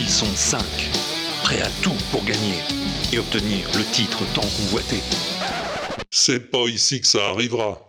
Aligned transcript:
Ils 0.00 0.08
sont 0.08 0.32
cinq, 0.36 0.90
prêts 1.42 1.60
à 1.60 1.68
tout 1.82 1.96
pour 2.12 2.24
gagner 2.24 2.54
et 3.12 3.18
obtenir 3.18 3.66
le 3.76 3.82
titre 3.82 4.22
tant 4.32 4.42
convoité. 4.42 5.00
C'est 6.08 6.52
pas 6.52 6.68
ici 6.68 7.00
que 7.00 7.06
ça 7.08 7.30
arrivera. 7.30 7.80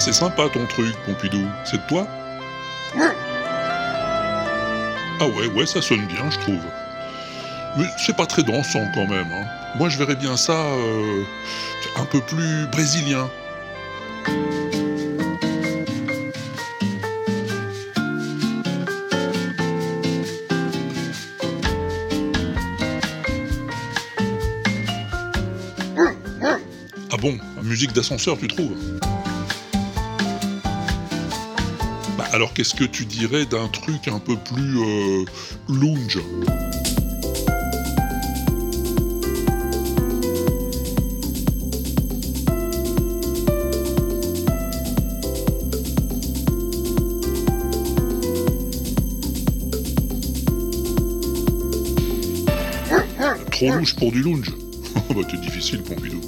C'est 0.00 0.14
sympa 0.14 0.48
ton 0.48 0.64
truc, 0.66 0.96
Pompidou. 1.04 1.46
C'est 1.64 1.76
de 1.76 1.86
toi 1.86 2.06
Ah 5.20 5.26
ouais, 5.28 5.46
ouais, 5.48 5.66
ça 5.66 5.82
sonne 5.82 6.06
bien, 6.06 6.30
je 6.30 6.38
trouve. 6.38 6.62
Mais 7.76 7.84
c'est 7.98 8.16
pas 8.16 8.26
très 8.26 8.42
dansant 8.42 8.84
quand 8.94 9.06
même. 9.06 9.30
hein. 9.32 9.44
Moi, 9.76 9.88
je 9.90 9.98
verrais 9.98 10.16
bien 10.16 10.36
ça 10.36 10.52
euh, 10.54 11.22
un 11.96 12.04
peu 12.06 12.20
plus 12.22 12.66
brésilien. 12.72 13.28
Ah 27.12 27.16
bon, 27.20 27.36
musique 27.62 27.92
d'ascenseur, 27.92 28.38
tu 28.38 28.48
trouves? 28.48 28.76
Alors 32.32 32.52
qu'est-ce 32.52 32.74
que 32.74 32.84
tu 32.84 33.04
dirais 33.04 33.46
d'un 33.46 33.68
truc 33.68 34.08
un 34.08 34.18
peu 34.18 34.36
plus 34.36 34.78
euh, 34.80 35.24
lounge? 35.68 36.18
Trop 53.50 53.72
louche 53.72 53.94
pour 53.96 54.10
du 54.12 54.22
lounge. 54.22 54.52
Bah 55.14 55.22
t'es 55.28 55.36
difficile 55.36 55.82
Pompidou. 55.82 56.20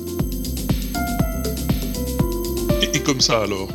Et, 2.82 2.96
et 2.96 3.00
comme 3.02 3.20
ça 3.20 3.42
alors? 3.42 3.68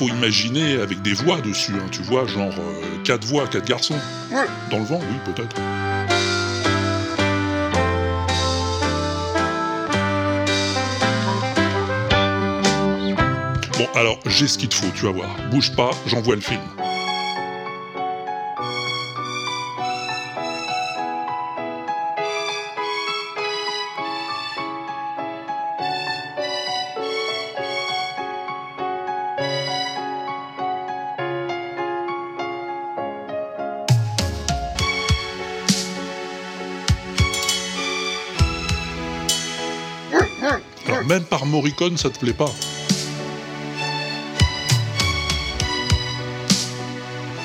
Faut 0.00 0.08
imaginer 0.08 0.80
avec 0.80 1.02
des 1.02 1.12
voix 1.12 1.42
dessus, 1.42 1.74
hein, 1.74 1.86
tu 1.90 2.00
vois, 2.00 2.26
genre 2.26 2.54
euh, 2.58 3.02
quatre 3.04 3.26
voix, 3.26 3.46
quatre 3.46 3.66
garçons. 3.66 3.98
Dans 4.70 4.78
le 4.78 4.84
vent, 4.84 4.98
oui, 4.98 5.16
peut-être. 5.26 5.54
Bon, 13.76 13.88
alors 13.94 14.18
j'ai 14.24 14.48
ce 14.48 14.56
qu'il 14.56 14.70
te 14.70 14.74
faut, 14.74 14.86
tu 14.94 15.04
vas 15.04 15.12
voir. 15.12 15.28
Bouge 15.50 15.76
pas, 15.76 15.90
j'envoie 16.06 16.36
le 16.36 16.40
film. 16.40 16.60
Ça 41.96 42.08
te 42.10 42.18
plaît 42.18 42.32
pas 42.32 42.50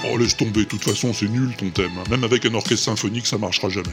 Oh, 0.07 0.17
laisse 0.17 0.37
tomber, 0.37 0.61
de 0.61 0.63
toute 0.65 0.83
façon, 0.83 1.13
c'est 1.13 1.27
nul 1.27 1.53
ton 1.57 1.69
thème. 1.69 1.91
Même 2.09 2.23
avec 2.23 2.45
un 2.45 2.53
orchestre 2.53 2.85
symphonique, 2.85 3.25
ça 3.25 3.37
marchera 3.37 3.69
jamais. 3.69 3.89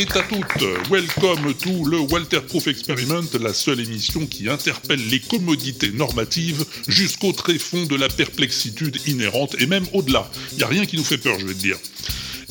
Et 0.00 0.06
à 0.16 0.22
toutes 0.22 0.90
Welcome 0.90 1.52
to 1.54 1.84
le 1.84 1.98
Walter 1.98 2.40
Proof 2.40 2.68
Experiment, 2.68 3.28
la 3.38 3.52
seule 3.52 3.80
émission 3.80 4.26
qui 4.26 4.48
interpelle 4.48 5.06
les 5.08 5.20
commodités 5.20 5.90
normatives 5.92 6.64
jusqu'au 6.88 7.32
tréfonds 7.32 7.84
de 7.84 7.96
la 7.96 8.08
perplexitude 8.08 8.98
inhérente 9.06 9.56
et 9.58 9.66
même 9.66 9.84
au-delà. 9.92 10.30
Y 10.56 10.62
a 10.62 10.68
rien 10.68 10.86
qui 10.86 10.96
nous 10.96 11.04
fait 11.04 11.18
peur, 11.18 11.38
je 11.38 11.46
vais 11.46 11.52
te 11.52 11.58
dire. 11.58 11.76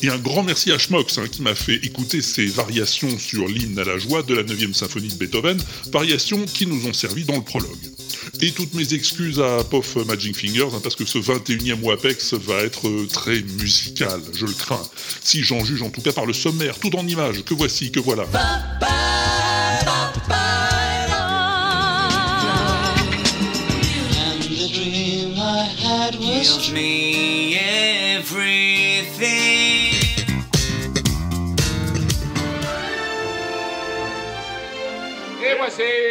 Et 0.00 0.08
un 0.08 0.18
grand 0.18 0.44
merci 0.44 0.70
à 0.70 0.78
Schmox 0.78 1.18
hein, 1.18 1.26
qui 1.30 1.42
m'a 1.42 1.56
fait 1.56 1.84
écouter 1.84 2.22
ces 2.22 2.46
variations 2.46 3.18
sur 3.18 3.48
l'hymne 3.48 3.78
à 3.80 3.84
la 3.84 3.98
joie 3.98 4.22
de 4.22 4.34
la 4.34 4.44
9e 4.44 4.72
symphonie 4.72 5.08
de 5.08 5.14
Beethoven, 5.14 5.60
variations 5.90 6.44
qui 6.44 6.66
nous 6.66 6.86
ont 6.86 6.92
servi 6.92 7.24
dans 7.24 7.36
le 7.36 7.42
prologue. 7.42 7.89
Et 8.42 8.52
toutes 8.52 8.72
mes 8.74 8.94
excuses 8.94 9.38
à 9.38 9.62
Pof 9.64 9.96
Magic 10.06 10.34
Fingers, 10.34 10.68
hein, 10.74 10.80
parce 10.82 10.96
que 10.96 11.04
ce 11.04 11.18
21e 11.18 11.82
WAPEX 11.82 12.34
va 12.34 12.62
être 12.62 12.88
euh, 12.88 13.06
très 13.06 13.40
musical, 13.42 14.20
je 14.32 14.46
le 14.46 14.52
crains. 14.52 14.82
Si 15.22 15.42
j'en 15.42 15.62
juge 15.62 15.82
en 15.82 15.90
tout 15.90 16.00
cas 16.00 16.12
par 16.12 16.24
le 16.24 16.32
sommaire, 16.32 16.78
tout 16.78 16.94
en 16.96 17.06
images, 17.06 17.44
que 17.44 17.52
voici, 17.52 17.90
que 17.90 18.00
voilà. 18.00 18.24
And 35.72 35.78
the 35.78 36.09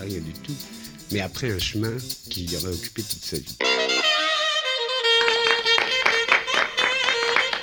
rien 0.00 0.20
du 0.20 0.32
tout, 0.32 0.54
mais 1.12 1.20
après 1.20 1.50
un 1.50 1.58
chemin 1.58 1.96
qui 2.30 2.48
aurait 2.56 2.74
occupé 2.74 3.02
toute 3.02 3.24
sa 3.24 3.38
vie. 3.38 3.56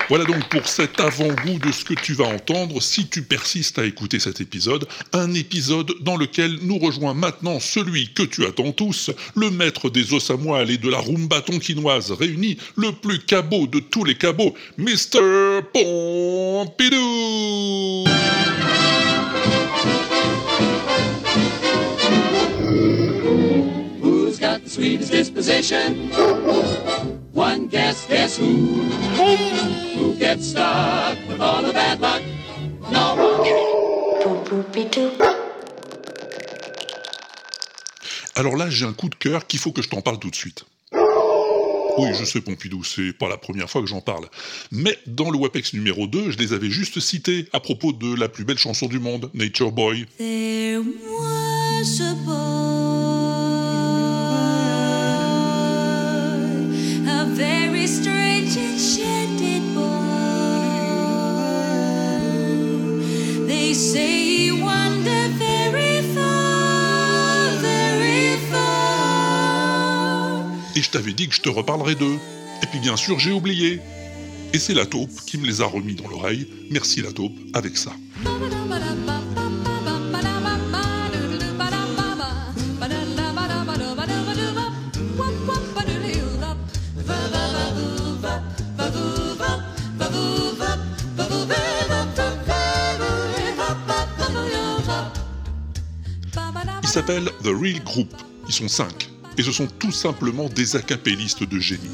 Voilà 0.07 0.23
donc 0.25 0.47
pour 0.49 0.67
cet 0.67 0.99
avant-goût 0.99 1.57
de 1.57 1.71
ce 1.71 1.83
que 1.83 1.95
tu 1.95 2.13
vas 2.13 2.25
entendre 2.25 2.79
si 2.79 3.07
tu 3.07 3.23
persistes 3.23 3.79
à 3.79 3.85
écouter 3.85 4.19
cet 4.19 4.39
épisode, 4.39 4.87
un 5.13 5.33
épisode 5.33 5.91
dans 6.01 6.15
lequel 6.15 6.59
nous 6.61 6.77
rejoint 6.77 7.15
maintenant 7.15 7.59
celui 7.59 8.13
que 8.13 8.21
tu 8.21 8.45
attends 8.45 8.71
tous, 8.71 9.09
le 9.35 9.49
maître 9.49 9.89
des 9.89 10.13
os 10.13 10.29
à 10.29 10.37
moelle 10.37 10.69
et 10.69 10.77
de 10.77 10.89
la 10.89 10.99
rumba 10.99 11.41
tonkinoise 11.41 12.11
réunie, 12.11 12.57
le 12.75 12.91
plus 12.91 13.17
cabot 13.19 13.65
de 13.65 13.79
tous 13.79 14.03
les 14.03 14.15
cabots, 14.15 14.53
Mr. 14.77 15.63
Pompidou 15.73 16.95
Who's 24.75 24.99
got 24.99 25.05
the 25.05 25.05
sweetest 25.05 25.11
disposition? 25.11 26.09
One 27.33 27.67
guess, 27.67 28.07
guess 28.07 28.37
who? 28.37 28.83
Who 29.95 30.15
gets 30.15 30.49
stuck 30.49 31.17
with 31.27 31.39
all 31.39 31.61
the 31.63 31.73
bad 31.73 32.01
luck? 32.01 32.21
No 32.91 33.15
one. 33.15 33.43
Poupou-pitou. 34.21 35.11
Alors 38.35 38.57
là, 38.57 38.69
j'ai 38.69 38.85
un 38.85 38.93
coup 38.93 39.09
de 39.09 39.15
cœur 39.15 39.47
qu'il 39.47 39.59
faut 39.59 39.71
que 39.71 39.81
je 39.81 39.89
t'en 39.89 40.01
parle 40.01 40.19
tout 40.19 40.29
de 40.29 40.35
suite. 40.35 40.65
Oui, 41.97 42.09
je 42.13 42.25
sais, 42.25 42.41
Pompidou, 42.41 42.83
c'est 42.83 43.13
pas 43.13 43.29
la 43.29 43.37
première 43.37 43.69
fois 43.69 43.79
que 43.81 43.87
j'en 43.87 44.01
parle. 44.01 44.25
Mais 44.71 44.99
dans 45.07 45.31
le 45.31 45.37
WAPEX 45.37 45.73
numéro 45.73 46.07
2, 46.07 46.31
je 46.31 46.37
les 46.37 46.51
avais 46.51 46.69
juste 46.69 46.99
cités 46.99 47.47
à 47.53 47.61
propos 47.61 47.93
de 47.93 48.13
la 48.19 48.27
plus 48.27 48.43
belle 48.43 48.57
chanson 48.57 48.87
du 48.87 48.99
monde, 48.99 49.29
Nature 49.33 49.71
Boy. 49.71 50.05
There 50.17 50.81
was 50.81 52.01
a 52.01 52.13
boy, 52.25 52.64
very 57.35 57.85
strange 57.87 58.55
enchanted 58.57 59.61
boy. 59.75 59.83
They 63.47 63.73
say 63.73 64.07
he 64.07 64.51
wandered 64.51 65.31
very 65.37 66.01
far, 66.15 67.51
very 67.61 68.37
far. 68.49 70.45
Et 70.75 70.81
je 70.81 70.89
t'avais 70.89 71.13
dit 71.13 71.27
que 71.27 71.35
je 71.35 71.41
te 71.41 71.49
reparlerai 71.49 71.95
d'eux. 71.95 72.17
Et 72.63 72.67
puis 72.67 72.79
bien 72.79 72.95
sûr, 72.95 73.19
j'ai 73.19 73.33
oublié. 73.33 73.81
Et 74.53 74.59
c'est 74.59 74.73
la 74.73 74.85
taupe 74.85 75.11
qui 75.25 75.37
me 75.37 75.45
les 75.45 75.61
a 75.61 75.65
remis 75.65 75.95
dans 75.95 76.07
l'oreille. 76.07 76.47
Merci 76.71 77.01
la 77.01 77.11
taupe, 77.11 77.37
avec 77.53 77.75
ça. 77.75 77.91
The 97.05 97.49
Real 97.49 97.83
Group. 97.83 98.09
Ils 98.47 98.53
sont 98.53 98.67
cinq. 98.67 99.09
Et 99.37 99.43
ce 99.43 99.51
sont 99.51 99.67
tout 99.67 99.91
simplement 99.91 100.49
des 100.49 100.75
acapellistes 100.75 101.43
de 101.43 101.59
génie. 101.59 101.91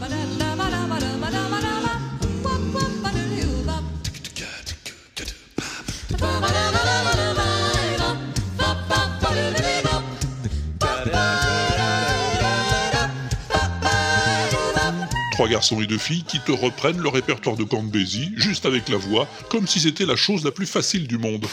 Trois 15.34 15.48
garçons 15.50 15.82
et 15.82 15.88
deux 15.88 15.98
filles 15.98 16.24
qui 16.24 16.40
te 16.40 16.52
reprennent 16.52 17.00
le 17.00 17.10
répertoire 17.10 17.58
de 17.58 17.64
Count 17.66 17.92
juste 18.38 18.66
avec 18.66 18.88
la 18.88 18.98
voix, 18.98 19.28
comme 19.50 19.68
si 19.68 19.82
c'était 19.82 20.06
la 20.06 20.16
chose 20.16 20.46
la 20.46 20.52
plus 20.52 20.68
facile 20.68 21.08
du 21.08 21.18
monde. 21.18 21.48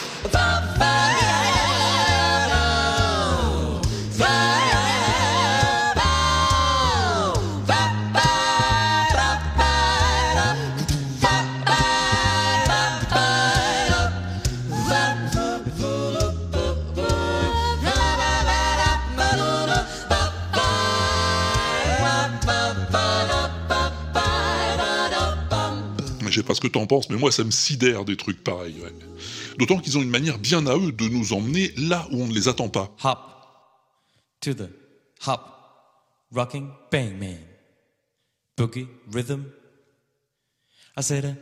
Que 26.69 26.75
t'en 26.75 26.87
penses, 26.87 27.09
mais 27.11 27.17
moi 27.17 27.33
ça 27.33 27.45
me 27.45 27.51
sidère 27.51 28.05
des 28.05 28.17
trucs 28.17 28.43
pareils. 28.45 28.77
ouais. 28.83 28.93
D'autant 29.59 29.79
qu'ils 29.79 29.99
ont 29.99 30.03
une 30.03 30.11
manière 30.11 30.39
bien 30.39 30.67
à 30.67 30.77
eux 30.77 30.93
de 30.93 31.09
nous 31.09 31.33
emmener 31.33 31.73
là 31.77 32.07
où 32.13 32.23
on 32.23 32.27
ne 32.27 32.33
les 32.35 32.49
attend 32.49 32.69
pas. 32.69 32.95
Hop 33.03 33.19
to 34.41 34.55
the 34.55 34.69
hop, 35.27 35.41
rocking 36.33 36.69
bang 36.93 37.19
man, 37.19 37.39
boogie 38.57 38.87
rhythm. 39.13 39.43
I 40.97 41.03
said 41.03 41.25
a 41.25 41.35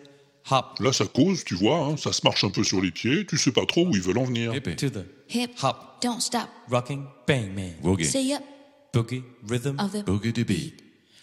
hop 0.55 0.79
Là 0.81 0.93
ça 0.93 1.07
cause, 1.07 1.45
tu 1.45 1.55
vois, 1.55 1.79
hein, 1.79 1.97
ça 1.97 2.13
se 2.13 2.21
marche 2.25 2.45
un 2.45 2.51
peu 2.51 2.65
sur 2.65 2.81
les 2.81 2.91
pieds, 2.91 3.27
tu 3.27 3.37
sais 3.39 3.53
pas 3.53 3.67
trop 3.67 3.87
où 3.87 3.95
ils 3.95 4.03
veulent 4.03 4.19
en 4.19 4.25
venir. 4.25 4.53
to 4.77 4.89
the 4.91 5.05
Hip, 5.29 5.51
hop, 5.63 5.99
don't 6.03 6.21
stop. 6.21 6.49
rocking 6.69 7.05
bang 7.27 7.53
man, 7.55 7.75
Say 8.05 8.33
up 8.35 8.43
boogie 8.95 9.23
rhythm. 9.47 9.79
of 9.79 9.93
the 9.93 10.05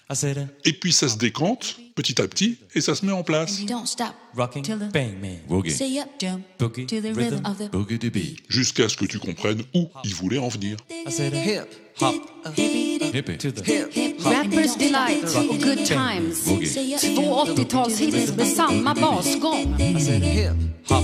I 0.10 0.16
said 0.16 0.38
a 0.38 0.48
Et 0.70 0.74
puis 0.74 0.92
ça 0.92 1.08
se 1.08 1.18
décante, 1.18 1.78
petit 1.96 2.22
à 2.22 2.28
petit, 2.28 2.58
et 2.76 2.82
ça 2.82 2.96
se 2.96 3.06
met 3.06 3.12
en 3.12 3.24
place. 3.24 3.64
don't 3.66 3.86
stop. 3.86 4.14
rocking 4.36 4.64
Till 4.64 4.78
the- 4.78 4.92
bang 4.92 5.20
man, 5.22 5.38
Say 5.70 6.00
up 6.00 6.08
jump 6.20 6.44
boogie 6.60 6.86
to 6.88 7.02
the 7.02 7.14
rhythm. 7.14 7.18
rhythm 7.18 7.46
of 7.46 7.58
the 7.58 8.50
Jusqu'à 8.50 8.90
ce 8.90 8.98
que 8.98 9.06
tu 9.06 9.20
comprennes 9.20 9.62
où 9.76 9.88
ils 10.04 10.16
voulaient 10.16 10.40
en 10.40 10.48
venir. 10.50 10.78
I 10.90 11.12
said 11.12 11.34
a 11.34 11.38
hip 11.38 11.68
hop 12.00 12.16
to 12.44 13.52
the 13.52 13.64
hip 13.64 14.20
Rappers 14.26 14.76
delight 14.78 15.24
och 15.36 15.60
good 15.62 15.86
times. 15.86 16.44
Två 17.16 17.46
80-talshits 17.46 18.36
med 18.38 18.48
samma 18.48 18.94
basgång. 18.94 19.76
I 19.80 20.00
said 20.02 20.24
a 20.24 20.26
hip 20.26 20.54
hop 20.90 21.04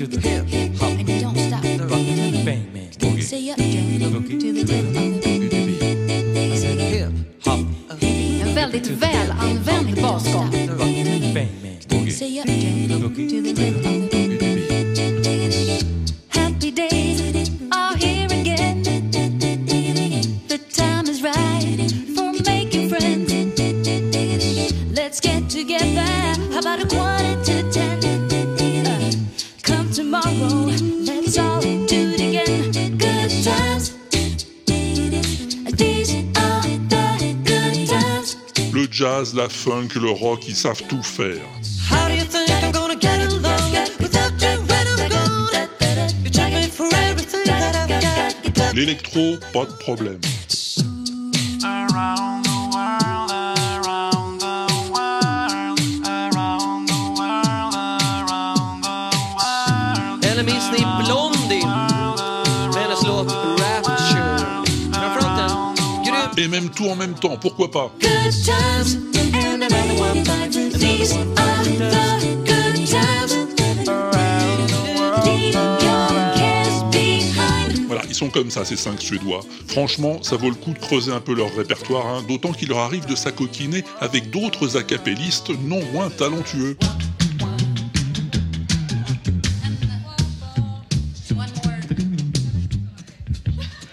to 0.00 0.06
the 0.06 0.20
hip 0.20 0.78
hop, 0.80 0.90
and 0.90 1.06
don't 1.08 1.36
stop. 1.48 1.90
rocking 1.90 2.44
bang 2.44 2.72
man, 2.72 3.20
Say 3.22 3.50
up 3.50 3.56
to 3.56 3.62
the 3.62 3.98
rhythm 3.98 4.16
of 4.16 5.22
the 5.22 5.29
väldigt 8.72 9.02
välanvänd 9.02 10.02
basgång. 10.02 10.50
Jazz, 39.00 39.34
la 39.34 39.48
funk, 39.48 39.88
le 39.94 40.10
rock, 40.10 40.46
ils 40.46 40.54
savent 40.54 40.82
tout 40.86 41.02
faire. 41.02 41.40
How 41.90 42.06
do 42.08 42.14
you 42.14 42.24
think 42.24 42.50
Et 66.40 66.48
même 66.48 66.70
tout 66.70 66.86
en 66.86 66.96
même 66.96 67.12
temps, 67.12 67.36
pourquoi 67.36 67.70
pas? 67.70 67.92
Voilà, 77.86 78.02
ils 78.08 78.14
sont 78.14 78.30
comme 78.30 78.50
ça, 78.50 78.64
ces 78.64 78.76
cinq 78.76 79.02
Suédois. 79.02 79.40
Franchement, 79.68 80.22
ça 80.22 80.36
vaut 80.36 80.48
le 80.48 80.54
coup 80.54 80.72
de 80.72 80.78
creuser 80.78 81.12
un 81.12 81.20
peu 81.20 81.34
leur 81.34 81.54
répertoire, 81.54 82.06
hein, 82.06 82.24
d'autant 82.26 82.52
qu'il 82.52 82.70
leur 82.70 82.78
arrive 82.78 83.04
de 83.04 83.14
s'acoquiner 83.14 83.84
avec 84.00 84.30
d'autres 84.30 84.78
acapellistes 84.78 85.50
non 85.50 85.82
moins 85.92 86.08
talentueux. 86.08 86.78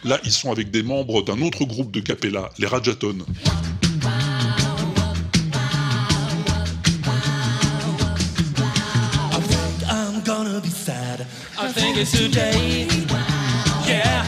Là, 0.07 0.17
ils 0.23 0.31
sont 0.31 0.51
avec 0.53 0.71
des 0.71 0.83
membres 0.83 1.21
d'un 1.21 1.41
autre 1.41 1.65
groupe 1.65 1.91
de 1.91 1.99
capella, 1.99 2.49
les 2.59 2.67
Rajatones. 2.67 3.25
I'm 9.89 10.21
gonna 10.23 10.61
be 10.61 10.69
sad. 10.69 11.27
I 11.59 11.73
think 11.73 11.97
it's 11.97 12.11
today. 12.11 12.87
Yeah. 13.85 14.23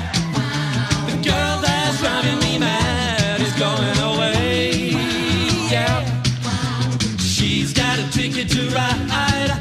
The 1.07 1.15
girl 1.23 1.61
that's 1.61 2.01
driving 2.01 2.39
me 2.39 2.59
mad 2.59 3.39
is 3.39 3.53
going 3.53 3.99
away. 3.99 4.91
Yeah. 5.71 6.03
She's 7.19 7.71
got 7.71 7.99
a 7.99 8.11
ticket 8.11 8.49
to 8.49 8.67
ride. 8.75 9.55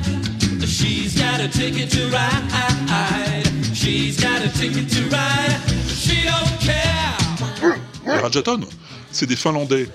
She's 0.66 1.14
got 1.16 1.38
a 1.40 1.48
ticket 1.48 1.90
to 1.92 2.08
ride. 2.10 3.46
She's 3.72 4.20
got 4.20 4.42
a 4.42 4.48
ticket 4.58 4.90
to 4.90 5.02
ride. 5.10 5.67
C'est 9.10 9.26
des 9.26 9.36
Finlandais. 9.36 9.88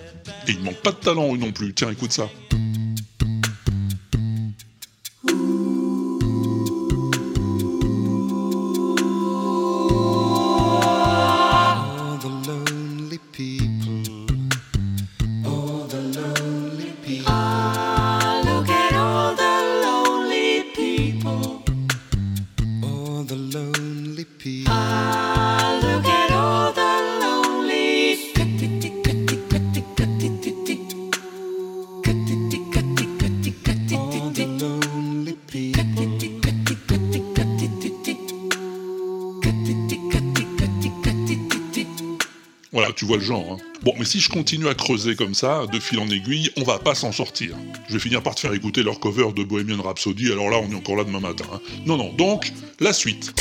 Et 0.47 0.51
ils 0.51 0.59
manquent 0.61 0.81
pas 0.81 0.91
de 0.91 0.97
talent, 0.97 1.33
eux 1.33 1.37
non 1.37 1.51
plus. 1.51 1.73
Tiens, 1.73 1.89
écoute 1.91 2.11
ça. 2.11 2.29
Continue 44.33 44.67
à 44.67 44.73
creuser 44.73 45.15
comme 45.15 45.35
ça, 45.35 45.67
de 45.71 45.79
fil 45.79 45.99
en 45.99 46.07
aiguille, 46.09 46.49
on 46.57 46.63
va 46.63 46.79
pas 46.79 46.95
s'en 46.95 47.11
sortir. 47.11 47.55
Je 47.87 47.93
vais 47.93 47.99
finir 47.99 48.23
par 48.23 48.33
te 48.33 48.39
faire 48.39 48.53
écouter 48.53 48.81
leur 48.81 48.99
cover 48.99 49.31
de 49.31 49.43
Bohemian 49.43 49.81
Rhapsody, 49.81 50.31
alors 50.31 50.49
là, 50.49 50.57
on 50.57 50.71
est 50.71 50.75
encore 50.75 50.95
là 50.95 51.03
demain 51.03 51.19
matin. 51.19 51.45
hein. 51.53 51.59
Non, 51.85 51.97
non, 51.97 52.11
donc, 52.13 52.51
la 52.79 52.93
suite. 52.93 53.31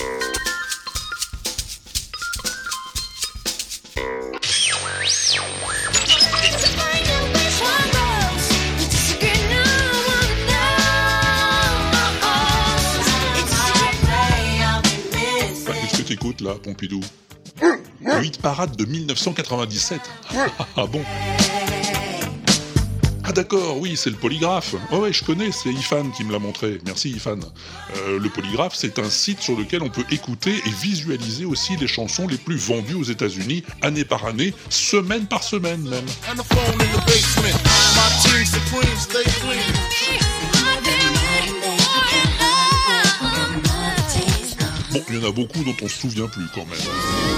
Qu'est-ce 15.64 16.02
que 16.02 16.08
t'écoutes 16.08 16.40
là, 16.40 16.54
Pompidou? 16.62 17.00
8 18.04 18.40
parades 18.40 18.76
de 18.76 18.84
1997. 18.84 20.00
Ah 20.76 20.86
bon? 20.86 21.02
Ah 23.24 23.32
d'accord, 23.32 23.78
oui, 23.78 23.96
c'est 23.96 24.10
le 24.10 24.16
polygraphe. 24.16 24.74
Oh 24.90 24.98
ouais, 24.98 25.12
je 25.12 25.22
connais, 25.22 25.52
c'est 25.52 25.70
Ifan 25.70 26.10
qui 26.10 26.24
me 26.24 26.32
l'a 26.32 26.40
montré. 26.40 26.78
Merci 26.84 27.10
Ifan. 27.10 27.38
Euh, 27.96 28.18
le 28.18 28.28
polygraphe, 28.28 28.74
c'est 28.74 28.98
un 28.98 29.08
site 29.08 29.40
sur 29.40 29.56
lequel 29.56 29.82
on 29.82 29.90
peut 29.90 30.04
écouter 30.10 30.54
et 30.66 30.70
visualiser 30.70 31.44
aussi 31.44 31.76
les 31.76 31.86
chansons 31.86 32.26
les 32.26 32.36
plus 32.36 32.56
vendues 32.56 32.94
aux 32.94 33.04
États-Unis, 33.04 33.62
année 33.80 34.04
par 34.04 34.26
année, 34.26 34.52
semaine 34.70 35.26
par 35.26 35.44
semaine 35.44 35.82
même. 35.88 36.04
Bon, 44.92 45.02
il 45.08 45.14
y 45.14 45.24
en 45.24 45.28
a 45.28 45.32
beaucoup 45.32 45.62
dont 45.62 45.76
on 45.80 45.88
se 45.88 46.00
souvient 46.00 46.26
plus 46.26 46.46
quand 46.54 46.66
même. 46.66 47.31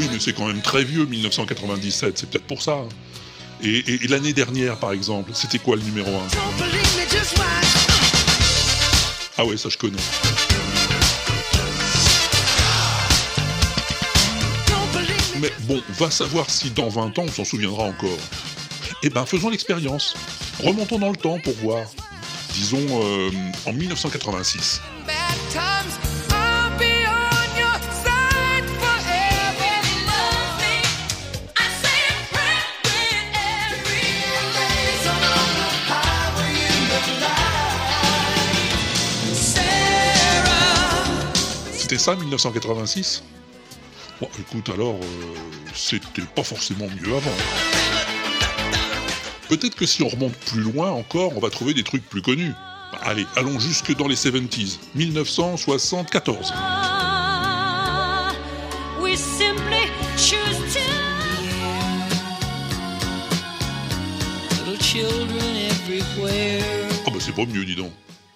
Oui, 0.00 0.08
mais 0.10 0.18
c'est 0.18 0.32
quand 0.32 0.46
même 0.46 0.62
très 0.62 0.82
vieux, 0.82 1.04
1997, 1.04 2.16
c'est 2.16 2.30
peut-être 2.30 2.46
pour 2.46 2.62
ça. 2.62 2.78
et 3.62 3.82
l'année 4.08 4.32
dernière, 4.32 4.78
par 4.78 4.92
exemple, 4.92 5.32
c'était 5.34 5.58
quoi 5.58 5.76
le 5.76 5.82
numéro 5.82 6.08
1 6.08 6.20
Ah 9.36 9.44
ouais, 9.44 9.58
ça 9.58 9.68
je 9.68 9.76
connais. 9.76 9.98
Mais 15.38 15.52
bon, 15.60 15.82
va 15.98 16.10
savoir 16.10 16.48
si 16.48 16.70
dans 16.70 16.88
20 16.88 17.18
ans 17.18 17.24
on 17.26 17.32
s'en 17.32 17.44
souviendra 17.44 17.82
encore. 17.84 18.08
Eh 19.02 19.10
ben, 19.10 19.26
faisons 19.26 19.50
l'expérience. 19.50 20.14
Remontons 20.64 20.98
dans 20.98 21.10
le 21.10 21.16
temps 21.16 21.38
pour 21.44 21.52
voir. 21.56 21.84
Disons 22.54 22.86
euh, 23.02 23.30
en 23.66 23.74
1986. 23.74 24.80
C'était 41.90 42.02
ça 42.04 42.14
1986 42.14 43.24
Bon, 44.20 44.28
écoute, 44.38 44.68
alors, 44.68 44.94
euh, 44.94 45.34
c'était 45.74 46.22
pas 46.36 46.44
forcément 46.44 46.86
mieux 46.86 47.16
avant. 47.16 47.32
Peut-être 49.48 49.74
que 49.74 49.86
si 49.86 50.04
on 50.04 50.06
remonte 50.06 50.36
plus 50.36 50.60
loin 50.60 50.92
encore, 50.92 51.36
on 51.36 51.40
va 51.40 51.50
trouver 51.50 51.74
des 51.74 51.82
trucs 51.82 52.08
plus 52.08 52.22
connus. 52.22 52.52
Bah, 52.92 53.00
allez, 53.02 53.26
allons 53.34 53.58
jusque 53.58 53.92
dans 53.96 54.06
les 54.06 54.14
70s, 54.14 54.78
1974. 54.94 56.52
We 59.00 59.16
simply 59.16 59.90
choose 60.16 60.72
to. 60.72 60.78
Little 64.64 64.80
children 64.80 65.56
everywhere. 65.56 66.88
Oh 67.04 67.10
bah 67.10 67.18
c'est 67.18 67.34
pas 67.34 67.46
mieux, 67.46 67.64
dis 67.64 67.74
donc. 67.74 67.90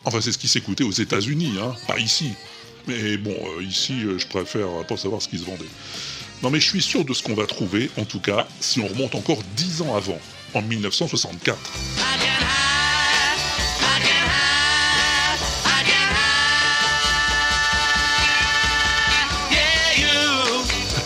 Enfin, 0.04 0.20
c'est 0.20 0.32
ce 0.32 0.38
qui 0.38 0.48
s'écoutait 0.48 0.82
aux 0.82 0.90
États-Unis, 0.90 1.54
hein, 1.62 1.72
pas 1.86 2.00
ici. 2.00 2.32
Mais 2.86 3.16
bon, 3.16 3.34
euh, 3.58 3.62
ici, 3.62 4.02
euh, 4.04 4.18
je 4.18 4.26
préfère 4.26 4.68
pas 4.86 4.96
savoir 4.96 5.22
ce 5.22 5.28
qui 5.28 5.38
se 5.38 5.44
vendait. 5.44 5.64
Non, 6.42 6.50
mais 6.50 6.60
je 6.60 6.68
suis 6.68 6.82
sûr 6.82 7.04
de 7.04 7.14
ce 7.14 7.22
qu'on 7.22 7.34
va 7.34 7.46
trouver, 7.46 7.90
en 7.96 8.04
tout 8.04 8.20
cas, 8.20 8.46
si 8.60 8.80
on 8.80 8.86
remonte 8.86 9.14
encore 9.14 9.38
10 9.56 9.82
ans 9.82 9.94
avant, 9.94 10.18
en 10.52 10.62
1964. 10.62 11.58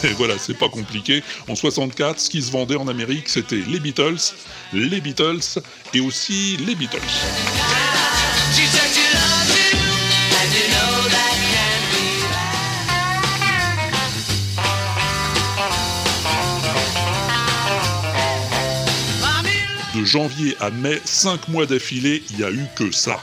Et 0.04 0.12
voilà, 0.12 0.38
c'est 0.38 0.54
pas 0.56 0.68
compliqué. 0.68 1.22
En 1.48 1.54
64, 1.56 2.20
ce 2.20 2.30
qui 2.30 2.42
se 2.42 2.52
vendait 2.52 2.76
en 2.76 2.88
Amérique, 2.88 3.28
c'était 3.28 3.62
les 3.68 3.80
Beatles, 3.80 4.18
les 4.72 5.00
Beatles 5.00 5.60
et 5.92 6.00
aussi 6.00 6.56
les 6.58 6.74
Beatles. 6.74 7.57
Janvier 20.08 20.56
à 20.58 20.70
mai, 20.70 20.98
5 21.04 21.48
mois 21.48 21.66
d'affilée, 21.66 22.22
il 22.30 22.36
n'y 22.36 22.42
a 22.42 22.50
eu 22.50 22.64
que 22.76 22.90
ça. 22.90 23.22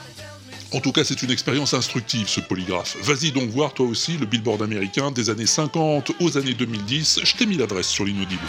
En 0.72 0.80
tout 0.80 0.92
cas, 0.92 1.02
c'est 1.02 1.20
une 1.22 1.32
expérience 1.32 1.74
instructive, 1.74 2.28
ce 2.28 2.40
polygraphe. 2.40 2.96
Vas-y 3.02 3.32
donc 3.32 3.50
voir, 3.50 3.74
toi 3.74 3.86
aussi, 3.86 4.16
le 4.16 4.26
billboard 4.26 4.62
américain 4.62 5.10
des 5.10 5.28
années 5.28 5.46
50 5.46 6.12
aux 6.20 6.38
années 6.38 6.54
2010. 6.54 7.20
Je 7.24 7.34
t'ai 7.34 7.46
mis 7.46 7.56
l'adresse 7.56 7.88
sur 7.88 8.04
l'inaudible. 8.04 8.42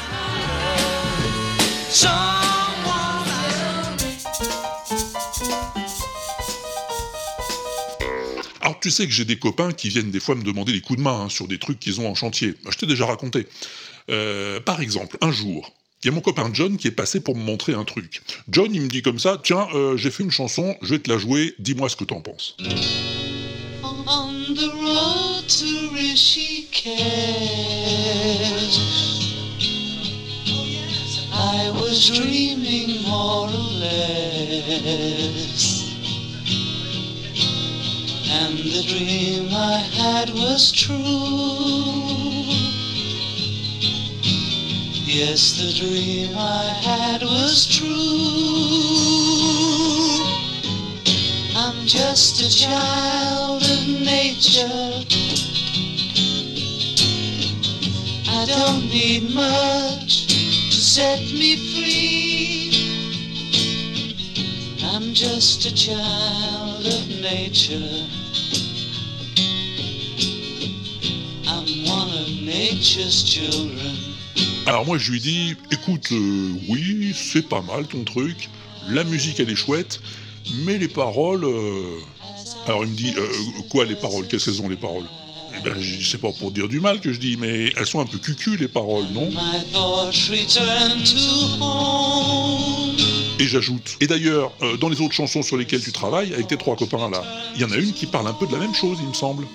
Alors, 8.61 8.79
tu 8.79 8.91
sais 8.91 9.07
que 9.07 9.13
j'ai 9.13 9.25
des 9.25 9.39
copains 9.39 9.71
qui 9.71 9.89
viennent 9.89 10.11
des 10.11 10.19
fois 10.19 10.35
me 10.35 10.43
demander 10.43 10.73
des 10.73 10.81
coups 10.81 10.99
de 10.99 11.03
main 11.03 11.21
hein, 11.21 11.29
sur 11.29 11.47
des 11.47 11.57
trucs 11.57 11.79
qu'ils 11.79 12.01
ont 12.01 12.07
en 12.07 12.15
chantier. 12.15 12.53
Je 12.69 12.77
t'ai 12.77 12.85
déjà 12.85 13.07
raconté. 13.07 13.47
Euh, 14.11 14.59
par 14.59 14.79
exemple, 14.81 15.17
un 15.21 15.31
jour, 15.31 15.73
il 16.03 16.07
y 16.07 16.09
a 16.09 16.11
mon 16.11 16.21
copain 16.21 16.49
John 16.53 16.77
qui 16.77 16.87
est 16.87 16.91
passé 16.91 17.19
pour 17.19 17.35
me 17.35 17.43
montrer 17.43 17.73
un 17.73 17.83
truc. 17.83 18.21
John, 18.49 18.73
il 18.73 18.81
me 18.81 18.87
dit 18.87 19.01
comme 19.01 19.19
ça, 19.19 19.39
tiens, 19.43 19.67
euh, 19.73 19.97
j'ai 19.97 20.11
fait 20.11 20.23
une 20.23 20.31
chanson, 20.31 20.75
je 20.81 20.89
vais 20.89 20.99
te 20.99 21.09
la 21.09 21.17
jouer, 21.17 21.55
dis-moi 21.59 21.89
ce 21.89 21.95
que 21.95 22.03
t'en 22.03 22.21
penses. 22.21 22.55
On 23.83 24.53
the 24.53 24.71
road 24.73 25.47
to 25.47 25.87
I 31.33 31.71
was 31.71 32.09
dreaming. 32.09 32.87
And 38.29 38.57
the 38.59 38.83
dream 38.87 39.49
I 39.51 39.77
had 39.77 40.29
was 40.29 40.71
true. 40.71 42.36
Yes, 45.19 45.57
the 45.57 45.73
dream 45.73 46.37
I 46.37 46.65
had 46.85 47.23
was 47.23 47.65
true. 47.65 47.87
I'm 51.55 51.87
just 51.87 52.39
a 52.39 52.49
child 52.55 53.63
of 53.63 53.87
nature. 53.87 54.93
I 58.29 58.45
don't 58.45 58.85
need 58.89 59.33
much 59.33 60.27
to 60.27 60.77
set 60.77 61.21
me 61.33 61.55
free. 61.73 62.69
I'm 64.83 65.15
just 65.15 65.65
a 65.65 65.73
child 65.73 66.85
of 66.85 67.09
nature. 67.19 68.05
I'm 71.47 71.85
one 71.87 72.09
of 72.09 72.29
nature's 72.43 73.23
children. 73.23 74.06
Alors 74.67 74.85
moi 74.85 74.97
je 74.97 75.13
lui 75.13 75.21
dis, 75.21 75.55
écoute, 75.71 76.09
euh, 76.11 76.51
oui, 76.67 77.13
c'est 77.15 77.47
pas 77.47 77.61
mal 77.61 77.87
ton 77.87 78.03
truc, 78.03 78.49
la 78.89 79.05
musique 79.05 79.39
elle 79.39 79.49
est 79.49 79.55
chouette, 79.55 80.01
mais 80.65 80.77
les 80.77 80.89
paroles... 80.89 81.45
euh, 81.45 81.99
Alors 82.67 82.83
il 82.83 82.91
me 82.91 82.95
dit, 82.95 83.13
euh, 83.17 83.27
quoi 83.69 83.85
les 83.85 83.95
paroles 83.95 84.27
Qu'est-ce 84.27 84.51
qu'elles 84.51 84.61
ont 84.61 84.67
les 84.67 84.75
paroles? 84.75 85.05
Eh 85.57 85.61
ben, 85.63 85.73
sais 85.81 86.17
pas 86.17 86.33
pour 86.33 86.51
dire 86.51 86.67
du 86.67 86.81
mal 86.81 86.99
que 86.99 87.13
je 87.13 87.19
dis, 87.19 87.37
mais 87.37 87.71
elles 87.77 87.85
sont 87.85 88.01
un 88.01 88.05
peu 88.05 88.17
cucu 88.17 88.57
les 88.57 88.67
paroles, 88.67 89.05
non? 89.13 89.29
Et 93.39 93.47
j'ajoute, 93.47 93.95
et 94.01 94.07
d'ailleurs, 94.07 94.51
dans 94.81 94.89
les 94.89 94.99
autres 94.99 95.13
chansons 95.13 95.43
sur 95.43 95.55
lesquelles 95.55 95.81
tu 95.81 95.93
travailles, 95.93 96.33
avec 96.33 96.47
tes 96.47 96.57
trois 96.57 96.75
copains 96.75 97.09
là, 97.09 97.23
il 97.55 97.61
y 97.61 97.63
en 97.63 97.71
a 97.71 97.77
une 97.77 97.93
qui 97.93 98.05
parle 98.05 98.27
un 98.27 98.33
peu 98.33 98.45
de 98.47 98.51
la 98.51 98.59
même 98.59 98.73
chose, 98.75 98.97
il 99.01 99.07
me 99.07 99.13
semble. 99.13 99.45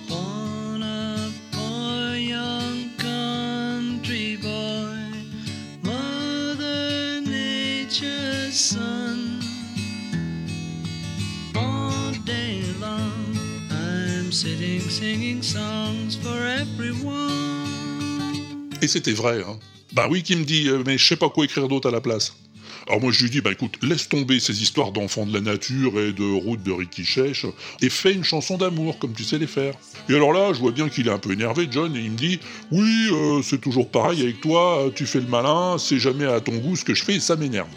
Et 18.81 18.87
c'était 18.87 19.13
vrai, 19.13 19.41
hein. 19.47 19.59
Bah 19.93 20.07
oui, 20.09 20.23
qui 20.23 20.35
me 20.35 20.43
dit, 20.43 20.67
euh, 20.67 20.83
mais 20.85 20.97
je 20.97 21.05
sais 21.05 21.15
pas 21.15 21.29
quoi 21.29 21.45
écrire 21.45 21.67
d'autre 21.67 21.87
à 21.87 21.91
la 21.91 22.01
place. 22.01 22.35
Alors 22.87 22.99
moi 22.99 23.11
je 23.11 23.23
lui 23.23 23.29
dis, 23.29 23.39
bah 23.39 23.51
écoute, 23.51 23.77
laisse 23.81 24.09
tomber 24.09 24.39
ces 24.39 24.61
histoires 24.61 24.91
d'enfants 24.91 25.25
de 25.25 25.33
la 25.33 25.39
nature 25.39 25.99
et 25.99 26.11
de 26.11 26.23
route 26.23 26.63
de 26.63 26.71
Ricky 26.71 27.05
Chèche 27.05 27.45
et 27.81 27.89
fais 27.89 28.11
une 28.11 28.23
chanson 28.23 28.57
d'amour 28.57 28.99
comme 28.99 29.13
tu 29.13 29.23
sais 29.23 29.37
les 29.37 29.47
faire. 29.47 29.73
Et 30.09 30.15
alors 30.15 30.33
là, 30.33 30.51
je 30.51 30.59
vois 30.59 30.71
bien 30.71 30.89
qu'il 30.89 31.07
est 31.07 31.11
un 31.11 31.19
peu 31.19 31.31
énervé, 31.31 31.67
John, 31.71 31.95
et 31.95 31.99
il 31.99 32.11
me 32.11 32.17
dit, 32.17 32.39
oui, 32.71 33.07
euh, 33.11 33.41
c'est 33.41 33.61
toujours 33.61 33.89
pareil 33.89 34.21
avec 34.21 34.41
toi, 34.41 34.89
tu 34.95 35.05
fais 35.05 35.21
le 35.21 35.27
malin, 35.27 35.77
c'est 35.77 35.99
jamais 35.99 36.25
à 36.25 36.41
ton 36.41 36.57
goût 36.57 36.75
ce 36.75 36.83
que 36.83 36.93
je 36.93 37.03
fais, 37.03 37.15
et 37.15 37.19
ça 37.19 37.35
m'énerve. 37.35 37.69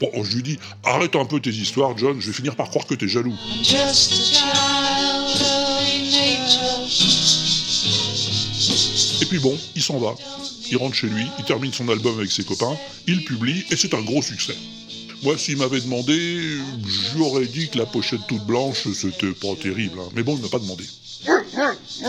Bon, 0.00 0.10
je 0.24 0.34
lui 0.34 0.42
dis, 0.42 0.58
arrête 0.84 1.16
un 1.16 1.24
peu 1.24 1.40
tes 1.40 1.50
histoires, 1.50 1.96
John, 1.96 2.20
je 2.20 2.26
vais 2.26 2.32
finir 2.32 2.56
par 2.56 2.68
croire 2.68 2.86
que 2.86 2.94
t'es 2.94 3.08
jaloux. 3.08 3.36
Just 3.62 4.12
a 4.12 4.16
child 4.16 5.69
Et 9.20 9.26
puis 9.26 9.38
bon, 9.38 9.56
il 9.76 9.82
s'en 9.82 9.98
va. 9.98 10.14
Il 10.70 10.76
rentre 10.76 10.94
chez 10.94 11.06
lui, 11.08 11.24
il 11.38 11.44
termine 11.44 11.72
son 11.72 11.88
album 11.88 12.18
avec 12.18 12.30
ses 12.30 12.44
copains, 12.44 12.76
il 13.06 13.24
publie, 13.24 13.64
et 13.70 13.76
c'est 13.76 13.94
un 13.94 14.02
gros 14.02 14.22
succès. 14.22 14.56
Moi, 15.22 15.36
s'il 15.36 15.58
m'avait 15.58 15.80
demandé, 15.80 16.58
j'aurais 17.16 17.44
dit 17.46 17.68
que 17.68 17.76
la 17.78 17.84
pochette 17.86 18.20
toute 18.26 18.44
blanche, 18.46 18.86
c'était 18.94 19.32
pas 19.32 19.54
terrible. 19.60 19.98
hein. 20.00 20.08
Mais 20.14 20.22
bon, 20.22 20.36
il 20.36 20.42
m'a 20.42 20.48
pas 20.48 20.58
demandé. 20.58 20.84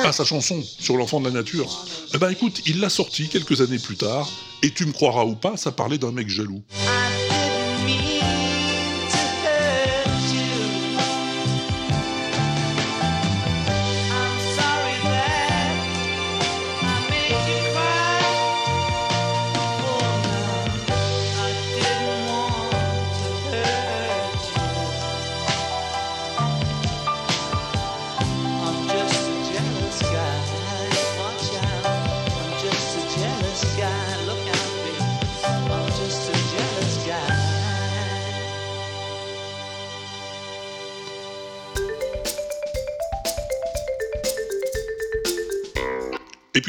Ah, 0.03 0.13
sa 0.13 0.23
chanson 0.23 0.63
sur 0.79 0.95
l'enfant 0.95 1.19
de 1.19 1.25
la 1.25 1.31
nature. 1.31 1.67
Eh 2.13 2.17
ben 2.17 2.29
écoute, 2.29 2.61
il 2.65 2.79
l'a 2.79 2.89
sortie 2.89 3.27
quelques 3.27 3.59
années 3.59 3.79
plus 3.79 3.97
tard, 3.97 4.29
et 4.63 4.71
tu 4.71 4.85
me 4.85 4.93
croiras 4.93 5.25
ou 5.25 5.35
pas, 5.35 5.57
ça 5.57 5.71
parlait 5.73 5.97
d'un 5.97 6.11
mec 6.13 6.29
jaloux. 6.29 6.61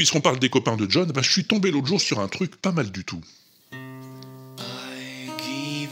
Puisqu'on 0.03 0.21
parle 0.21 0.41
des 0.41 0.51
copains 0.51 0.75
de 0.75 0.91
John, 0.91 1.13
bah, 1.13 1.23
je 1.23 1.31
suis 1.31 1.45
tombé 1.45 1.71
l'autre 1.71 1.87
jour 1.87 2.01
sur 2.01 2.19
un 2.19 2.27
truc 2.27 2.57
pas 2.57 2.73
mal 2.73 2.91
du 2.91 3.05
tout. 3.05 3.21
Give 3.71 3.79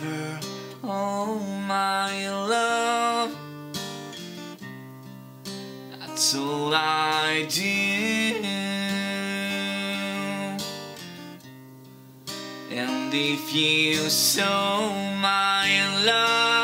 her 0.03 0.41
all 0.83 1.39
my 1.69 2.27
love. 2.27 3.31
That's 6.01 6.35
all 6.35 6.75
I 6.75 7.47
do. 7.49 8.35
And 12.77 13.15
if 13.15 13.55
you 13.55 14.11
my 15.21 15.87
love, 16.05 16.60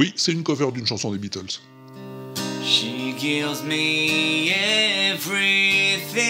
Oui, 0.00 0.14
c'est 0.16 0.32
une 0.32 0.42
cover 0.42 0.72
d'une 0.72 0.86
chanson 0.86 1.12
des 1.12 1.18
Beatles. 1.18 1.60
She 2.64 3.12
gives 3.18 3.62
me 3.62 4.50
everything 5.10 6.22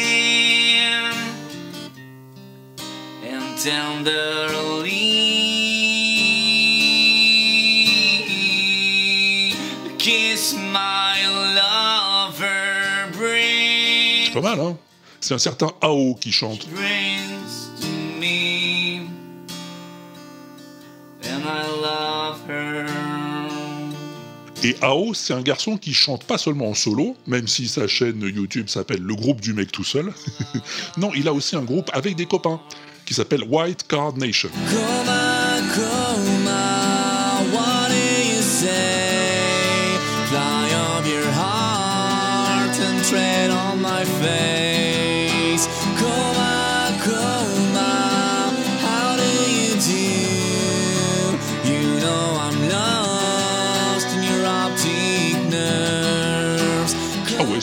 and 3.23 3.57
tenderly 3.63 4.99
kiss 9.99 10.55
my 10.55 11.23
lover 11.55 13.09
brings 13.13 14.27
C'est 14.27 14.33
pas 14.33 14.41
mal, 14.57 14.59
hein 14.59 14.77
C'est 15.21 15.35
un 15.35 15.39
certain 15.39 15.71
AO 15.81 16.17
qui 16.21 16.33
chante. 16.33 16.67
to 16.67 17.87
me 18.19 19.03
and 21.23 21.45
I 21.45 21.69
love 21.81 22.41
her. 22.49 23.10
Et 24.63 24.77
AO, 24.83 25.15
c'est 25.15 25.33
un 25.33 25.41
garçon 25.41 25.79
qui 25.79 25.95
chante 25.95 26.25
pas 26.25 26.37
seulement 26.37 26.69
en 26.69 26.75
solo, 26.75 27.17
même 27.27 27.49
si 27.49 27.67
sa 27.67 27.87
chaîne 27.87 28.21
YouTube 28.21 28.69
s'appelle 28.69 29.01
Le 29.01 29.15
groupe 29.15 29.41
du 29.41 29.55
mec 29.55 29.73
tout 29.73 29.85
seul. 29.85 30.13
non, 30.99 31.11
il 31.15 31.29
a 31.29 31.33
aussi 31.33 31.57
un 31.57 31.63
groupe 31.63 31.91
avec 31.95 32.15
des 32.15 32.27
copains 32.27 32.61
qui 33.07 33.15
s'appelle 33.15 33.43
White 33.45 33.87
Card 33.89 34.19
Nation. 34.19 34.51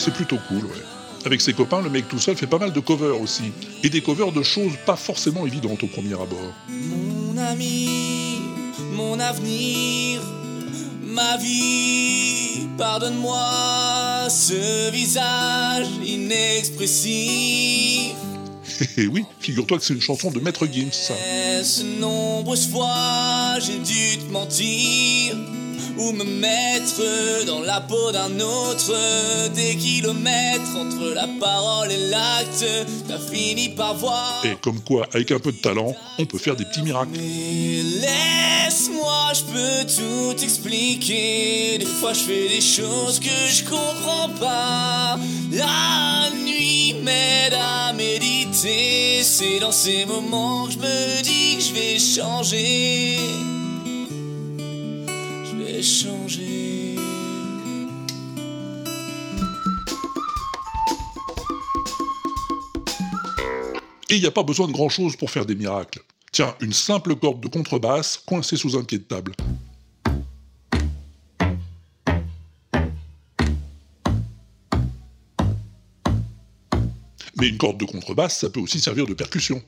C'est 0.08 0.14
plutôt 0.14 0.38
cool, 0.48 0.64
ouais. 0.64 0.82
Avec 1.26 1.42
ses 1.42 1.52
copains, 1.52 1.82
le 1.82 1.90
mec 1.90 2.08
tout 2.08 2.18
seul 2.18 2.34
fait 2.36 2.46
pas 2.46 2.58
mal 2.58 2.72
de 2.72 2.80
covers 2.80 3.20
aussi. 3.20 3.52
Et 3.82 3.90
des 3.90 4.00
covers 4.00 4.32
de 4.32 4.42
choses 4.42 4.72
pas 4.86 4.96
forcément 4.96 5.46
évidentes 5.46 5.82
au 5.82 5.86
premier 5.86 6.14
abord. 6.14 6.54
Mon 6.68 7.36
ami, 7.36 8.38
mon 8.94 9.20
avenir, 9.20 10.22
ma 11.02 11.36
vie, 11.36 12.68
pardonne-moi 12.78 14.30
ce 14.30 14.90
visage 14.90 15.88
inexpressif. 16.06 18.14
Et 18.96 19.08
oui, 19.08 19.24
figure-toi 19.40 19.78
que 19.78 19.84
c'est 19.84 19.94
une 19.94 20.00
chanson 20.00 20.30
de 20.30 20.40
Maître 20.40 20.66
Gims, 20.66 20.92
ça. 20.92 21.14
Est-ce 21.14 21.82
nombreuses 22.00 22.68
fois 22.68 23.58
j'ai 23.60 23.78
dû 23.78 24.18
te 24.18 24.32
mentir? 24.32 25.36
Ou 25.98 26.12
me 26.12 26.24
mettre 26.24 27.44
dans 27.46 27.60
la 27.60 27.80
peau 27.80 28.12
d'un 28.12 28.38
autre 28.40 28.92
des 29.54 29.76
kilomètres 29.76 30.76
entre 30.76 31.14
la 31.14 31.26
parole 31.40 31.90
et 31.90 32.08
l'acte 32.08 32.64
t'as 33.08 33.18
fini 33.18 33.70
par 33.70 33.94
voir 33.94 34.42
Et 34.44 34.56
comme 34.60 34.80
quoi, 34.80 35.06
avec 35.12 35.30
un 35.32 35.38
peu 35.38 35.52
de 35.52 35.58
talent, 35.58 35.94
on 36.18 36.26
peut 36.26 36.38
faire 36.38 36.56
des 36.56 36.64
petits 36.64 36.82
miracles. 36.82 37.18
Laisse-moi, 37.18 39.32
je 39.34 39.42
peux 39.42 39.86
tout 39.96 40.42
expliquer. 40.42 41.78
Des 41.78 41.86
fois, 41.86 42.12
je 42.12 42.20
fais 42.20 42.48
des 42.48 42.60
choses 42.60 43.20
que 43.20 43.26
je 43.26 43.64
comprends 43.64 44.28
pas. 44.40 45.18
La 45.52 46.30
nuit 46.44 46.94
m'aide 47.02 47.54
à 47.54 47.92
méditer. 47.92 49.22
C'est 49.22 49.60
dans 49.60 49.72
ces 49.72 50.04
moments 50.06 50.66
que 50.66 50.72
je 50.72 50.78
me 50.78 51.22
dis 51.22 51.56
que 51.56 51.62
je 51.62 51.74
vais 51.74 51.98
changer. 51.98 53.18
Et 55.78 55.82
il 64.10 64.20
n'y 64.20 64.26
a 64.26 64.32
pas 64.32 64.42
besoin 64.42 64.66
de 64.66 64.72
grand-chose 64.72 65.14
pour 65.14 65.30
faire 65.30 65.46
des 65.46 65.54
miracles. 65.54 66.00
Tiens, 66.32 66.56
une 66.60 66.72
simple 66.72 67.14
corde 67.14 67.40
de 67.40 67.46
contrebasse 67.46 68.16
coincée 68.16 68.56
sous 68.56 68.76
un 68.76 68.82
pied 68.82 68.98
de 68.98 69.04
table. 69.04 69.34
Mais 77.36 77.46
une 77.46 77.58
corde 77.58 77.78
de 77.78 77.84
contrebasse, 77.84 78.40
ça 78.40 78.50
peut 78.50 78.58
aussi 78.58 78.80
servir 78.80 79.06
de 79.06 79.14
percussion. 79.14 79.62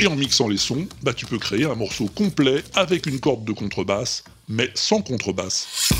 Et 0.00 0.06
en 0.06 0.16
mixant 0.16 0.48
les 0.48 0.56
sons, 0.56 0.88
bah 1.02 1.12
tu 1.12 1.26
peux 1.26 1.38
créer 1.38 1.66
un 1.66 1.74
morceau 1.74 2.06
complet 2.06 2.64
avec 2.74 3.04
une 3.04 3.20
corde 3.20 3.44
de 3.44 3.52
contrebasse, 3.52 4.24
mais 4.48 4.70
sans 4.74 5.02
contrebasse. 5.02 5.90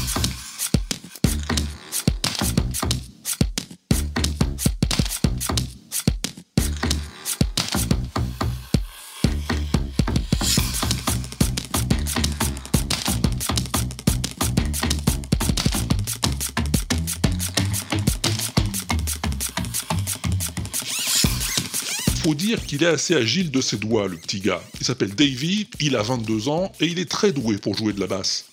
Qu'il 22.58 22.82
est 22.82 22.86
assez 22.86 23.14
agile 23.14 23.50
de 23.50 23.60
ses 23.60 23.76
doigts, 23.76 24.08
le 24.08 24.16
petit 24.16 24.40
gars. 24.40 24.60
Il 24.80 24.86
s'appelle 24.86 25.14
Davy, 25.14 25.68
il 25.78 25.94
a 25.94 26.02
22 26.02 26.48
ans 26.48 26.72
et 26.80 26.86
il 26.86 26.98
est 26.98 27.08
très 27.08 27.32
doué 27.32 27.58
pour 27.58 27.76
jouer 27.76 27.92
de 27.92 28.00
la 28.00 28.06
basse. 28.06 28.46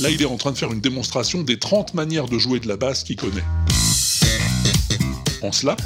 Là, 0.00 0.10
il 0.10 0.22
est 0.22 0.26
en 0.26 0.36
train 0.36 0.52
de 0.52 0.58
faire 0.58 0.72
une 0.72 0.80
démonstration 0.80 1.42
des 1.42 1.58
30 1.58 1.94
manières 1.94 2.28
de 2.28 2.38
jouer 2.38 2.60
de 2.60 2.68
la 2.68 2.76
basse 2.76 3.02
qu'il 3.02 3.16
connaît. 3.16 3.44
En 5.42 5.52
slap, 5.52 5.82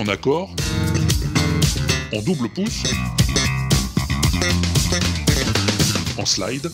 en 0.00 0.08
accord, 0.08 0.54
en 2.12 2.22
double 2.22 2.48
pouce, 2.48 2.82
en 6.20 6.26
slide, 6.26 6.70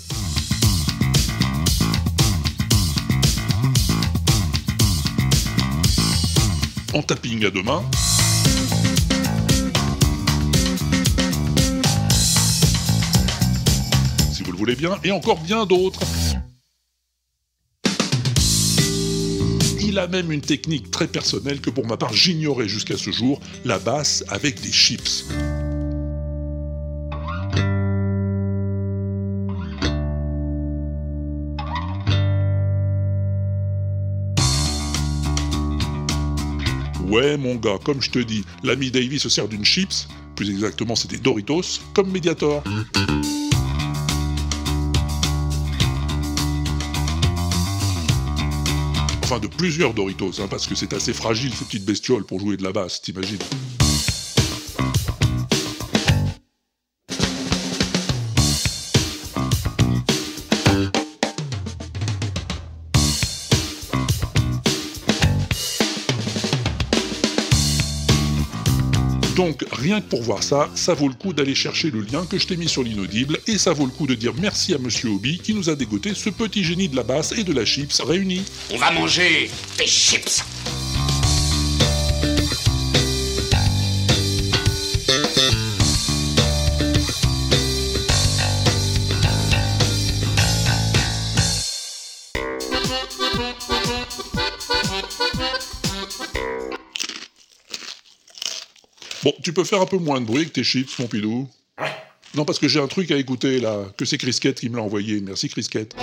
en 6.93 7.03
tapping 7.03 7.45
à 7.45 7.51
deux 7.51 7.63
mains, 7.63 7.85
si 14.33 14.43
vous 14.43 14.51
le 14.51 14.59
voulez 14.59 14.75
bien, 14.75 14.99
et 15.05 15.13
encore 15.13 15.39
bien 15.39 15.65
d'autres. 15.65 16.01
Il 19.81 20.01
a 20.01 20.09
même 20.09 20.33
une 20.33 20.41
technique 20.41 20.91
très 20.91 21.07
personnelle 21.07 21.61
que 21.61 21.71
pour 21.71 21.87
ma 21.87 21.97
part 21.97 22.13
j'ignorais 22.13 22.67
jusqu'à 22.67 22.97
ce 22.97 23.13
jour, 23.13 23.41
la 23.65 23.79
basse 23.79 24.25
avec 24.29 24.61
des 24.61 24.73
chips. 24.73 25.25
Ouais 37.09 37.37
mon 37.37 37.55
gars, 37.55 37.79
comme 37.85 38.03
je 38.03 38.11
te 38.11 38.19
dis, 38.19 38.45
l'ami 38.65 38.91
Davy 38.91 39.21
se 39.21 39.29
sert 39.29 39.47
d'une 39.47 39.65
chips, 39.65 40.09
plus 40.35 40.51
exactement 40.51 40.95
des 41.09 41.19
Doritos, 41.19 41.81
comme 41.95 42.11
Mediator. 42.11 42.65
Enfin 49.23 49.39
de 49.39 49.47
plusieurs 49.47 49.95
Doritos, 49.95 50.41
hein, 50.41 50.49
parce 50.51 50.67
que 50.67 50.75
c'est 50.75 50.93
assez 50.93 51.13
fragile 51.13 51.53
ces 51.55 51.65
petites 51.65 51.85
bestioles 51.85 52.25
pour 52.25 52.41
jouer 52.41 52.57
de 52.57 52.65
la 52.65 52.73
basse, 52.73 53.01
t'imagines 53.01 53.39
Donc 69.47 69.65
rien 69.71 70.01
que 70.01 70.07
pour 70.07 70.25
voir 70.25 70.43
ça, 70.43 70.69
ça 70.75 70.93
vaut 70.93 71.07
le 71.07 71.15
coup 71.15 71.33
d'aller 71.33 71.55
chercher 71.55 71.93
le 71.93 72.01
lien 72.01 72.27
que 72.27 72.37
je 72.37 72.49
t'ai 72.49 72.57
mis 72.57 72.69
sur 72.69 72.83
l'inaudible, 72.83 73.39
et 73.47 73.59
ça 73.59 73.73
vaut 73.73 73.85
le 73.85 73.93
coup 73.93 74.09
de 74.09 74.17
dire 74.17 74.33
merci 74.37 74.75
à 74.75 74.79
Monsieur 74.79 75.11
Obi 75.11 75.39
qui 75.39 75.55
nous 75.55 75.71
a 75.71 75.77
dégoté 75.77 76.15
ce 76.15 76.31
petit 76.31 76.65
génie 76.65 76.89
de 76.89 76.97
la 76.97 77.05
basse 77.05 77.31
et 77.31 77.45
de 77.45 77.53
la 77.53 77.65
chips 77.65 78.03
réunis. 78.05 78.43
On 78.73 78.77
va 78.77 78.91
manger 78.91 79.49
des 79.79 79.87
chips. 79.87 80.43
Bon, 99.27 99.35
tu 99.43 99.53
peux 99.53 99.65
faire 99.65 99.81
un 99.81 99.87
peu 99.87 99.99
moins 99.99 100.21
de 100.21 100.25
bruit 100.25 100.45
que 100.45 100.51
tes 100.51 100.63
chips, 100.63 101.01
mon 101.01 101.09
pilou 101.09 101.49
Non, 102.37 102.45
parce 102.45 102.61
que 102.61 102.69
j'ai 102.69 102.79
un 102.79 102.87
truc 102.87 103.11
à 103.11 103.17
écouter 103.17 103.59
là, 103.59 103.87
que 103.97 104.05
c'est 104.05 104.19
Crisquette 104.19 104.61
qui 104.61 104.69
me 104.69 104.77
l'a 104.77 104.85
envoyé. 104.85 105.21
Merci 105.21 105.49
Crisquette. 105.49 105.97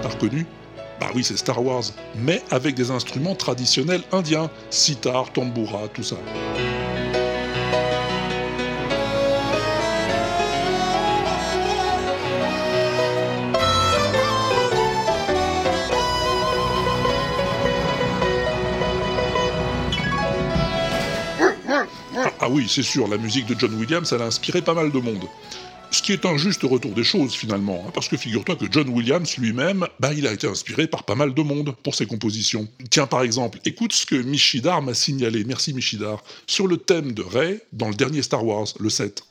T'as 0.00 0.08
reconnu? 0.08 0.46
Oui, 1.14 1.22
c'est 1.22 1.36
Star 1.36 1.64
Wars, 1.64 1.84
mais 2.16 2.42
avec 2.50 2.74
des 2.74 2.90
instruments 2.90 3.36
traditionnels 3.36 4.02
indiens, 4.12 4.50
sitar, 4.70 5.32
tambura, 5.32 5.88
tout 5.88 6.02
ça. 6.02 6.16
Ah, 22.16 22.30
ah 22.40 22.48
oui, 22.50 22.66
c'est 22.68 22.82
sûr, 22.82 23.06
la 23.06 23.18
musique 23.18 23.46
de 23.46 23.54
John 23.58 23.74
Williams, 23.74 24.12
elle 24.12 24.22
a 24.22 24.26
inspiré 24.26 24.62
pas 24.62 24.74
mal 24.74 24.90
de 24.90 24.98
monde. 24.98 25.24
Ce 25.94 26.02
qui 26.02 26.12
est 26.12 26.26
un 26.26 26.36
juste 26.36 26.64
retour 26.64 26.90
des 26.90 27.04
choses 27.04 27.34
finalement, 27.34 27.84
hein, 27.86 27.92
parce 27.94 28.08
que 28.08 28.16
figure-toi 28.16 28.56
que 28.56 28.64
John 28.68 28.88
Williams 28.88 29.36
lui-même, 29.36 29.86
bah, 30.00 30.12
il 30.12 30.26
a 30.26 30.32
été 30.32 30.48
inspiré 30.48 30.88
par 30.88 31.04
pas 31.04 31.14
mal 31.14 31.32
de 31.32 31.40
monde 31.40 31.72
pour 31.84 31.94
ses 31.94 32.04
compositions. 32.04 32.66
Tiens 32.90 33.06
par 33.06 33.22
exemple, 33.22 33.60
écoute 33.64 33.92
ce 33.92 34.04
que 34.04 34.16
Michidar 34.16 34.82
m'a 34.82 34.92
signalé, 34.92 35.44
merci 35.44 35.72
Michidar, 35.72 36.24
sur 36.48 36.66
le 36.66 36.78
thème 36.78 37.12
de 37.12 37.22
Rey 37.22 37.60
dans 37.72 37.88
le 37.88 37.94
dernier 37.94 38.22
Star 38.22 38.44
Wars, 38.44 38.66
le 38.80 38.90
7. 38.90 39.22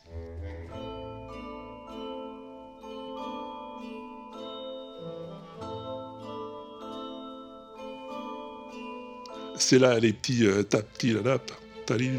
C'est 9.58 9.80
là 9.80 10.00
les 10.00 10.14
petits 10.14 10.46
euh, 10.46 10.64
tapti 10.64 11.12
la 11.12 11.22
lap, 11.24 11.52
tali 11.86 12.10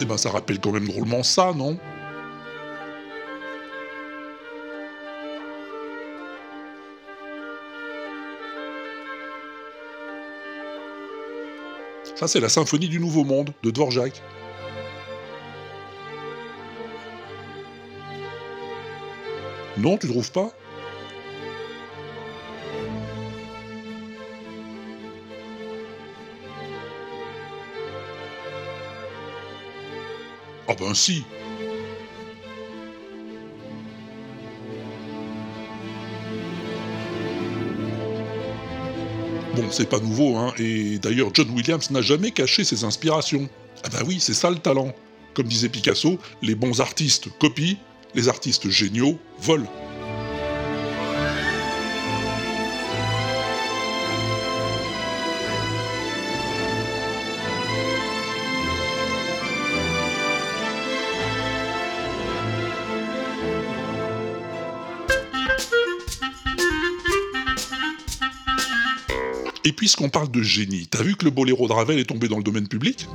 Eh 0.00 0.06
ben 0.06 0.16
ça 0.18 0.30
rappelle 0.30 0.60
quand 0.60 0.72
même 0.72 0.86
drôlement 0.86 1.22
ça, 1.22 1.52
non? 1.54 1.78
Ça 12.16 12.28
c'est 12.28 12.40
la 12.40 12.48
symphonie 12.48 12.88
du 12.88 13.00
Nouveau 13.00 13.24
Monde 13.24 13.54
de 13.62 13.70
Dvorak. 13.70 14.22
Non, 19.76 19.96
tu 19.96 20.08
trouves 20.08 20.30
pas? 20.30 20.50
Ah 30.66 30.74
ben 30.78 30.94
si 30.94 31.24
Bon, 39.54 39.70
c'est 39.70 39.88
pas 39.88 40.00
nouveau, 40.00 40.36
hein, 40.36 40.52
et 40.58 40.98
d'ailleurs 40.98 41.30
John 41.32 41.48
Williams 41.50 41.90
n'a 41.90 42.02
jamais 42.02 42.32
caché 42.32 42.64
ses 42.64 42.82
inspirations. 42.82 43.48
Ah 43.84 43.88
bah 43.88 44.00
oui, 44.04 44.18
c'est 44.18 44.34
ça 44.34 44.50
le 44.50 44.56
talent. 44.56 44.92
Comme 45.32 45.46
disait 45.46 45.68
Picasso, 45.68 46.18
les 46.42 46.54
bons 46.54 46.80
artistes 46.80 47.28
copient, 47.38 47.76
les 48.14 48.28
artistes 48.28 48.68
géniaux 48.68 49.18
volent. 49.40 49.70
Et 69.66 69.72
puisqu'on 69.72 70.10
parle 70.10 70.30
de 70.30 70.42
génie, 70.42 70.86
t'as 70.86 71.02
vu 71.02 71.16
que 71.16 71.24
le 71.24 71.30
boléro 71.30 71.66
de 71.66 71.72
Ravel 71.72 71.98
est 71.98 72.04
tombé 72.04 72.28
dans 72.28 72.36
le 72.36 72.42
domaine 72.42 72.68
public? 72.68 73.08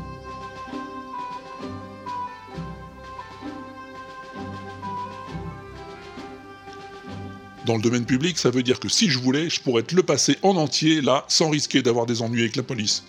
Dans 7.67 7.75
le 7.75 7.83
domaine 7.83 8.05
public, 8.05 8.39
ça 8.39 8.49
veut 8.49 8.63
dire 8.63 8.79
que 8.79 8.89
si 8.89 9.11
je 9.11 9.19
voulais, 9.19 9.47
je 9.47 9.61
pourrais 9.61 9.83
te 9.83 9.93
le 9.93 10.01
passer 10.01 10.37
en 10.41 10.55
entier, 10.55 11.01
là, 11.01 11.23
sans 11.27 11.51
risquer 11.51 11.83
d'avoir 11.83 12.07
des 12.07 12.23
ennuis 12.23 12.41
avec 12.41 12.55
la 12.55 12.63
police. 12.63 13.03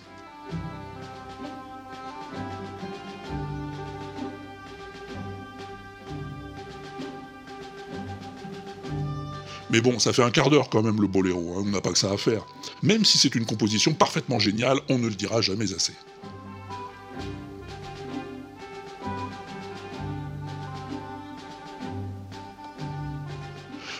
Mais 9.71 9.79
bon, 9.79 9.99
ça 9.99 10.11
fait 10.11 10.21
un 10.21 10.31
quart 10.31 10.49
d'heure 10.49 10.69
quand 10.69 10.83
même 10.83 10.99
le 10.99 11.07
boléro, 11.07 11.53
hein, 11.55 11.63
on 11.65 11.69
n'a 11.69 11.79
pas 11.79 11.91
que 11.91 11.97
ça 11.97 12.11
à 12.11 12.17
faire. 12.17 12.45
Même 12.83 13.05
si 13.05 13.17
c'est 13.17 13.33
une 13.35 13.45
composition 13.45 13.93
parfaitement 13.93 14.37
géniale, 14.37 14.77
on 14.89 14.99
ne 14.99 15.07
le 15.07 15.15
dira 15.15 15.39
jamais 15.41 15.73
assez. 15.73 15.93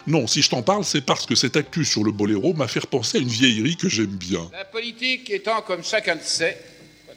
Non, 0.07 0.27
si 0.27 0.41
je 0.41 0.49
t'en 0.49 0.61
parle, 0.61 0.83
c'est 0.83 1.05
parce 1.05 1.25
que 1.25 1.35
cette 1.35 1.55
actu 1.55 1.85
sur 1.85 2.03
le 2.03 2.11
boléro 2.11 2.53
m'a 2.53 2.67
fait 2.67 2.79
repenser 2.79 3.19
à 3.19 3.21
une 3.21 3.29
vieillerie 3.29 3.77
que 3.77 3.87
j'aime 3.87 4.07
bien. 4.07 4.49
La 4.51 4.65
politique 4.65 5.29
étant, 5.29 5.61
comme 5.61 5.85
chacun 5.85 6.15
le 6.15 6.21
sait, 6.21 6.59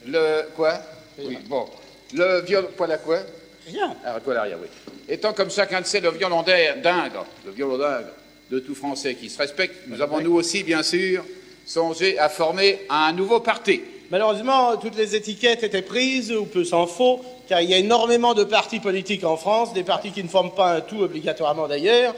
le. 0.07 0.43
Quoi? 0.55 0.81
Oui, 1.19 1.39
bon. 1.49 1.67
Le 2.13 2.43
viol. 2.43 2.69
Quoi, 2.77 2.87
la 2.87 2.99
quoi? 2.99 3.19
Rien. 3.67 3.97
Arrête-toi 4.05 4.35
l'arrière, 4.35 4.59
oui. 4.61 4.69
Étant, 5.09 5.33
comme 5.33 5.51
chacun 5.51 5.81
le 5.81 5.87
sait, 5.87 6.01
le 6.01 6.11
violon 6.11 6.43
dingue, 6.43 7.13
le 7.45 7.51
violon 7.51 7.79
dingue 7.79 8.07
de 8.51 8.59
tout 8.59 8.75
Français 8.75 9.15
qui 9.15 9.31
se 9.31 9.39
respecte, 9.39 9.75
nous 9.89 10.01
avons, 10.01 10.21
nous 10.21 10.35
aussi, 10.35 10.63
bien 10.63 10.83
sûr, 10.83 11.25
songé 11.67 12.19
à 12.19 12.29
former 12.29 12.81
un 12.91 13.13
nouveau 13.13 13.41
parti. 13.41 13.81
Malheureusement, 14.11 14.77
toutes 14.77 14.97
les 14.97 15.17
étiquettes 15.17 15.63
étaient 15.63 15.83
prises, 15.83 16.31
ou 16.31 16.45
peu 16.45 16.63
s'en 16.63 16.87
faut, 16.87 17.21
car 17.49 17.61
il 17.63 17.71
y 17.71 17.75
a 17.75 17.79
énormément 17.79 18.35
de 18.35 18.45
partis 18.45 18.79
politiques 18.79 19.25
en 19.25 19.37
France, 19.37 19.73
des 19.73 19.83
partis 19.83 20.13
qui 20.13 20.23
ne 20.23 20.29
forment 20.29 20.55
pas 20.55 20.77
un 20.77 20.81
tout 20.83 21.01
obligatoirement 21.01 21.67
d'ailleurs. 21.69 22.15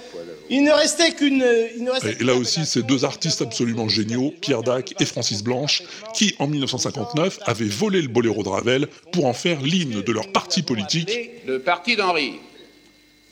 Il 0.50 0.64
ne 0.64 0.72
restait 0.72 1.12
qu'une. 1.12 1.44
il 1.76 1.84
ne 1.84 1.90
restait 1.90 2.16
Et 2.20 2.24
là 2.24 2.34
aussi, 2.34 2.66
ces 2.66 2.82
deux 2.82 3.04
artistes 3.04 3.40
absolument 3.40 3.88
géniaux, 3.88 4.34
Pierre 4.40 4.62
Dac 4.62 4.94
et 5.00 5.04
Francis 5.04 5.42
Blanche, 5.42 5.82
qui, 6.12 6.34
en 6.38 6.48
1959, 6.48 7.38
avaient 7.46 7.64
volé 7.64 8.02
le 8.02 8.08
boléro 8.08 8.42
de 8.42 8.48
Ravel 8.48 8.88
pour 9.12 9.26
en 9.26 9.32
faire 9.32 9.60
l'hymne 9.62 10.02
de 10.02 10.12
leur 10.12 10.30
parti 10.32 10.62
politique. 10.62 11.10
Le 11.46 11.60
parti 11.60 11.96
d'Henri. 11.96 12.34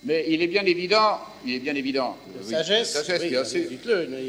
Mais 0.05 0.27
il 0.29 0.43
est 0.43 0.47
bien 0.47 0.65
évident, 0.65 1.19
il 1.47 1.55
est 1.55 1.61
bien 1.61 1.75
évident, 1.75 2.17
oui, 2.43 2.51
sagesse, 2.51 2.93
sagesse 2.93 3.23
oui, 3.23 3.29
bien 3.31 3.45
sûr, 3.45 3.63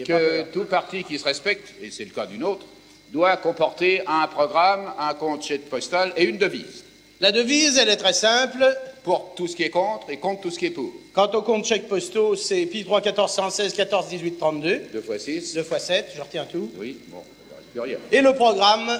que 0.05 0.43
tout 0.53 0.65
parti 0.65 1.03
qui 1.03 1.19
se 1.19 1.25
respecte, 1.25 1.73
et 1.81 1.91
c'est 1.91 2.05
le 2.05 2.11
cas 2.11 2.25
du 2.25 2.37
nôtre, 2.37 2.65
doit 3.11 3.35
comporter 3.37 4.01
un 4.07 4.27
programme, 4.27 4.93
un 4.97 5.13
compte 5.13 5.43
chèque 5.43 5.69
postal 5.69 6.13
et 6.15 6.23
une 6.23 6.37
devise. 6.37 6.85
La 7.21 7.31
devise, 7.31 7.77
elle 7.77 7.89
est 7.89 7.97
très 7.97 8.13
simple. 8.13 8.65
Pour 9.03 9.35
tout 9.35 9.45
ce 9.47 9.55
qui 9.55 9.61
est 9.61 9.69
contre 9.69 10.09
et 10.09 10.17
contre 10.17 10.41
tout 10.41 10.49
ce 10.49 10.57
qui 10.57 10.65
est 10.65 10.71
pour. 10.71 10.91
Quant 11.13 11.29
au 11.31 11.43
compte 11.43 11.63
chèque 11.63 11.87
postaux, 11.87 12.35
c'est 12.35 12.65
pi 12.65 12.83
3 12.83 13.01
14 13.01 13.31
116 13.31 13.73
14 13.73 14.07
18 14.07 14.37
32. 14.39 14.81
2 14.91 15.01
fois 15.01 15.19
6. 15.19 15.53
2 15.53 15.61
fois 15.63 15.77
7, 15.77 16.07
je 16.15 16.21
retiens 16.21 16.45
tout. 16.45 16.71
Oui, 16.79 16.97
bon, 17.09 17.21
plus 17.71 17.81
rien. 17.81 17.99
Et 18.11 18.21
le 18.21 18.33
programme 18.33 18.99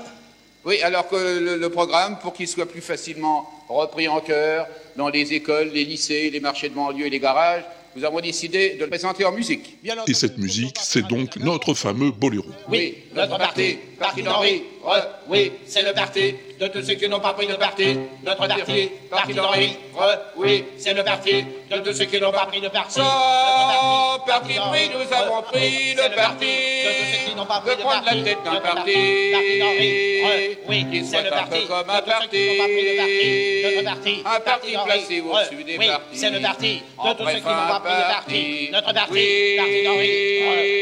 Oui, 0.66 0.82
alors 0.82 1.08
que 1.08 1.16
le, 1.16 1.58
le 1.58 1.70
programme, 1.70 2.18
pour 2.20 2.34
qu'il 2.34 2.48
soit 2.48 2.66
plus 2.66 2.82
facilement 2.82 3.50
repris 3.70 4.08
en 4.08 4.20
cœur 4.20 4.68
dans 4.96 5.10
les 5.10 5.34
écoles, 5.34 5.70
les 5.74 5.84
lycées, 5.86 6.30
les 6.32 6.40
marchés 6.40 6.70
de 6.70 6.74
banlieue 6.76 7.06
et 7.06 7.10
les 7.10 7.20
garages, 7.20 7.64
nous 7.96 8.04
avons 8.04 8.20
décidé 8.20 8.76
de 8.76 8.82
le 8.82 8.88
présenter 8.90 9.24
en 9.24 9.32
musique. 9.32 9.78
Et 10.08 10.14
cette 10.14 10.38
musique, 10.38 10.76
c'est 10.82 11.08
donc 11.08 11.38
notre 11.38 11.74
fameux 11.74 12.12
boléro. 12.12 12.46
Oui, 12.68 12.98
notre 13.16 13.38
parti, 13.38 13.78
parti 14.00 14.22
d'Henri, 14.24 14.64
re, 14.84 15.02
oui, 15.28 15.52
c'est 15.66 15.82
le 15.82 15.94
parti 15.94 16.36
de 16.60 16.68
tous 16.68 16.84
ceux 16.84 16.94
qui 16.94 17.08
n'ont 17.10 17.20
pas 17.20 17.34
pris 17.34 17.48
de 17.48 17.56
parti. 17.56 17.98
Notre 18.24 18.48
parti, 18.48 18.90
parti 19.10 19.34
d'Henri, 19.34 19.78
re, 19.96 20.18
oui, 20.38 20.66
c'est 20.78 20.94
le 20.94 21.04
parti 21.04 21.46
de 21.72 21.78
tous 21.80 21.94
ceux 21.94 22.06
qui 22.06 22.20
n'ont 22.20 22.32
pas 22.32 22.46
pris 22.46 22.62
de 22.62 22.70
parti. 22.70 23.00
Sans 23.00 24.20
parti 24.26 24.54
pris, 24.54 24.90
nous 24.90 25.14
avons 25.16 25.42
pris 25.44 25.94
le 25.96 26.16
parti 26.16 26.46
de 27.66 27.82
prendre 27.82 28.06
la 28.06 28.24
tête 28.24 28.38
d'un 28.44 28.60
parti 28.62 28.96
qui 30.92 31.06
soit 31.06 31.20
un 31.20 31.48
peu 31.48 31.62
comme 31.68 31.90
un 31.90 32.02
parti, 32.02 32.60
un 34.26 34.40
parti 34.40 34.72
placé 34.86 35.22
au-dessus 35.22 35.64
des 35.64 35.78
partis. 35.78 36.18
c'est 36.18 36.30
le 36.30 36.42
parti 36.42 36.82
de 37.04 37.14
tous 37.14 37.26
ceux 37.26 37.40
qui 37.40 37.44
n'ont 37.44 37.68
pas 37.68 37.80
pris 37.84 37.94
de 37.96 38.02
parti. 38.14 38.70
Notre 38.72 38.94
parti, 38.94 39.12
Oui. 39.14 39.56
parti 39.58 39.84
d'Henri. 39.84 40.10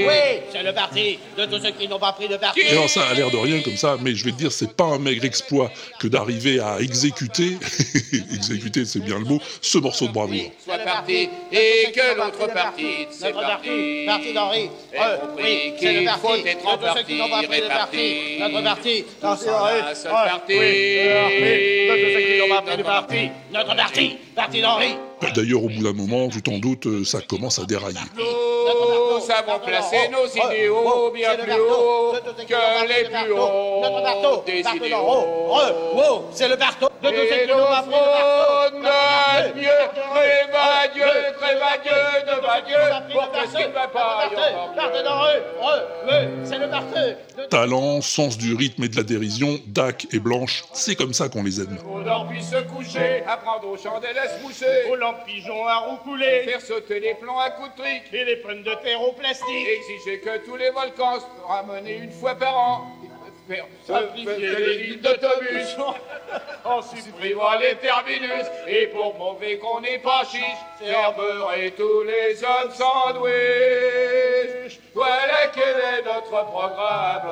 Oui, 0.08 0.40
c'est 0.52 0.64
le 0.64 0.74
parti 0.74 1.20
de 1.38 1.46
tous 1.46 1.60
ceux 1.60 1.72
qui 1.72 1.88
n'ont 1.88 2.00
pas 2.00 2.14
pris 2.14 2.28
de 2.28 2.38
parti. 2.38 2.62
Ça 3.04 3.10
a 3.10 3.14
l'air 3.16 3.32
de 3.32 3.38
rien 3.38 3.60
comme 3.62 3.76
ça, 3.76 3.98
mais 4.02 4.16
je 4.16 4.24
vais 4.24 4.32
te 4.32 4.38
dire, 4.38 4.52
c'est 4.52 4.72
pas 4.78 4.86
un 4.86 4.98
maigre 4.98 5.26
exploit 5.26 5.70
que 6.00 6.08
d'arriver 6.08 6.62
à 6.62 6.80
exécuter, 6.80 7.58
exécuter 8.34 8.86
c'est 8.86 9.02
bien 9.02 9.20
le 9.20 9.26
mot, 9.26 9.42
ce 9.62 9.78
morceau 9.78 10.08
de 10.08 10.14
bravoure. 10.14 10.38
soit 10.64 10.78
parti 10.78 11.28
et 11.52 11.92
que 11.94 12.16
l'autre 12.16 12.48
partie 12.54 13.06
de 13.06 13.12
ces 13.12 13.26
Notre 13.26 13.42
parti, 13.42 14.06
parti 14.06 14.34
d'Henri. 14.34 14.70
ait 14.94 15.00
Euh, 15.02 15.18
oui, 15.36 15.74
c'est 15.82 15.94
le 16.00 16.06
parti 16.06 16.22
faut 16.22 16.36
être 16.48 16.66
en 16.66 16.78
de 16.78 16.78
tous 16.78 16.98
ceux 16.98 17.04
qui 17.04 17.18
n'ont 17.18 17.30
pas 17.30 17.44
pris 17.44 17.62
de 17.62 17.68
parti. 17.68 18.38
Notre 18.40 18.64
parti, 18.64 19.06
c'est 19.20 19.50
Ouais, 19.50 20.30
parti. 20.30 20.54
le 20.56 22.48
Notre 22.48 22.84
parti. 22.84 23.30
Notre 23.52 23.76
parti, 23.76 24.18
parti 24.34 24.62
d'Henri. 24.62 24.96
D'ailleurs, 25.36 25.64
au 25.64 25.70
bout 25.70 25.84
d'un 25.84 25.94
moment, 25.94 26.30
tu 26.30 26.42
t'en 26.42 26.58
doutes, 26.58 26.88
euh, 26.88 27.04
ça 27.04 27.22
commence 27.22 27.60
à 27.60 27.66
dérailler. 27.66 28.00
Nous 28.16 29.32
avons 29.32 29.60
placé 29.60 30.10
nos 30.10 30.28
idéaux 30.28 31.12
bien 31.14 31.36
plus 31.36 31.54
haut 31.54 32.14
que 32.48 32.88
les 32.88 33.10
plus 33.10 33.32
hauts 33.32 34.44
des 34.46 34.64
marteau 34.64 34.86
idéaux. 34.86 36.26
c'est 36.34 36.48
le 36.48 36.58
marteau. 36.58 36.90
De 37.02 37.10
nos 37.10 37.64
notre 38.84 39.54
Dieu, 39.56 39.70
crève 40.12 40.56
à 40.56 40.88
Dieu, 40.88 41.04
crève 41.40 41.62
à 41.62 41.78
Dieu, 41.78 42.02
devant 42.28 42.62
Dieu, 42.66 42.78
pour 43.14 43.32
que 43.32 43.48
ce 43.48 43.58
qui 43.58 43.68
ne 43.68 43.74
va 43.74 43.88
pas 43.88 44.30
c'est 46.44 46.58
le 46.60 46.68
marteau. 46.68 47.50
Talent, 47.50 48.02
sens 48.02 48.38
du 48.38 48.56
rythme 48.56 48.84
et 48.84 48.88
de 48.88 48.96
la 48.96 49.04
dérision, 49.04 49.60
Dac 49.68 50.08
et 50.12 50.20
Blanche, 50.20 50.64
c'est 50.74 50.96
comme 50.96 51.14
ça 51.14 51.30
qu'on 51.30 51.44
les 51.44 51.60
aime. 51.60 51.78
On 51.86 52.26
puisse 52.26 52.50
se 52.50 52.62
coucher, 52.64 53.24
apprendre 53.28 53.68
aux 53.68 53.78
chandelles 53.78 54.18
à 54.18 54.30
se 54.30 54.44
moucher, 54.44 54.84
Pigeons 55.26 55.66
à 55.68 55.78
roucouler. 55.78 56.44
faire 56.46 56.62
sauter 56.62 57.00
les 57.00 57.16
plombs 57.16 57.40
à 57.40 57.50
coups 57.52 57.70
de 57.78 57.84
Et 58.16 58.26
les 58.26 58.36
pommes 58.38 58.64
de 58.64 58.74
terre 58.84 59.02
au 59.02 59.12
plastique. 59.14 59.68
exiger 59.68 60.20
que 60.20 60.38
tous 60.46 60.56
les 60.56 60.70
volcans 60.70 61.20
se 61.20 61.26
ramener 61.48 61.98
une 61.98 62.12
fois 62.12 62.36
par 62.36 62.56
an, 62.58 62.88
faire 63.48 63.66
Simplifier 63.86 64.56
les 64.56 64.78
lignes 64.78 65.02
d'autobus, 65.02 65.76
En 66.64 66.82
supprimant 66.82 67.56
les 67.60 67.76
terminus, 67.76 68.46
et 68.68 68.88
pour 68.88 69.16
mauvais 69.18 69.58
qu'on 69.58 69.82
n'est 69.82 70.00
pas 70.00 70.24
chiche, 70.24 70.42
faire 70.80 71.14
tous 71.78 72.04
les 72.04 72.42
hommes 72.44 72.72
sandwich. 72.72 74.80
Voilà 74.96 75.48
quel 75.54 75.78
est 75.78 76.04
notre 76.06 76.46
programme. 76.46 77.24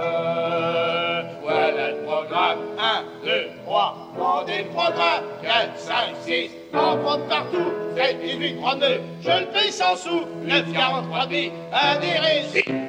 Voilà 1.41 1.91
le 1.91 2.03
programme. 2.03 2.59
1, 2.77 3.03
2, 3.25 3.49
3, 3.65 3.95
rendez 4.17 4.63
le 4.63 4.69
programme 4.69 5.23
4, 5.41 5.77
5, 5.77 6.15
6, 6.25 6.51
en 6.73 6.97
prendre 6.97 7.25
partout 7.27 7.71
7, 7.95 8.21
18, 8.21 8.55
32, 8.61 9.01
je 9.21 9.29
le 9.29 9.45
paye 9.47 9.71
sans 9.71 9.95
sous 9.95 10.25
9, 10.43 10.71
43 10.73 11.27
billes, 11.27 11.51
adhérez 11.71 12.43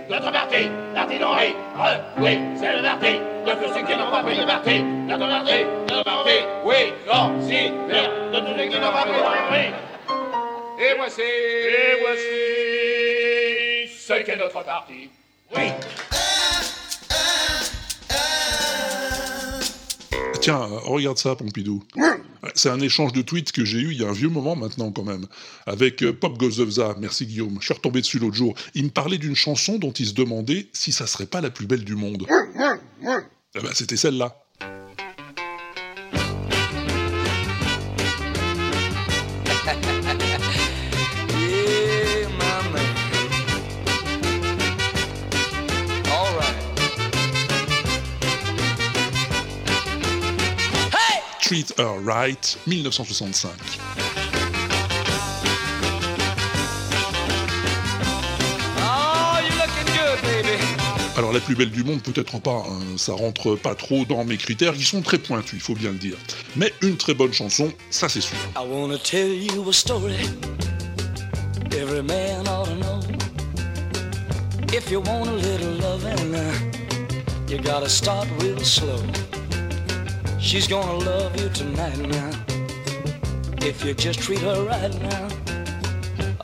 Notre 0.08 0.30
parti, 0.32 0.68
Re, 0.94 2.00
Oui, 2.18 2.38
c'est 2.56 2.76
le 2.76 2.82
parti 2.82 3.12
de 3.46 3.52
tous 3.52 3.74
ceux 3.74 3.84
qui 3.84 3.96
n'ont 3.96 4.10
pas 4.10 4.22
pris 4.22 4.38
de 4.38 4.44
parti 4.44 4.82
Notre 4.82 5.26
parti, 5.28 5.64
notre 5.88 6.04
parti, 6.04 6.36
oui, 6.64 6.92
non, 7.06 7.40
si, 7.40 7.70
de 7.70 8.38
tous 8.40 8.58
ceux 8.58 8.68
qui 8.68 8.78
n'ont 8.78 8.92
pas 8.92 9.02
pris 9.02 9.18
de 9.18 9.22
parti 9.22 9.64
Et 10.78 10.94
voici, 10.96 11.22
Et 11.22 12.00
voici. 12.00 12.52
Ce 13.98 14.14
qu'est 14.24 14.36
notre 14.36 14.62
parti. 14.64 15.10
Oui 15.56 15.72
Tiens, 20.42 20.58
regarde 20.58 21.18
ça, 21.18 21.36
Pompidou. 21.36 21.84
C'est 22.56 22.68
un 22.68 22.80
échange 22.80 23.12
de 23.12 23.22
tweets 23.22 23.52
que 23.52 23.64
j'ai 23.64 23.78
eu 23.78 23.92
il 23.92 24.00
y 24.00 24.04
a 24.04 24.08
un 24.08 24.12
vieux 24.12 24.28
moment 24.28 24.56
maintenant 24.56 24.90
quand 24.90 25.04
même, 25.04 25.26
avec 25.66 26.02
euh, 26.02 26.12
Pop 26.12 26.36
Gozovza, 26.36 26.96
merci 26.98 27.24
Guillaume, 27.26 27.58
je 27.60 27.66
suis 27.66 27.74
retombé 27.74 28.00
dessus 28.00 28.18
l'autre 28.18 28.34
jour. 28.34 28.54
Il 28.74 28.86
me 28.86 28.90
parlait 28.90 29.18
d'une 29.18 29.36
chanson 29.36 29.78
dont 29.78 29.92
il 29.92 30.06
se 30.06 30.14
demandait 30.14 30.66
si 30.72 30.90
ça 30.90 31.06
serait 31.06 31.26
pas 31.26 31.40
la 31.40 31.50
plus 31.50 31.66
belle 31.66 31.84
du 31.84 31.94
monde. 31.94 32.26
Eh 33.54 33.60
ben, 33.60 33.70
c'était 33.72 33.96
celle-là. 33.96 34.36
Treat 51.52 51.74
Her 51.78 51.98
Right, 52.00 52.56
1965. 52.66 53.52
Oh, 58.78 59.38
you 59.38 59.52
looking 59.60 59.84
good, 59.92 60.18
baby. 60.22 60.56
Alors 61.18 61.30
la 61.30 61.40
plus 61.40 61.54
belle 61.54 61.70
du 61.70 61.84
monde, 61.84 62.00
peut-être 62.02 62.40
pas, 62.40 62.64
hein, 62.66 62.96
ça 62.96 63.12
rentre 63.12 63.54
pas 63.56 63.74
trop 63.74 64.06
dans 64.06 64.24
mes 64.24 64.38
critères, 64.38 64.72
ils 64.74 64.86
sont 64.86 65.02
très 65.02 65.18
pointus, 65.18 65.52
il 65.52 65.60
faut 65.60 65.74
bien 65.74 65.90
le 65.90 65.98
dire. 65.98 66.16
Mais 66.56 66.72
une 66.80 66.96
très 66.96 67.12
bonne 67.12 67.34
chanson, 67.34 67.70
ça 67.90 68.08
c'est 68.08 68.22
sûr. 68.22 68.38
I 68.56 68.66
wanna 68.66 68.96
tell 68.96 69.28
you 69.28 69.68
a 69.68 69.74
story 69.74 70.16
every 71.76 72.02
man 72.02 72.48
ought 72.48 72.64
to 72.64 72.76
know. 72.76 73.00
If 74.72 74.90
you 74.90 75.02
want 75.02 75.28
a 75.28 75.32
little 75.32 75.74
loving, 75.82 76.34
you 77.46 77.58
gotta 77.58 77.90
start 77.90 78.26
real 78.40 78.58
slow. 78.60 78.96
She's 80.42 80.66
gonna 80.66 81.04
love 81.04 81.40
you 81.40 81.48
tonight 81.50 81.96
now. 81.98 82.30
If 83.64 83.84
you 83.84 83.94
just 83.94 84.20
treat 84.20 84.40
her 84.40 84.66
right 84.66 84.92
now, 85.00 85.28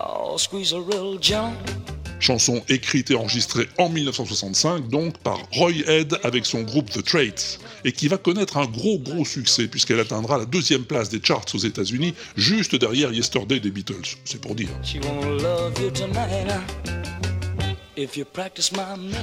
oh, 0.00 0.36
squeeze 0.36 0.70
her 0.70 0.80
real 0.80 1.18
gentle. 1.18 1.74
Chanson 2.20 2.62
écrite 2.68 3.10
et 3.10 3.16
enregistrée 3.16 3.68
en 3.76 3.88
1965 3.88 4.88
donc 4.88 5.18
par 5.18 5.38
Roy 5.52 5.82
Head 5.86 6.18
avec 6.22 6.46
son 6.46 6.62
groupe 6.62 6.90
The 6.90 7.04
Traits 7.04 7.58
et 7.84 7.92
qui 7.92 8.08
va 8.08 8.18
connaître 8.18 8.56
un 8.56 8.66
gros 8.66 8.98
gros 8.98 9.24
succès 9.24 9.66
puisqu'elle 9.66 10.00
atteindra 10.00 10.38
la 10.38 10.44
deuxième 10.46 10.84
place 10.84 11.10
des 11.10 11.20
charts 11.22 11.46
aux 11.54 11.58
États-Unis 11.58 12.14
juste 12.36 12.76
derrière 12.76 13.12
Yesterday 13.12 13.60
des 13.60 13.70
Beatles. 13.70 14.16
C'est 14.24 14.40
pour 14.40 14.54
dire. 14.54 14.68
She 14.82 14.98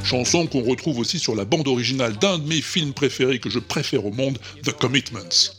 Chanson 0.03 0.47
qu'on 0.47 0.63
retrouve 0.63 0.99
aussi 0.99 1.19
sur 1.19 1.35
la 1.35 1.45
bande 1.45 1.67
originale 1.67 2.17
d'un 2.17 2.38
de 2.38 2.47
mes 2.47 2.61
films 2.61 2.93
préférés 2.93 3.39
que 3.39 3.49
je 3.49 3.59
préfère 3.59 4.05
au 4.05 4.11
monde, 4.11 4.38
The 4.63 4.71
Commitments. 4.71 5.53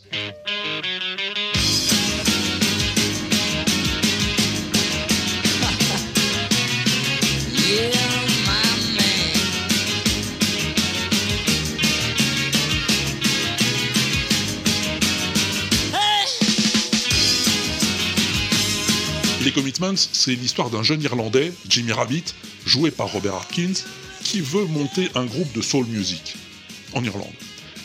Les 19.47 19.53
Commitments, 19.53 19.95
c'est 20.13 20.35
l'histoire 20.35 20.71
d'un 20.71 20.83
jeune 20.83 21.01
Irlandais, 21.03 21.53
Jimmy 21.69 21.93
Rabbit, 21.93 22.25
joué 22.67 22.91
par 22.91 23.13
Robert 23.13 23.37
Atkins, 23.37 23.75
qui 24.25 24.41
veut 24.41 24.65
monter 24.65 25.09
un 25.15 25.25
groupe 25.25 25.53
de 25.53 25.63
soul 25.63 25.87
music 25.87 26.35
en 26.95 27.05
Irlande. 27.05 27.31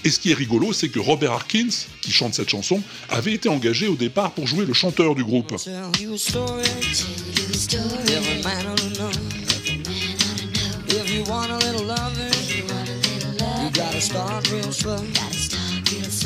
Et 0.03 0.09
ce 0.09 0.19
qui 0.19 0.31
est 0.31 0.33
rigolo, 0.33 0.73
c'est 0.73 0.89
que 0.89 0.97
Robert 0.97 1.33
Harkins, 1.33 1.69
qui 2.01 2.11
chante 2.11 2.33
cette 2.33 2.49
chanson, 2.49 2.81
avait 3.09 3.33
été 3.33 3.47
engagé 3.47 3.87
au 3.87 3.95
départ 3.95 4.31
pour 4.31 4.47
jouer 4.47 4.65
le 4.65 4.73
chanteur 4.73 5.13
du 5.13 5.23
groupe. 5.23 5.55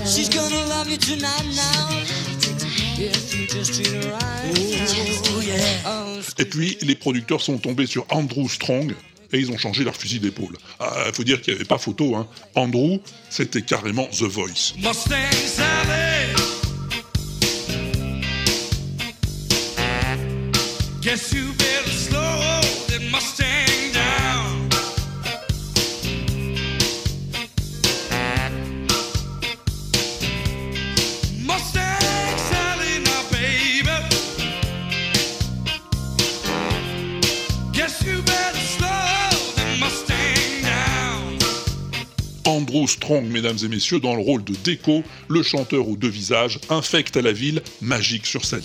She's 0.06 0.30
gonna 0.30 0.66
love 0.70 0.90
you 0.90 0.98
tonight 0.98 1.44
now. 1.54 2.25
Et 6.38 6.46
puis, 6.46 6.78
les 6.82 6.96
producteurs 6.96 7.42
sont 7.42 7.58
tombés 7.58 7.86
sur 7.86 8.06
Andrew 8.10 8.48
Strong, 8.48 8.94
et 9.32 9.40
ils 9.40 9.52
ont 9.52 9.58
changé 9.58 9.84
leur 9.84 9.96
fusil 9.96 10.20
d'épaule. 10.20 10.56
Il 10.80 11.14
faut 11.14 11.24
dire 11.24 11.42
qu'il 11.42 11.54
n'y 11.54 11.60
avait 11.60 11.68
pas 11.68 11.78
photo, 11.78 12.16
hein. 12.16 12.28
Andrew, 12.56 13.00
c'était 13.30 13.62
carrément 13.62 14.08
The 14.08 14.24
Voice. 14.24 14.74
Andrew 42.76 42.88
Strong, 42.90 43.28
mesdames 43.28 43.58
et 43.64 43.70
messieurs, 43.70 44.02
dans 44.02 44.16
le 44.16 44.22
rôle 44.22 44.44
de 44.44 44.54
Deco, 44.66 45.02
le 45.30 45.44
chanteur 45.44 45.88
aux 45.88 45.96
deux 45.96 46.10
visages, 46.10 46.60
infecte 46.70 47.16
à 47.16 47.22
la 47.22 47.32
ville, 47.32 47.62
magique 47.80 48.26
sur 48.26 48.44
sa. 48.44 48.58
Oh, 48.58 48.60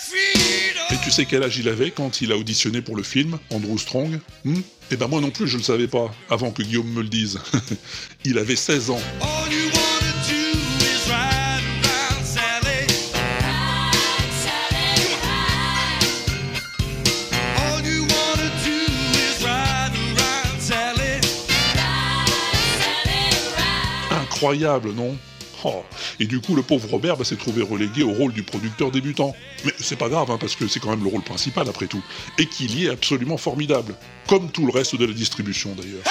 feet 0.00 0.76
Et 0.90 0.96
tu 1.04 1.10
sais 1.10 1.26
quel 1.26 1.42
âge 1.42 1.58
il 1.58 1.68
avait 1.68 1.90
quand 1.90 2.22
il 2.22 2.32
a 2.32 2.38
auditionné 2.38 2.80
pour 2.80 2.96
le 2.96 3.02
film, 3.02 3.38
Andrew 3.50 3.76
Strong? 3.76 4.18
Hmm? 4.46 4.60
Eh 4.90 4.96
ben 4.96 5.08
moi 5.08 5.20
non 5.20 5.30
plus, 5.30 5.46
je 5.46 5.58
le 5.58 5.62
savais 5.62 5.88
pas, 5.88 6.10
avant 6.30 6.52
que 6.52 6.62
Guillaume 6.62 6.90
me 6.90 7.02
le 7.02 7.08
dise. 7.10 7.38
il 8.24 8.38
avait 8.38 8.56
16 8.56 8.88
ans. 8.88 9.00
Incroyable, 24.38 24.92
non 24.92 25.16
Oh. 25.64 25.82
Et 26.20 26.26
du 26.26 26.40
coup, 26.40 26.54
le 26.54 26.62
pauvre 26.62 26.88
Robert 26.88 27.16
bah, 27.16 27.24
s'est 27.24 27.34
trouvé 27.34 27.62
relégué 27.62 28.04
au 28.04 28.12
rôle 28.12 28.32
du 28.32 28.44
producteur 28.44 28.92
débutant. 28.92 29.34
Mais 29.64 29.72
c'est 29.80 29.96
pas 29.96 30.08
grave, 30.08 30.30
hein, 30.30 30.38
parce 30.40 30.54
que 30.54 30.68
c'est 30.68 30.78
quand 30.78 30.90
même 30.90 31.02
le 31.02 31.10
rôle 31.10 31.22
principal 31.22 31.68
après 31.68 31.88
tout. 31.88 32.04
Et 32.38 32.46
qu'il 32.46 32.78
y 32.78 32.86
est 32.86 32.90
absolument 32.90 33.36
formidable. 33.36 33.96
Comme 34.28 34.52
tout 34.52 34.64
le 34.64 34.70
reste 34.70 34.94
de 34.94 35.04
la 35.04 35.12
distribution 35.12 35.74
d'ailleurs. 35.74 36.04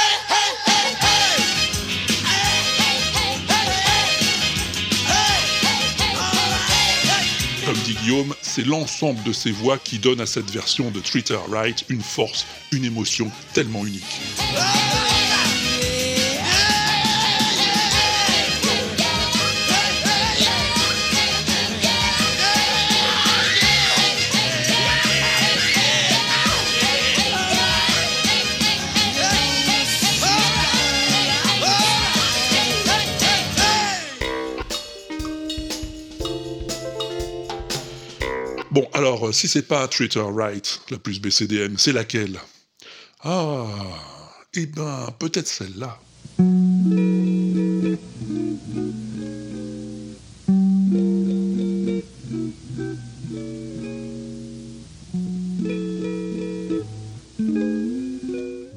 Comme 7.65 7.77
dit 7.85 7.93
Guillaume, 7.93 8.35
c'est 8.41 8.65
l'ensemble 8.65 9.23
de 9.23 9.31
ces 9.31 9.51
voix 9.51 9.77
qui 9.77 9.99
donne 9.99 10.19
à 10.19 10.25
cette 10.25 10.51
version 10.51 10.91
de 10.91 10.99
Treat 10.99 11.31
Her 11.31 11.49
Right 11.49 11.85
une 11.87 12.01
force, 12.01 12.45
une 12.73 12.83
émotion 12.83 13.31
tellement 13.53 13.85
unique. 13.85 14.03
Bon, 38.77 38.87
alors, 38.93 39.29
euh, 39.29 39.31
si 39.31 39.47
c'est 39.47 39.63
pas 39.63 39.87
Treat 39.87 40.15
Her 40.17 40.31
Right, 40.31 40.81
la 40.91 40.99
plus 40.99 41.19
BCDM, 41.19 41.77
c'est 41.77 41.93
laquelle? 41.93 42.39
Ah, 43.23 43.65
eh 44.53 44.67
ben, 44.67 45.09
peut-être 45.17 45.47
celle-là. 45.47 45.99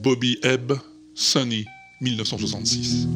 Bobby 0.03 0.39
Ebb, 0.43 0.79
Sunny, 1.15 1.67
1966. 2.01 3.07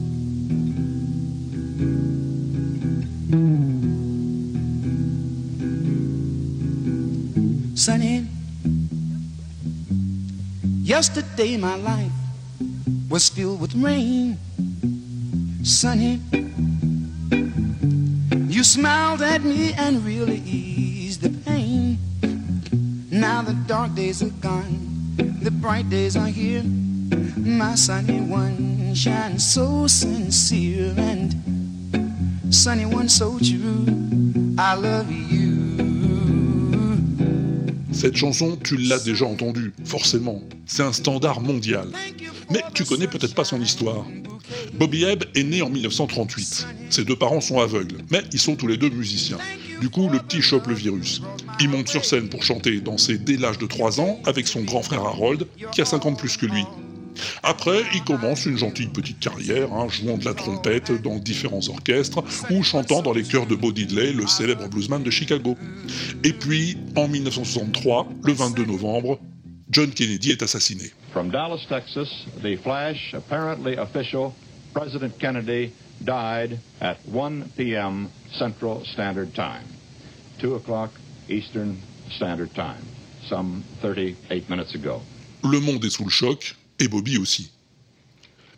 Yesterday 10.94 11.56
my 11.56 11.74
life 11.74 12.12
was 13.10 13.28
filled 13.28 13.60
with 13.60 13.74
rain. 13.74 14.38
Sonny, 15.64 16.20
you 18.46 18.62
smiled 18.62 19.20
at 19.20 19.42
me 19.42 19.72
and 19.72 20.04
really 20.04 20.40
eased 20.46 21.22
the 21.22 21.30
pain. 21.50 21.98
Now 23.10 23.42
the 23.42 23.54
dark 23.66 23.96
days 23.96 24.22
are 24.22 24.36
gone, 24.40 24.78
the 25.42 25.50
bright 25.50 25.90
days 25.90 26.16
are 26.16 26.28
here. 26.28 26.62
My 26.62 27.74
sunny 27.74 28.20
one 28.20 28.94
shines 28.94 29.44
so 29.44 29.88
sincere 29.88 30.94
and 30.96 31.34
sunny 32.54 32.86
one 32.86 33.08
so 33.08 33.40
true. 33.40 33.84
I 34.56 34.76
love 34.76 35.10
you. 35.10 35.54
Cette 37.90 38.16
chanson, 38.16 38.56
tu 38.62 38.76
l'as 38.76 39.02
déjà 39.02 39.24
entendue, 39.24 39.72
forcément. 39.84 40.40
C'est 40.66 40.82
un 40.82 40.92
standard 40.92 41.40
mondial. 41.40 41.88
Mais 42.50 42.62
tu 42.74 42.84
connais 42.84 43.06
peut-être 43.06 43.34
pas 43.34 43.44
son 43.44 43.60
histoire. 43.60 44.04
Bobby 44.74 45.04
Ebb 45.04 45.24
est 45.34 45.42
né 45.42 45.62
en 45.62 45.70
1938. 45.70 46.66
Ses 46.90 47.04
deux 47.04 47.16
parents 47.16 47.40
sont 47.40 47.60
aveugles, 47.60 47.98
mais 48.10 48.22
ils 48.32 48.38
sont 48.38 48.56
tous 48.56 48.66
les 48.66 48.76
deux 48.76 48.90
musiciens. 48.90 49.38
Du 49.80 49.88
coup, 49.88 50.08
le 50.08 50.18
petit 50.18 50.42
chope 50.42 50.66
le 50.66 50.74
virus. 50.74 51.22
Il 51.60 51.68
monte 51.68 51.88
sur 51.88 52.04
scène 52.04 52.28
pour 52.28 52.42
chanter 52.42 52.74
et 52.74 52.80
danser 52.80 53.18
dès 53.18 53.36
l'âge 53.36 53.58
de 53.58 53.66
3 53.66 54.00
ans 54.00 54.20
avec 54.26 54.46
son 54.46 54.62
grand 54.62 54.82
frère 54.82 55.04
Harold, 55.04 55.46
qui 55.72 55.80
a 55.80 55.84
50 55.84 56.18
plus 56.18 56.36
que 56.36 56.46
lui. 56.46 56.64
Après, 57.42 57.82
il 57.94 58.02
commence 58.02 58.46
une 58.46 58.58
gentille 58.58 58.88
petite 58.88 59.20
carrière, 59.20 59.72
hein, 59.72 59.86
jouant 59.88 60.18
de 60.18 60.24
la 60.24 60.34
trompette 60.34 60.90
dans 61.02 61.18
différents 61.18 61.66
orchestres 61.68 62.24
ou 62.50 62.62
chantant 62.62 63.02
dans 63.02 63.12
les 63.12 63.22
chœurs 63.22 63.46
de 63.46 63.54
Bo 63.54 63.72
Diddley, 63.72 64.12
le 64.12 64.26
célèbre 64.26 64.68
bluesman 64.68 65.02
de 65.02 65.10
Chicago. 65.10 65.56
Et 66.24 66.32
puis, 66.32 66.76
en 66.96 67.06
1963, 67.06 68.08
le 68.24 68.32
22 68.32 68.64
novembre, 68.64 69.20
John 69.70 69.90
Kennedy 69.90 70.30
est 70.30 70.42
assassiné. 70.42 70.92
From 71.12 71.30
Dallas, 71.30 71.64
Texas, 71.68 72.08
the 72.42 72.56
flash, 72.62 73.14
apparently 73.14 73.76
official, 73.76 74.34
President 74.72 75.18
Kennedy 75.18 75.72
died 76.04 76.58
at 76.80 76.96
1 77.06 77.50
p.m. 77.56 78.08
Central 78.38 78.84
Standard 78.84 79.32
Time, 79.34 79.66
2 80.40 80.54
o'clock 80.56 80.90
Eastern 81.28 81.78
Standard 82.16 82.52
Time, 82.54 82.84
some 83.28 83.62
38 83.80 84.48
minutes 84.50 84.74
ago. 84.74 85.00
Le 85.42 85.60
monde 85.60 85.84
est 85.84 85.90
sous 85.90 86.04
le 86.04 86.10
choc, 86.10 86.56
et 86.78 86.88
Bobby 86.88 87.18
aussi. 87.18 87.50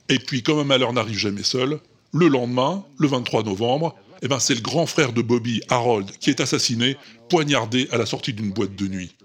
Et 0.09 0.19
puis, 0.19 0.43
comme 0.43 0.59
un 0.59 0.65
malheur 0.65 0.93
n'arrive 0.93 1.19
jamais 1.19 1.43
seul, 1.43 1.81
le 2.13 2.29
lendemain, 2.29 2.85
le 2.99 3.09
23 3.09 3.43
novembre, 3.43 3.95
eh 4.23 4.29
ben, 4.29 4.39
c'est 4.39 4.55
le 4.55 4.61
grand 4.61 4.87
frère 4.87 5.13
de 5.13 5.21
Bobby, 5.21 5.61
Harold, 5.69 6.11
qui 6.19 6.31
est 6.31 6.41
assassiné, 6.41 6.97
poignardé 7.29 7.89
à 7.91 7.99
la 7.99 8.07
sortie 8.07 8.33
d'une 8.33 8.53
boîte 8.53 8.75
de 8.75 8.87
nuit. 8.87 9.16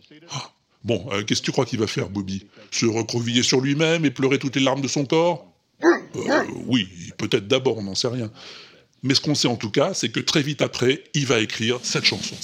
Bon, 0.83 1.05
euh, 1.11 1.23
qu'est-ce 1.23 1.41
que 1.41 1.45
tu 1.45 1.51
crois 1.51 1.65
qu'il 1.65 1.79
va 1.79 1.87
faire, 1.87 2.09
Bobby? 2.09 2.45
Se 2.71 2.85
recroqueviller 2.85 3.43
sur 3.43 3.61
lui-même 3.61 4.03
et 4.05 4.11
pleurer 4.11 4.39
toutes 4.39 4.55
les 4.55 4.63
larmes 4.63 4.81
de 4.81 4.87
son 4.87 5.05
corps? 5.05 5.47
Euh, 5.83 6.43
Oui, 6.65 6.87
peut-être 7.17 7.47
d'abord, 7.47 7.77
on 7.77 7.83
n'en 7.83 7.95
sait 7.95 8.07
rien. 8.07 8.31
Mais 9.03 9.13
ce 9.15 9.21
qu'on 9.21 9.35
sait 9.35 9.47
en 9.47 9.55
tout 9.55 9.71
cas, 9.71 9.93
c'est 9.93 10.09
que 10.09 10.19
très 10.19 10.41
vite 10.43 10.61
après, 10.61 11.03
il 11.13 11.25
va 11.25 11.39
écrire 11.39 11.79
cette 11.81 12.05
chanson. 12.05 12.35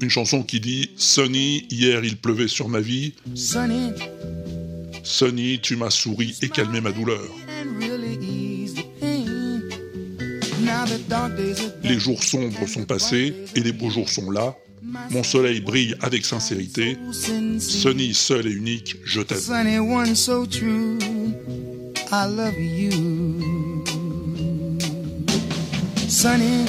Une 0.00 0.08
chanson 0.10 0.42
qui 0.42 0.60
dit 0.60 0.90
Sonny, 0.96 1.66
hier 1.70 2.04
il 2.04 2.16
pleuvait 2.16 2.48
sur 2.48 2.68
ma 2.68 2.80
vie. 2.80 3.14
Sunny. 3.34 3.90
Sonny, 5.02 5.58
tu 5.60 5.76
m'as 5.76 5.90
souri 5.90 6.36
et 6.40 6.48
calmé 6.48 6.80
ma 6.80 6.92
douleur. 6.92 7.24
Les 11.82 11.98
jours 11.98 12.22
sombres 12.22 12.66
sont 12.68 12.84
passés 12.84 13.34
et 13.54 13.60
les 13.60 13.72
beaux 13.72 13.90
jours 13.90 14.08
sont 14.08 14.30
là. 14.30 14.56
Mon 15.10 15.22
soleil 15.22 15.60
brille 15.60 15.94
avec 16.00 16.24
sincérité. 16.24 16.96
Sonny, 17.58 18.14
seul 18.14 18.46
et 18.46 18.50
unique, 18.50 18.96
je 19.04 19.20
t'aime. 19.20 19.38
Sunny. 19.38 19.76
Sunny. 26.08 26.64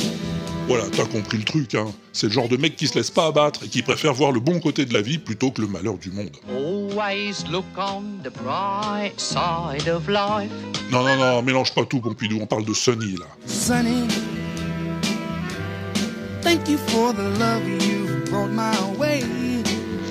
Voilà, 0.67 0.83
t'as 0.95 1.05
compris 1.05 1.37
le 1.37 1.43
truc, 1.43 1.75
hein. 1.75 1.87
C'est 2.13 2.27
le 2.27 2.33
genre 2.33 2.47
de 2.47 2.55
mec 2.55 2.75
qui 2.75 2.87
se 2.87 2.95
laisse 2.95 3.09
pas 3.09 3.27
abattre 3.27 3.63
et 3.63 3.67
qui 3.67 3.81
préfère 3.81 4.13
voir 4.13 4.31
le 4.31 4.39
bon 4.39 4.59
côté 4.59 4.85
de 4.85 4.93
la 4.93 5.01
vie 5.01 5.17
plutôt 5.17 5.51
que 5.51 5.61
le 5.61 5.67
malheur 5.67 5.97
du 5.97 6.11
monde. 6.11 6.29
Always 6.49 7.43
look 7.51 7.65
on 7.77 8.03
the 8.23 8.31
bright 8.43 9.19
side 9.19 9.89
of 9.89 10.07
life. 10.07 10.51
Non, 10.91 11.03
non, 11.03 11.17
non, 11.17 11.41
mélange 11.41 11.73
pas 11.73 11.85
tout, 11.85 11.99
Pompidou, 11.99 12.39
on 12.41 12.45
parle 12.45 12.65
de 12.65 12.73
Sonny, 12.73 13.13
là. 13.13 13.25
Sunny. 13.47 14.07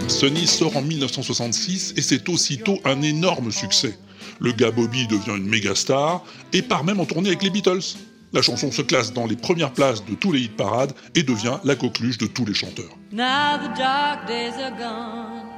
Sonny 0.08 0.46
sort 0.46 0.76
en 0.76 0.82
1966 0.82 1.94
et 1.96 2.02
c'est 2.02 2.28
aussitôt 2.28 2.78
un 2.84 3.00
énorme 3.02 3.50
succès. 3.50 3.98
Le 4.38 4.52
gars 4.52 4.70
Bobby 4.70 5.06
devient 5.06 5.36
une 5.36 5.48
méga 5.48 5.74
star 5.74 6.24
et 6.52 6.62
part 6.62 6.84
même 6.84 7.00
en 7.00 7.04
tournée 7.04 7.28
avec 7.28 7.42
les 7.42 7.50
Beatles. 7.50 7.96
La 8.32 8.42
chanson 8.42 8.70
se 8.70 8.82
classe 8.82 9.12
dans 9.12 9.26
les 9.26 9.36
premières 9.36 9.72
places 9.72 10.04
de 10.04 10.14
tous 10.14 10.32
les 10.32 10.40
hit 10.42 10.56
parades 10.56 10.92
et 11.14 11.22
devient 11.22 11.58
la 11.64 11.74
coqueluche 11.74 12.18
de 12.18 12.26
tous 12.26 12.44
les 12.44 12.54
chanteurs. 12.54 12.96
Now 13.12 13.58
the 13.58 13.76
dark 13.76 14.26
days 14.26 14.54
are 14.62 14.70
gone 14.70 15.50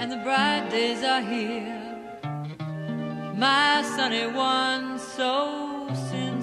and 0.00 0.10
the 0.10 0.22
bright 0.24 0.70
days 0.70 1.04
are 1.04 1.20
here. 1.20 1.78
My 3.36 3.82
sunny 3.96 4.26
one, 4.34 4.98
so 4.98 5.86
sincere. 6.10 6.37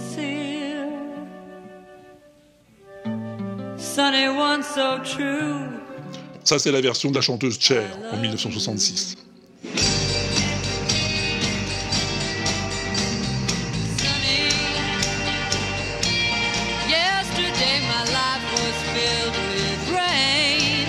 Ça, 3.78 4.12
c'est 6.60 6.72
la 6.72 6.82
version 6.82 7.10
de 7.10 7.16
la 7.16 7.22
chanteuse 7.22 7.60
Cher 7.60 7.84
en 8.12 8.18
1966. 8.18 9.16
Yesterday 16.88 17.82
my 17.90 18.04
life 18.14 18.46
was 18.54 18.78
filled 18.94 19.36
with 19.50 19.82
rain. 19.92 20.88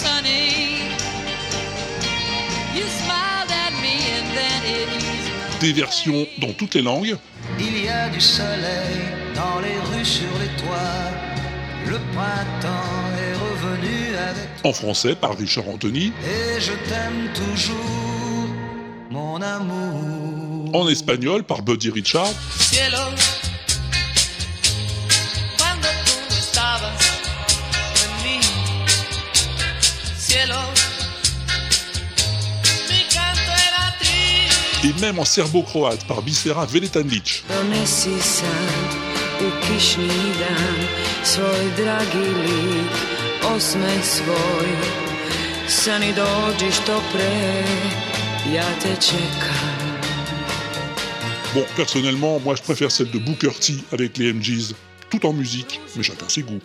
Sunny, 0.00 0.90
you 2.74 2.84
smiled 3.00 3.50
at 3.50 3.72
me 3.80 3.96
and 4.16 4.26
then 4.36 4.60
it 4.64 4.88
eased 4.96 5.60
Des 5.60 5.72
versions 5.72 6.26
dans 6.38 6.52
toutes 6.52 6.74
les 6.74 6.82
langues, 6.82 7.16
Il 7.58 7.84
y 7.84 7.88
a 7.88 8.08
du 8.10 8.20
soleil 8.20 8.98
dans 9.34 9.60
les 9.60 9.78
rues, 9.96 10.04
sur. 10.04 10.35
Le 11.96 12.02
printemps 12.12 13.08
est 13.16 13.32
revenu 13.32 14.14
avec 14.16 14.48
en 14.64 14.72
français 14.74 15.14
par 15.14 15.34
Richard 15.38 15.66
Anthony, 15.66 16.12
et 16.22 16.60
je 16.60 16.72
t'aime 16.90 17.30
toujours, 17.32 18.48
mon 19.10 19.40
amour. 19.40 20.76
en 20.76 20.88
espagnol 20.90 21.44
par 21.44 21.62
Buddy 21.62 21.88
Richard, 21.88 22.28
Cielo, 22.60 22.98
cuando 25.56 25.88
tú 26.04 26.34
estabas 26.38 26.92
en 28.02 28.22
mí. 28.22 28.40
Cielo, 30.18 30.60
et 34.84 35.00
même 35.00 35.18
en 35.18 35.24
serbo-croate 35.24 36.04
par 36.06 36.20
Bisera 36.20 36.66
Veletanic. 36.66 37.42
Bon, 51.52 51.64
personnellement, 51.74 52.38
moi 52.38 52.54
je 52.54 52.62
préfère 52.62 52.92
celle 52.92 53.10
de 53.10 53.18
Booker 53.18 53.50
T 53.60 53.74
avec 53.90 54.18
les 54.18 54.32
MGs, 54.32 54.74
tout 55.10 55.26
en 55.26 55.32
musique, 55.32 55.80
mais 55.96 56.04
chacun 56.04 56.28
ses 56.28 56.42
goûts. 56.42 56.60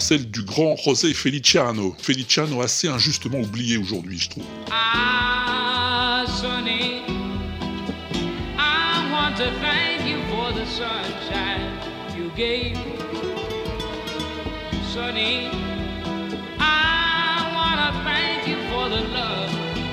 Celle 0.00 0.30
du 0.30 0.42
grand 0.42 0.76
José 0.76 1.12
Feliciano. 1.14 1.94
Feliciano 1.98 2.60
assez 2.60 2.88
injustement 2.88 3.40
oublié 3.40 3.76
aujourd'hui, 3.76 4.18
je 4.18 4.30
trouve. 4.30 4.44
Ah, 4.70 6.24
Sonny, 6.26 7.02
I 8.58 9.10
want 9.12 9.36
to 9.36 9.50
thank 9.60 10.06
you 10.08 10.18
for 10.30 10.52
the 10.52 10.66
sunshine 10.66 11.70
you 12.16 12.30
gave. 12.36 12.76
Sonny, 14.92 15.50
I 16.58 17.52
want 17.54 17.80
to 17.80 17.92
thank 18.04 18.46
you 18.46 18.56
for 18.70 18.88
the 18.88 19.02
love 19.12 19.50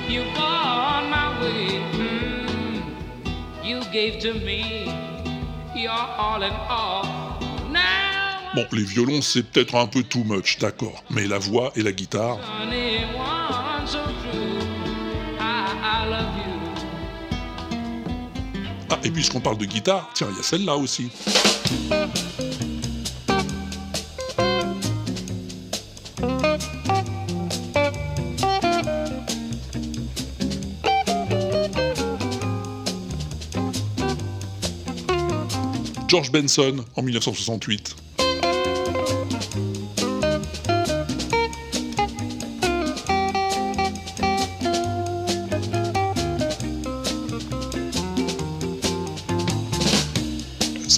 you 0.08 0.22
brought 0.34 1.08
my 1.10 1.40
way. 1.42 1.80
Mm, 1.94 3.64
you 3.64 3.80
gave 3.92 4.20
to 4.20 4.34
me 4.34 4.84
your 5.74 5.90
all 5.90 6.42
in 6.42 6.52
all. 6.68 7.40
Now, 7.70 8.11
Bon, 8.54 8.66
les 8.72 8.84
violons 8.84 9.22
c'est 9.22 9.44
peut-être 9.44 9.76
un 9.76 9.86
peu 9.86 10.02
too 10.02 10.24
much, 10.24 10.58
d'accord, 10.58 11.02
mais 11.08 11.26
la 11.26 11.38
voix 11.38 11.72
et 11.74 11.82
la 11.82 11.90
guitare. 11.90 12.38
Ah, 18.90 18.98
et 19.02 19.10
puisqu'on 19.10 19.40
parle 19.40 19.56
de 19.56 19.64
guitare, 19.64 20.10
tiens, 20.12 20.28
il 20.30 20.36
y 20.36 20.40
a 20.40 20.42
celle-là 20.42 20.76
aussi. 20.76 21.10
George 36.06 36.30
Benson 36.30 36.84
en 36.94 37.02
1968. 37.02 37.96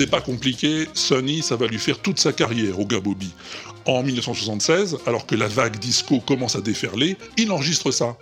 C'est 0.04 0.10
pas 0.10 0.20
compliqué, 0.20 0.86
Sonny, 0.92 1.40
ça 1.40 1.56
va 1.56 1.66
lui 1.66 1.78
faire 1.78 1.98
toute 1.98 2.18
sa 2.18 2.34
carrière 2.34 2.78
au 2.78 2.84
gars 2.84 3.00
Bobby. 3.00 3.30
En 3.86 4.02
1976, 4.02 4.98
alors 5.06 5.24
que 5.24 5.34
la 5.34 5.48
vague 5.48 5.78
disco 5.78 6.20
commence 6.20 6.56
à 6.56 6.60
déferler, 6.60 7.16
il 7.38 7.50
enregistre 7.50 7.90
ça. 7.90 8.14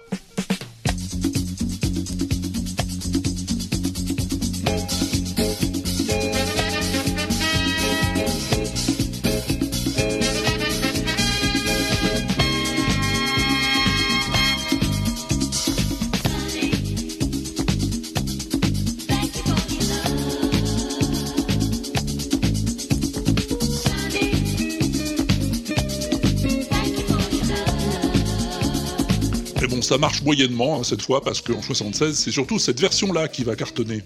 Moyennement 30.23 30.81
hein, 30.81 30.85
cette 30.85 31.03
fois, 31.03 31.21
parce 31.23 31.41
qu'en 31.41 31.63
76, 31.63 32.17
c'est 32.17 32.31
surtout 32.31 32.59
cette 32.59 32.81
version-là 32.81 33.29
qui 33.29 33.45
va 33.45 33.57
cartonner. 33.57 34.03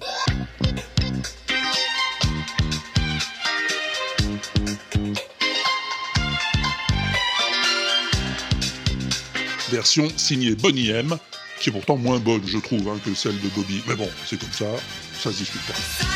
Version 9.70 10.08
signée 10.16 10.54
Bonnie 10.54 10.90
M, 10.90 11.16
qui 11.60 11.70
est 11.70 11.72
pourtant 11.72 11.96
moins 11.96 12.18
bonne, 12.18 12.42
je 12.46 12.58
trouve, 12.58 12.88
hein, 12.88 12.98
que 13.04 13.14
celle 13.14 13.38
de 13.40 13.48
Bobby. 13.48 13.82
Mais 13.88 13.94
bon, 13.94 14.08
c'est 14.24 14.38
comme 14.38 14.52
ça, 14.52 14.66
ça 15.18 15.32
se 15.32 15.38
discute 15.38 15.62
pas. 15.62 16.15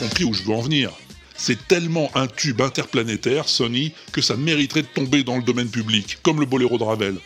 Compris 0.00 0.24
où 0.24 0.32
je 0.32 0.42
veux 0.42 0.54
en 0.54 0.62
venir 0.62 0.90
C'est 1.36 1.68
tellement 1.68 2.10
un 2.14 2.26
tube 2.26 2.62
interplanétaire, 2.62 3.48
Sony, 3.48 3.92
que 4.12 4.22
ça 4.22 4.34
mériterait 4.34 4.82
de 4.82 4.86
tomber 4.86 5.22
dans 5.22 5.36
le 5.36 5.42
domaine 5.42 5.68
public, 5.68 6.18
comme 6.22 6.40
le 6.40 6.46
boléro 6.46 6.78
de 6.78 6.84
Ravel. 6.84 7.16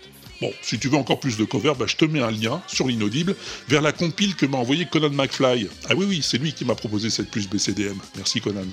Bon, 0.40 0.52
si 0.60 0.80
tu 0.80 0.88
veux 0.88 0.96
encore 0.96 1.20
plus 1.20 1.36
de 1.36 1.44
covers, 1.44 1.76
bah, 1.76 1.86
je 1.88 1.94
te 1.94 2.04
mets 2.04 2.20
un 2.20 2.32
lien 2.32 2.60
sur 2.66 2.88
l'inaudible 2.88 3.36
vers 3.68 3.80
la 3.80 3.92
compile 3.92 4.34
que 4.34 4.44
m'a 4.44 4.58
envoyé 4.58 4.86
Conan 4.86 5.10
McFly. 5.10 5.68
Ah 5.88 5.94
oui, 5.96 6.04
oui, 6.08 6.20
c'est 6.22 6.38
lui 6.38 6.52
qui 6.52 6.64
m'a 6.64 6.74
proposé 6.74 7.10
cette 7.10 7.30
plus 7.30 7.48
BCDM. 7.48 7.96
Merci 8.16 8.40
Conan. 8.40 8.66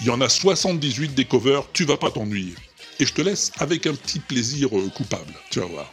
Il 0.00 0.06
y 0.06 0.10
en 0.10 0.20
a 0.20 0.28
78 0.28 1.14
des 1.14 1.24
covers, 1.24 1.62
tu 1.72 1.84
vas 1.84 1.96
pas 1.96 2.10
t'ennuyer. 2.10 2.54
Et 2.98 3.06
je 3.06 3.14
te 3.14 3.22
laisse 3.22 3.52
avec 3.58 3.86
un 3.86 3.94
petit 3.94 4.18
plaisir 4.18 4.76
euh, 4.76 4.88
coupable, 4.88 5.32
tu 5.50 5.60
vas 5.60 5.66
voir. 5.66 5.92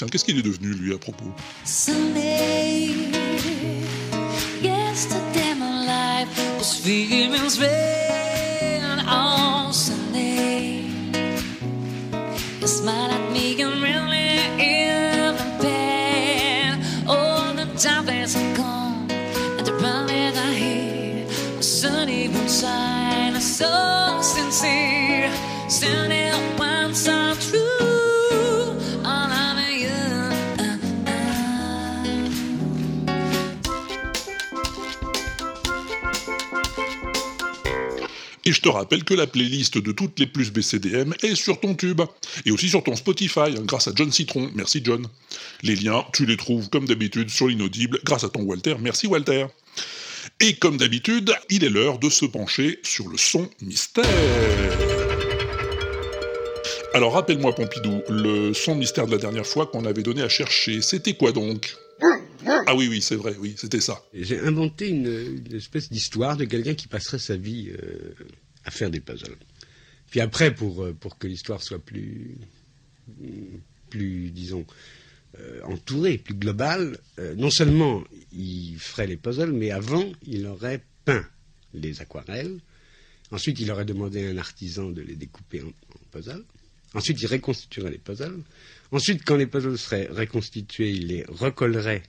Tiens, 0.00 0.08
qu'est-ce 0.08 0.24
qu'il 0.24 0.38
est 0.38 0.42
devenu 0.42 0.72
lui 0.72 0.94
à 0.94 0.98
propos 0.98 1.26
Sunday, 1.62 2.88
yesterday 4.62 5.52
my 5.58 5.84
life 5.84 6.58
was 6.58 6.80
feeling 6.82 7.32
rain 7.60 8.98
on 9.06 9.70
Sunday. 9.74 10.84
You 12.62 12.66
smile 12.66 13.10
at 13.10 13.30
me 13.30 13.60
and 13.60 13.82
really 13.82 14.38
in 14.58 15.36
the 15.36 15.44
pain. 15.60 16.80
All 17.06 17.52
the 17.52 17.66
time 17.76 18.08
are 18.08 18.56
gone 18.56 19.06
and 19.58 19.66
the 19.66 19.72
ballet 19.82 20.32
I 20.34 20.54
hear 20.54 21.26
was 21.58 21.68
sunny 21.68 22.30
side, 22.48 23.36
so 23.42 24.18
sincere, 24.22 25.30
sunny 25.68 26.30
one 26.56 26.94
so 26.94 27.34
true. 27.34 27.69
Et 38.50 38.52
je 38.52 38.62
te 38.62 38.68
rappelle 38.68 39.04
que 39.04 39.14
la 39.14 39.28
playlist 39.28 39.78
de 39.78 39.92
toutes 39.92 40.18
les 40.18 40.26
plus 40.26 40.50
BCDM 40.50 41.14
est 41.22 41.36
sur 41.36 41.60
ton 41.60 41.76
tube. 41.76 42.00
Et 42.44 42.50
aussi 42.50 42.68
sur 42.68 42.82
ton 42.82 42.96
Spotify, 42.96 43.54
hein, 43.56 43.62
grâce 43.64 43.86
à 43.86 43.92
John 43.94 44.10
Citron. 44.10 44.50
Merci 44.56 44.80
John. 44.82 45.06
Les 45.62 45.76
liens, 45.76 46.04
tu 46.12 46.26
les 46.26 46.36
trouves 46.36 46.68
comme 46.68 46.84
d'habitude 46.84 47.30
sur 47.30 47.46
l'inaudible, 47.46 48.00
grâce 48.02 48.24
à 48.24 48.28
ton 48.28 48.42
Walter. 48.42 48.74
Merci 48.80 49.06
Walter. 49.06 49.46
Et 50.40 50.54
comme 50.54 50.78
d'habitude, 50.78 51.32
il 51.48 51.62
est 51.62 51.68
l'heure 51.68 52.00
de 52.00 52.10
se 52.10 52.24
pencher 52.24 52.80
sur 52.82 53.06
le 53.06 53.16
son 53.16 53.48
mystère. 53.62 54.04
Alors 56.92 57.12
rappelle-moi 57.12 57.54
Pompidou, 57.54 58.02
le 58.08 58.52
son 58.52 58.74
mystère 58.74 59.06
de 59.06 59.12
la 59.12 59.18
dernière 59.18 59.46
fois 59.46 59.66
qu'on 59.66 59.84
avait 59.84 60.02
donné 60.02 60.22
à 60.22 60.28
chercher, 60.28 60.82
c'était 60.82 61.14
quoi 61.14 61.30
donc? 61.30 61.76
Ah 62.46 62.74
oui, 62.74 62.88
oui, 62.88 63.00
c'est 63.02 63.16
vrai, 63.16 63.36
oui, 63.38 63.54
c'était 63.56 63.80
ça. 63.80 64.02
J'ai 64.14 64.38
inventé 64.40 64.88
une, 64.88 65.42
espèce 65.52 65.90
d'histoire 65.90 66.36
de 66.36 66.44
quelqu'un 66.44 66.74
qui 66.74 66.88
passerait 66.88 67.18
sa 67.18 67.36
vie 67.36 67.70
euh, 67.70 68.14
à 68.64 68.70
faire 68.70 68.90
des 68.90 69.00
puzzles. 69.00 69.36
Puis 70.10 70.20
après, 70.20 70.54
pour, 70.54 70.84
euh, 70.84 70.92
pour 70.92 71.18
que 71.18 71.26
l'histoire 71.26 71.62
soit 71.62 71.78
plus, 71.78 72.36
plus 73.90 74.30
disons, 74.30 74.66
euh, 75.38 75.60
entourée, 75.64 76.18
plus 76.18 76.34
globale, 76.34 76.98
non 77.36 77.50
seulement 77.50 78.02
il 78.32 78.76
ferait 78.78 79.06
les 79.06 79.16
puzzles, 79.16 79.52
mais 79.52 79.70
avant, 79.70 80.10
il 80.26 80.46
aurait 80.46 80.82
peint 81.04 81.26
les 81.74 82.00
aquarelles. 82.00 82.58
Ensuite, 83.30 83.60
il 83.60 83.70
aurait 83.70 83.84
demandé 83.84 84.26
à 84.26 84.30
un 84.30 84.38
artisan 84.38 84.90
de 84.90 85.02
les 85.02 85.14
découper 85.14 85.62
en, 85.62 85.68
en 85.68 86.00
puzzles. 86.10 86.44
Ensuite, 86.94 87.22
il 87.22 87.26
reconstituerait 87.26 87.92
les 87.92 87.98
puzzles. 87.98 88.42
Ensuite, 88.90 89.24
quand 89.24 89.36
les 89.36 89.46
puzzles 89.46 89.78
seraient 89.78 90.08
reconstitués, 90.10 90.90
il 90.90 91.06
les 91.06 91.24
recollerait 91.28 92.02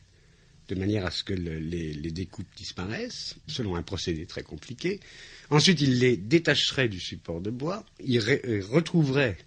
de 0.72 0.80
manière 0.80 1.06
à 1.06 1.12
ce 1.12 1.24
que 1.26 1.34
le- 1.34 1.60
les, 1.60 2.12
découpes 2.12 2.48
disparaissent, 2.56 3.36
selon 3.48 3.76
un 3.76 3.84
procédé 3.84 4.26
très 4.26 4.42
compliqué. 4.42 5.02
Ensuite, 5.50 5.82
il 5.82 6.00
les 6.00 6.16
détacherait 6.16 6.88
du 6.88 7.00
support 7.00 7.42
de 7.42 7.50
bois, 7.50 7.86
il 8.02 8.18
euh, 8.20 8.62
retrouverait 8.70 9.38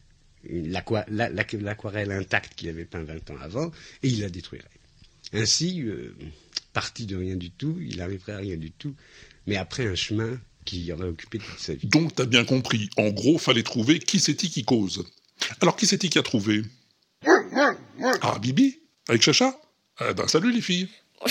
l'aquarelle 0.45 2.13
intacte 2.13 2.55
qu'il 2.57 2.69
avait 2.69 2.85
peint 2.85 3.03
20 3.03 3.31
ans 3.31 3.39
avant, 3.41 3.71
et 4.03 4.09
il 4.09 4.21
la 4.21 4.29
détruirait. 4.29 4.69
Ainsi, 5.33 5.81
euh, 5.81 6.15
parti 6.75 7.07
de 7.07 7.17
rien 7.17 7.37
du 7.37 7.51
tout, 7.51 7.79
il 7.81 8.03
arriverait 8.03 8.33
à 8.33 8.39
rien 8.39 8.59
du 8.59 8.71
tout, 8.71 8.95
mais 9.47 9.57
après 9.57 9.87
un 9.87 9.95
chemin 9.95 10.39
qui 10.67 10.93
aurait 10.93 11.09
occupé 11.09 11.39
toute 11.39 11.59
sa 11.59 11.73
vie. 11.75 11.87
Donc 11.89 12.15
t'as 12.15 12.27
bien 12.27 12.45
compris, 12.45 12.91
en 12.99 13.09
gros, 13.09 13.39
fallait 13.39 13.63
trouver 13.63 13.99
qui 13.99 14.21
c'est-il 14.21 14.51
qui 14.51 14.65
cause. 14.65 15.07
Alors 15.63 15.77
qui 15.77 15.87
c'est-il 15.87 16.11
qui 16.11 16.19
a 16.19 16.23
trouvé? 16.23 16.63
Ah, 18.21 18.39
Bibi 18.41 18.79
Avec 19.09 19.23
Chacha? 19.23 19.59
Eh 20.01 20.13
ben 20.13 20.27
salut 20.29 20.53
les 20.53 20.61
filles 20.61 20.89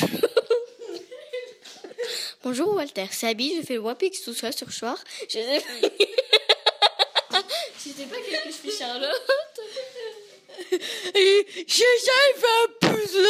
Bonjour 2.43 2.75
Walter, 2.75 3.05
c'est 3.11 3.27
Abby, 3.27 3.53
je 3.57 3.61
fais 3.65 3.75
le 3.75 3.79
Wapix 3.81 4.23
tout 4.23 4.33
seul 4.33 4.53
sur 4.53 4.71
soir. 4.71 4.97
Je 5.27 5.33
sais 5.33 5.63
pas. 7.29 7.41
sais 7.77 8.05
pas 8.05 8.15
qu'est-ce 8.17 8.43
que 8.43 8.49
je 8.49 8.71
fais 8.71 8.77
Charlotte? 8.77 9.59
Et 11.15 11.45
je 11.67 11.73
sais 11.73 12.11
un 12.43 12.67
puzzle. 12.81 13.27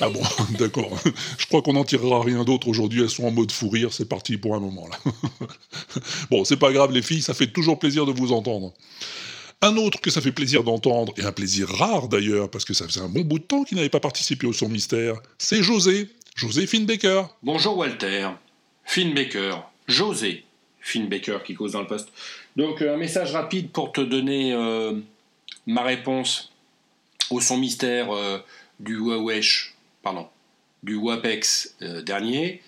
Ah 0.00 0.08
bon, 0.08 0.22
d'accord. 0.58 0.90
Je 1.38 1.46
crois 1.46 1.62
qu'on 1.62 1.72
n'en 1.74 1.84
tirera 1.84 2.22
rien 2.22 2.44
d'autre 2.44 2.68
aujourd'hui, 2.68 3.02
elles 3.02 3.10
sont 3.10 3.24
en 3.24 3.30
mode 3.30 3.52
fou 3.52 3.68
rire, 3.68 3.92
c'est 3.92 4.08
parti 4.08 4.36
pour 4.36 4.54
un 4.54 4.60
moment 4.60 4.86
là. 4.88 4.98
bon, 6.30 6.44
c'est 6.44 6.56
pas 6.56 6.72
grave 6.72 6.92
les 6.92 7.02
filles, 7.02 7.22
ça 7.22 7.34
fait 7.34 7.48
toujours 7.48 7.78
plaisir 7.78 8.06
de 8.06 8.12
vous 8.12 8.32
entendre. 8.32 8.72
Un 9.64 9.78
autre 9.78 9.98
que 9.98 10.10
ça 10.10 10.20
fait 10.20 10.30
plaisir 10.30 10.62
d'entendre, 10.62 11.14
et 11.16 11.22
un 11.22 11.32
plaisir 11.32 11.66
rare 11.66 12.08
d'ailleurs, 12.08 12.50
parce 12.50 12.66
que 12.66 12.74
ça 12.74 12.86
faisait 12.86 13.00
un 13.00 13.08
bon 13.08 13.22
bout 13.22 13.38
de 13.38 13.44
temps 13.44 13.64
qu'il 13.64 13.78
n'avait 13.78 13.88
pas 13.88 13.98
participé 13.98 14.46
au 14.46 14.52
son 14.52 14.68
mystère, 14.68 15.14
c'est 15.38 15.62
José, 15.62 16.10
José 16.34 16.66
Finbaker. 16.66 17.34
Bonjour 17.42 17.78
Walter, 17.78 18.28
Finn 18.84 19.14
Baker, 19.14 19.54
José, 19.88 20.44
Finn 20.80 21.08
Baker 21.08 21.38
qui 21.46 21.54
cause 21.54 21.72
dans 21.72 21.80
le 21.80 21.86
poste. 21.86 22.10
Donc 22.56 22.82
euh, 22.82 22.92
un 22.92 22.98
message 22.98 23.32
rapide 23.32 23.70
pour 23.70 23.90
te 23.92 24.02
donner 24.02 24.52
euh, 24.52 25.00
ma 25.66 25.80
réponse 25.80 26.52
au 27.30 27.40
son 27.40 27.56
mystère 27.56 28.10
euh, 28.10 28.40
du 28.80 29.00
pardon, 30.02 30.28
du 30.82 30.96
WAPEX 30.96 31.76
dernier. 32.04 32.60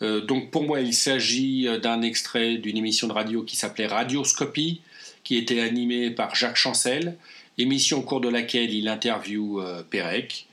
Donc 0.00 0.50
pour 0.50 0.64
moi, 0.64 0.80
il 0.80 0.92
s'agit 0.92 1.68
d'un 1.80 2.02
extrait 2.02 2.56
d'une 2.56 2.76
émission 2.76 3.06
de 3.06 3.12
radio 3.12 3.44
qui 3.44 3.54
s'appelait 3.54 3.86
Radioscopie, 3.86 4.80
qui 5.24 5.36
était 5.36 5.60
animée 5.60 6.10
par 6.10 6.34
Jacques 6.34 6.56
Chancel, 6.56 7.16
émission 7.58 7.98
au 7.98 8.02
cours 8.02 8.20
de 8.20 8.28
laquelle 8.28 8.72
il 8.72 8.88
interviewe 8.88 9.60
euh, 9.60 9.82
Pérec. 9.82 10.46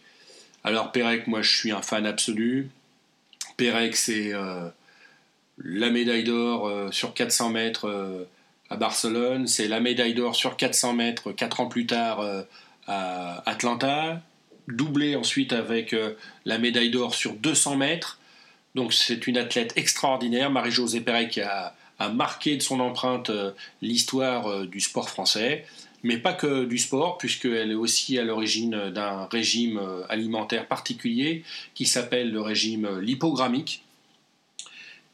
Alors 0.63 0.91
Pérec, 0.91 1.27
moi 1.27 1.41
je 1.41 1.55
suis 1.55 1.71
un 1.71 1.81
fan 1.81 2.05
absolu. 2.05 2.69
Pérec, 3.59 3.95
c'est 3.95 4.33
euh, 4.33 4.69
la 5.57 5.89
médaille 5.89 6.23
d'or 6.23 6.67
euh, 6.67 6.91
sur 6.91 7.13
400 7.13 7.49
mètres 7.49 7.89
euh, 7.89 8.23
à 8.69 8.77
Barcelone, 8.77 9.47
c'est 9.47 9.67
la 9.67 9.79
médaille 9.79 10.13
d'or 10.13 10.35
sur 10.35 10.55
400 10.55 10.93
mètres 10.93 11.31
4 11.31 11.59
ans 11.59 11.67
plus 11.67 11.87
tard 11.87 12.23
à 12.85 13.49
Atlanta, 13.49 14.21
doublé 14.67 15.15
ensuite 15.15 15.53
avec 15.53 15.95
la 16.45 16.59
médaille 16.59 16.91
d'or 16.91 17.15
sur 17.15 17.33
200 17.33 17.77
mètres. 17.77 18.19
Donc 18.75 18.93
c'est 18.93 19.25
une 19.25 19.37
athlète 19.37 19.73
extraordinaire, 19.75 20.51
Marie-Josée 20.51 21.01
Pérec 21.01 21.39
a, 21.39 21.75
a 21.99 22.09
marqué 22.09 22.55
de 22.55 22.61
son 22.61 22.79
empreinte 22.79 23.29
euh, 23.29 23.51
l'histoire 23.81 24.47
euh, 24.47 24.65
du 24.65 24.79
sport 24.79 25.09
français, 25.09 25.65
mais 26.03 26.17
pas 26.17 26.33
que 26.33 26.65
du 26.65 26.77
sport, 26.77 27.17
puisqu'elle 27.17 27.71
est 27.71 27.75
aussi 27.75 28.17
à 28.17 28.23
l'origine 28.23 28.89
d'un 28.89 29.25
régime 29.25 29.77
euh, 29.77 30.03
alimentaire 30.09 30.67
particulier 30.67 31.43
qui 31.75 31.85
s'appelle 31.85 32.31
le 32.31 32.41
régime 32.41 32.85
euh, 32.85 33.01
lipogrammique, 33.01 33.83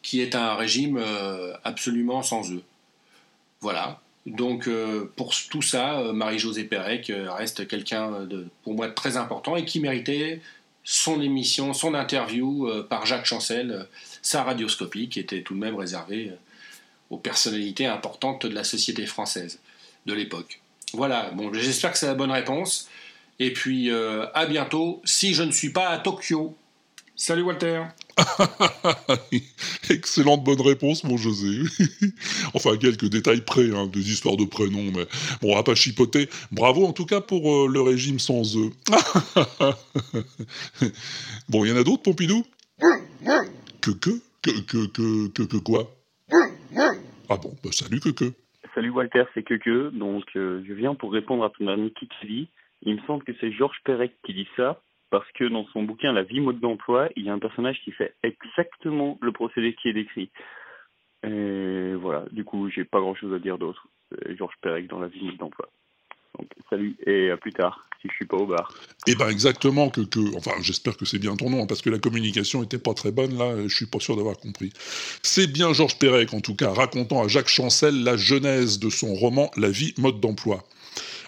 qui 0.04 0.22
est 0.22 0.36
un 0.36 0.54
régime 0.56 0.98
euh, 0.98 1.54
absolument 1.64 2.22
sans 2.22 2.52
œufs. 2.52 2.62
Voilà. 3.62 4.00
Donc 4.28 4.68
euh, 4.68 5.12
pour 5.16 5.34
tout 5.50 5.64
ça, 5.64 6.00
euh, 6.00 6.14
Marie-Josée 6.14 6.66
Pérec 6.66 7.10
euh, 7.10 7.32
reste 7.32 7.68
quelqu'un 7.68 8.28
pour 8.64 8.76
moi, 8.76 8.90
très 8.90 9.18
important 9.18 9.56
et 9.56 9.66
qui 9.66 9.80
méritait 9.80 10.42
son 10.84 11.20
émission, 11.20 11.74
son 11.74 11.96
interview 11.96 12.68
euh, 12.68 12.84
par 12.84 13.06
Jacques 13.08 13.26
Chancel, 13.26 13.72
euh, 13.72 13.84
sa 14.22 14.44
radioscopie, 14.44 15.10
qui 15.10 15.20
était 15.20 15.42
tout 15.42 15.56
de 15.56 15.60
même 15.60 15.76
réservée 15.76 16.30
euh, 16.30 16.36
aux 17.16 17.18
personnalités 17.18 17.86
importantes 17.86 18.46
de 18.46 18.54
la 18.54 18.66
société 18.66 19.06
française 19.06 19.60
de 20.06 20.14
l'époque. 20.14 20.60
Voilà, 20.94 21.32
bon, 21.32 21.52
j'espère 21.54 21.94
que 21.94 21.98
c'est 21.98 22.08
la 22.08 22.14
bonne 22.14 22.32
réponse. 22.32 22.90
Et 23.40 23.54
puis 23.54 23.90
euh, 23.90 24.26
à 24.34 24.46
bientôt, 24.46 25.02
si 25.06 25.34
je 25.34 25.44
ne 25.44 25.52
suis 25.52 25.72
pas 25.72 25.90
à 25.90 25.98
Tokyo. 25.98 26.56
Salut 27.18 27.44
Walter 27.44 27.84
Excellente 29.90 30.44
bonne 30.44 30.60
réponse, 30.60 31.06
mon 31.06 31.16
José. 31.16 31.62
enfin, 32.54 32.76
quelques 32.76 33.06
détails 33.06 33.42
près, 33.42 33.74
hein, 33.74 33.88
des 33.88 34.12
histoires 34.12 34.36
de 34.36 34.44
prénoms, 34.44 34.92
mais 34.94 35.06
bon, 35.42 35.54
on 35.54 35.56
va 35.56 35.64
pas 35.64 35.76
chipoter. 35.76 36.30
Bravo 36.52 36.86
en 36.86 36.92
tout 36.92 37.06
cas 37.06 37.22
pour 37.22 37.50
euh, 37.50 37.70
le 37.70 37.82
régime 37.82 38.20
sans 38.20 38.58
œufs. 38.58 38.74
bon, 41.50 41.64
il 41.64 41.72
y 41.72 41.74
en 41.74 41.78
a 41.78 41.84
d'autres, 41.84 42.04
Pompidou? 42.04 42.46
Que 43.80 43.92
que 43.92 44.22
Que 44.42 44.52
que 44.62 44.86
que 44.88 45.28
que 45.30 45.44
que 45.44 45.58
quoi? 45.58 45.96
Ah 47.30 47.38
bon, 47.38 47.54
bah 47.64 47.72
salut 47.72 48.00
que 48.00 48.10
que. 48.10 48.34
Salut 48.76 48.90
Walter, 48.90 49.24
c'est 49.34 49.44
Keke. 49.44 49.94
Donc, 49.94 50.26
euh, 50.36 50.64
je 50.68 50.74
viens 50.74 50.96
pour 50.96 51.12
répondre 51.12 51.44
à 51.44 51.50
ton 51.50 51.68
ami 51.68 51.92
Kikili. 51.92 52.50
Il 52.82 52.96
me 52.96 53.02
semble 53.08 53.24
que 53.24 53.32
c'est 53.40 53.52
Georges 53.52 53.80
Perec 53.84 54.14
qui 54.24 54.34
dit 54.34 54.48
ça, 54.56 54.82
parce 55.10 55.30
que 55.32 55.46
dans 55.46 55.66
son 55.68 55.84
bouquin 55.84 56.12
La 56.12 56.24
vie 56.24 56.40
mode 56.40 56.60
d'emploi, 56.60 57.10
il 57.16 57.24
y 57.24 57.30
a 57.30 57.34
un 57.34 57.40
personnage 57.40 57.80
qui 57.84 57.92
fait 57.92 58.14
exactement 58.22 59.18
le 59.22 59.32
procédé 59.32 59.74
qui 59.74 59.90
est 59.90 59.94
décrit. 59.94 60.30
Et 61.24 61.94
voilà, 61.96 62.26
du 62.32 62.44
coup, 62.44 62.70
j'ai 62.70 62.84
pas 62.84 63.00
grand 63.00 63.16
chose 63.16 63.34
à 63.34 63.40
dire 63.40 63.58
d'autre. 63.58 63.88
C'est 64.12 64.36
Georges 64.36 64.58
Perec 64.62 64.88
dans 64.88 65.00
La 65.00 65.08
vie 65.08 65.24
mode 65.24 65.38
d'emploi. 65.38 65.70
Donc, 66.38 66.50
salut 66.70 66.96
et 67.06 67.32
à 67.32 67.38
plus 67.38 67.54
tard, 67.54 67.88
si 68.06 68.12
je 68.12 68.16
suis 68.16 68.26
pas 68.26 68.38
au 68.38 68.46
bar. 68.46 68.74
Eh 69.08 69.16
ben 69.16 69.30
exactement 69.30 69.90
que, 69.90 70.02
que 70.02 70.36
enfin 70.36 70.52
j'espère 70.62 70.98
que 70.98 71.06
c'est 71.06 71.20
bien 71.20 71.36
ton 71.36 71.50
nom 71.50 71.64
hein, 71.64 71.66
parce 71.68 71.82
que 71.82 71.90
la 71.90 72.00
communication 72.00 72.64
était 72.64 72.78
pas 72.78 72.94
très 72.94 73.12
bonne 73.12 73.38
là, 73.38 73.56
je 73.68 73.76
suis 73.76 73.86
pas 73.86 74.00
sûr 74.00 74.16
d'avoir 74.16 74.38
compris. 74.38 74.72
C'est 75.24 75.48
bien 75.48 75.74
Georges 75.74 75.98
Perec 75.98 76.34
en 76.34 76.42
tout 76.42 76.56
cas 76.56 76.72
racontant 76.72 77.24
à 77.24 77.28
Jacques 77.28 77.50
Chancel 77.50 78.04
la 78.04 78.18
genèse 78.18 78.80
de 78.80 78.90
son 78.90 79.14
roman 79.14 79.52
La 79.58 79.70
vie 79.70 79.94
mode 79.98 80.20
d'emploi. 80.20 80.64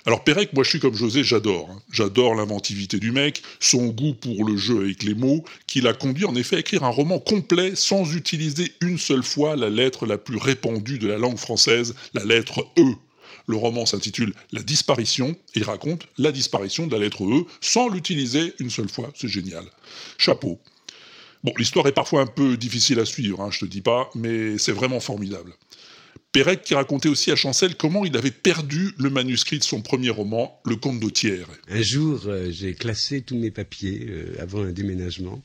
Alors 0.05 0.23
Pérec, 0.23 0.53
moi 0.53 0.63
je 0.63 0.69
suis 0.69 0.79
comme 0.79 0.95
José, 0.95 1.25
j'adore. 1.25 1.69
hein. 1.69 1.81
J'adore 1.91 2.33
l'inventivité 2.33 2.97
du 2.97 3.11
mec, 3.11 3.41
son 3.59 3.87
goût 3.87 4.13
pour 4.13 4.45
le 4.45 4.55
jeu 4.55 4.79
avec 4.79 5.03
les 5.03 5.13
mots, 5.15 5.43
qui 5.67 5.81
l'a 5.81 5.93
conduit 5.93 6.23
en 6.23 6.35
effet 6.35 6.55
à 6.55 6.59
écrire 6.59 6.85
un 6.85 6.89
roman 6.89 7.19
complet 7.19 7.75
sans 7.75 8.15
utiliser 8.15 8.71
une 8.79 8.97
seule 8.97 9.23
fois 9.23 9.57
la 9.57 9.69
lettre 9.69 10.05
la 10.05 10.17
plus 10.17 10.37
répandue 10.37 10.97
de 10.97 11.07
la 11.07 11.17
langue 11.17 11.37
française, 11.37 11.93
la 12.13 12.23
lettre 12.23 12.65
E. 12.79 12.93
Le 13.47 13.55
roman 13.55 13.85
s'intitule 13.85 14.33
La 14.51 14.61
disparition 14.61 15.29
et 15.55 15.59
il 15.59 15.63
raconte 15.63 16.07
la 16.17 16.31
disparition 16.31 16.85
de 16.85 16.91
la 16.93 16.99
lettre 16.99 17.23
E 17.23 17.45
sans 17.61 17.87
l'utiliser 17.87 18.53
une 18.59 18.69
seule 18.69 18.89
fois. 18.89 19.11
C'est 19.15 19.29
génial. 19.29 19.65
Chapeau. 20.17 20.59
Bon, 21.43 21.53
l'histoire 21.57 21.87
est 21.87 21.93
parfois 21.93 22.21
un 22.21 22.27
peu 22.27 22.57
difficile 22.57 22.99
à 22.99 23.05
suivre, 23.05 23.41
hein, 23.41 23.49
je 23.51 23.59
te 23.59 23.65
dis 23.65 23.81
pas, 23.81 24.09
mais 24.15 24.57
c'est 24.57 24.71
vraiment 24.71 24.99
formidable. 24.99 25.53
Pérec 26.31 26.61
qui 26.61 26.75
racontait 26.75 27.09
aussi 27.09 27.31
à 27.31 27.35
Chancel 27.35 27.75
comment 27.75 28.05
il 28.05 28.17
avait 28.17 28.31
perdu 28.31 28.93
le 28.97 29.09
manuscrit 29.09 29.59
de 29.59 29.63
son 29.63 29.81
premier 29.81 30.09
roman, 30.09 30.59
Le 30.65 30.75
Comte 30.75 31.11
Thiers. 31.13 31.45
Un 31.69 31.81
jour, 31.81 32.21
euh, 32.25 32.51
j'ai 32.51 32.73
classé 32.73 33.21
tous 33.21 33.37
mes 33.37 33.49
papiers 33.49 34.07
euh, 34.09 34.35
avant 34.39 34.63
un 34.63 34.71
déménagement 34.71 35.41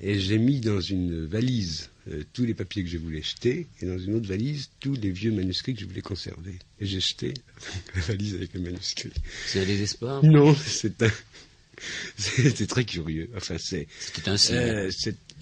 et 0.00 0.20
j'ai 0.20 0.38
mis 0.38 0.60
dans 0.60 0.80
une 0.80 1.26
valise 1.26 1.90
euh, 2.08 2.22
tous 2.32 2.44
les 2.44 2.54
papiers 2.54 2.84
que 2.84 2.88
je 2.90 2.98
voulais 2.98 3.22
jeter 3.22 3.66
et 3.80 3.86
dans 3.86 3.98
une 3.98 4.14
autre 4.14 4.28
valise 4.28 4.70
tous 4.80 4.94
les 4.94 5.10
vieux 5.10 5.32
manuscrits 5.32 5.74
que 5.74 5.80
je 5.80 5.86
voulais 5.86 6.02
conserver. 6.02 6.58
Et 6.80 6.86
j'ai 6.86 7.00
jeté 7.00 7.34
la 7.94 8.00
valise 8.02 8.34
avec 8.34 8.52
les 8.54 8.60
manuscrits. 8.60 9.10
C'est 9.46 9.60
un 9.60 9.64
désespoir 9.66 10.24
Non, 10.24 10.54
c'est 10.66 11.02
un... 11.02 11.10
C'était 12.16 12.66
très 12.66 12.84
curieux. 12.84 13.28
Enfin, 13.36 13.56
c'est. 13.58 13.86
C'était 14.00 14.30
un 14.30 14.36
signe. 14.38 14.56
euh, 14.56 14.90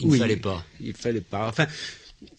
Il 0.00 0.08
ne 0.08 0.16
fallait 0.16 0.36
pas. 0.36 0.66
Il 0.80 0.92
fallait 0.94 1.20
pas. 1.20 1.48
Enfin, 1.48 1.68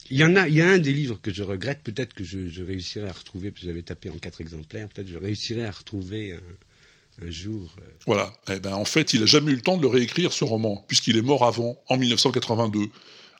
il 0.10 0.18
y 0.18 0.24
en 0.26 0.36
a. 0.36 0.50
Il 0.50 0.56
y 0.56 0.62
a 0.62 0.70
un 0.70 0.80
des 0.80 0.92
livres 0.92 1.18
que 1.22 1.32
je 1.34 1.44
regrette. 1.44 1.80
Peut-être 1.82 2.14
que 2.14 2.24
je, 2.26 2.50
je 2.50 2.62
réussirai 2.62 3.08
à 3.08 3.14
retrouver, 3.14 3.52
parce 3.52 3.62
que 3.62 3.68
j'avais 3.68 3.84
tapé 3.84 4.10
en 4.10 4.18
quatre 4.18 4.42
exemplaires. 4.42 4.90
Peut-être 4.90 5.08
que 5.08 5.14
je 5.14 5.18
réussirai 5.18 5.64
à 5.64 5.72
retrouver 5.72 6.34
un, 6.34 7.26
un 7.26 7.32
jour. 7.32 7.74
euh, 7.80 7.86
Voilà. 8.06 8.34
Eh 8.50 8.60
ben, 8.60 8.74
en 8.74 8.84
fait, 8.84 9.14
il 9.14 9.24
a 9.24 9.26
jamais 9.28 9.54
eu 9.54 9.56
le 9.56 9.62
temps 9.62 9.78
de 9.78 9.82
le 9.82 9.88
réécrire, 9.88 10.34
ce 10.34 10.44
roman, 10.44 10.84
puisqu'il 10.90 11.16
est 11.16 11.22
mort 11.22 11.46
avant, 11.46 11.82
en 11.88 11.96
1982, 11.98 12.88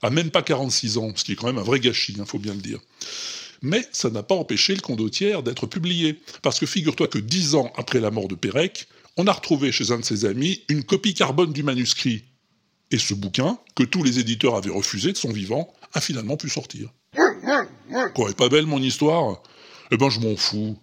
à 0.02 0.10
même 0.10 0.32
pas 0.32 0.42
46 0.42 0.98
ans, 0.98 1.12
ce 1.16 1.24
qui 1.24 1.34
est 1.34 1.36
quand 1.36 1.48
même 1.48 1.58
un 1.58 1.64
vrai 1.64 1.80
gâchis, 1.80 2.16
il 2.18 2.26
faut 2.26 2.40
bien 2.40 2.54
le 2.54 2.62
dire. 2.62 2.80
Mais 3.62 3.88
ça 3.92 4.10
n'a 4.10 4.24
pas 4.24 4.36
empêché 4.36 4.76
le 4.76 4.82
condottière 4.82 5.44
d'être 5.44 5.66
publié, 5.66 6.20
parce 6.42 6.60
que 6.60 6.66
figure-toi 6.66 7.08
que 7.08 7.18
dix 7.18 7.56
ans 7.56 7.72
après 7.78 8.00
la 8.00 8.12
mort 8.12 8.28
de 8.28 8.36
Pérec, 8.36 8.88
on 9.18 9.28
a 9.28 9.32
retrouvé 9.32 9.72
chez 9.72 9.92
un 9.92 10.00
de 10.00 10.06
ses 10.06 10.26
amis 10.26 10.62
une 10.70 10.84
copie 10.84 11.14
carbone 11.14 11.54
du 11.54 11.64
manuscrit. 11.64 12.24
Et 12.92 12.98
ce 12.98 13.14
bouquin, 13.14 13.58
que 13.76 13.84
tous 13.84 14.04
les 14.04 14.20
éditeurs 14.20 14.56
avaient 14.56 14.70
refusé 14.70 15.12
de 15.12 15.18
son 15.18 15.32
vivant, 15.32 15.74
a 15.94 16.02
finalement 16.02 16.38
pu 16.38 16.50
sortir. 16.50 16.90
Quoi, 18.14 18.30
est 18.30 18.38
pas 18.38 18.50
belle 18.50 18.66
mon 18.66 18.82
histoire? 18.82 19.42
Eh 19.92 19.98
ben 19.98 20.10
je 20.10 20.20
m'en 20.20 20.36
fous. 20.36 20.78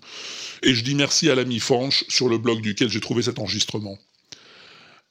Et 0.63 0.75
je 0.75 0.85
dis 0.85 0.95
merci 0.95 1.29
à 1.29 1.35
l'ami 1.35 1.61
Fanch 1.61 2.05
sur 2.09 2.29
le 2.29 2.39
blog 2.39 2.61
duquel 2.61 2.89
j'ai 2.89 3.01
trouvé 3.01 3.23
cet 3.23 3.39
enregistrement. 3.39 3.99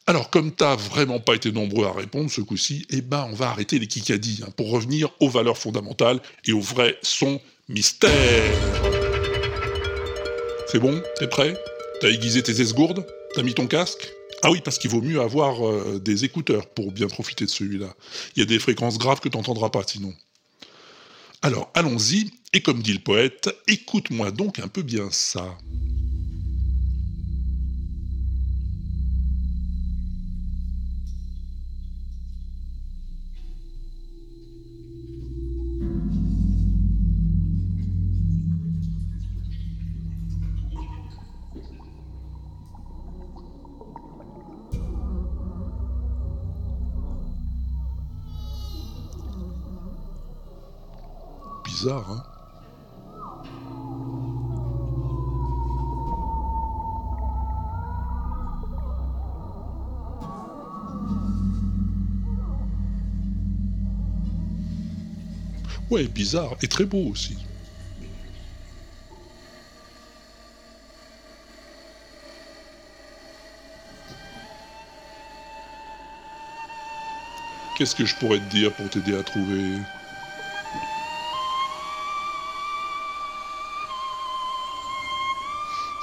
Alors, 0.08 0.30
comme 0.30 0.52
t'as 0.52 0.76
vraiment 0.76 1.20
pas 1.20 1.36
été 1.36 1.52
nombreux 1.52 1.86
à 1.86 1.92
répondre 1.92 2.30
ce 2.32 2.42
coup-ci, 2.42 2.86
eh 2.90 3.02
ben, 3.02 3.28
on 3.32 3.36
va 3.36 3.50
arrêter 3.50 3.78
les 3.78 3.88
kikadis 3.88 4.42
hein, 4.44 4.50
pour 4.58 4.72
revenir 4.72 5.10
aux 5.20 5.30
valeurs 5.30 5.58
fondamentales 5.58 6.20
et 6.46 6.54
au 6.54 6.60
vrai 6.60 6.98
son 7.04 7.40
mystère. 7.70 8.12
C'est 10.68 10.80
bon? 10.80 11.02
T'es 11.20 11.28
prêt? 11.28 11.56
T'as 12.02 12.10
aiguisé 12.10 12.42
tes 12.42 12.62
esgourdes? 12.62 13.06
T'as 13.36 13.44
mis 13.44 13.54
ton 13.54 13.68
casque? 13.68 14.12
Ah 14.42 14.50
oui, 14.50 14.62
parce 14.66 14.80
qu'il 14.80 14.90
vaut 14.90 15.02
mieux 15.02 15.22
avoir 15.22 15.68
euh, 15.68 16.00
des 16.04 16.26
écouteurs 16.26 16.68
pour 16.68 16.92
bien 16.92 17.08
profiter 17.08 17.46
de 17.46 17.50
celui-là. 17.50 17.94
Il 18.36 18.40
y 18.40 18.44
a 18.44 18.46
des 18.46 18.58
fréquences 18.58 18.98
graves 18.98 19.20
que 19.20 19.30
t'entendras 19.30 19.70
pas 19.70 19.84
sinon. 19.86 20.14
Alors, 21.44 21.70
allons-y, 21.76 22.32
et 22.54 22.62
comme 22.62 22.82
dit 22.82 22.94
le 22.94 23.00
poète, 23.00 23.50
écoute-moi 23.68 24.32
donc 24.32 24.58
un 24.58 24.68
peu 24.68 24.82
bien 24.82 25.10
ça. 25.12 25.58
Bizarre, 51.82 52.12
hein 52.12 52.24
Ouais, 65.90 66.08
bizarre, 66.08 66.56
et 66.62 66.68
très 66.68 66.86
beau 66.86 67.00
aussi. 67.10 67.36
Qu'est-ce 77.76 77.96
que 77.96 78.06
je 78.06 78.16
pourrais 78.18 78.38
te 78.38 78.52
dire 78.52 78.72
pour 78.74 78.88
t'aider 78.92 79.18
à 79.18 79.24
trouver? 79.24 79.80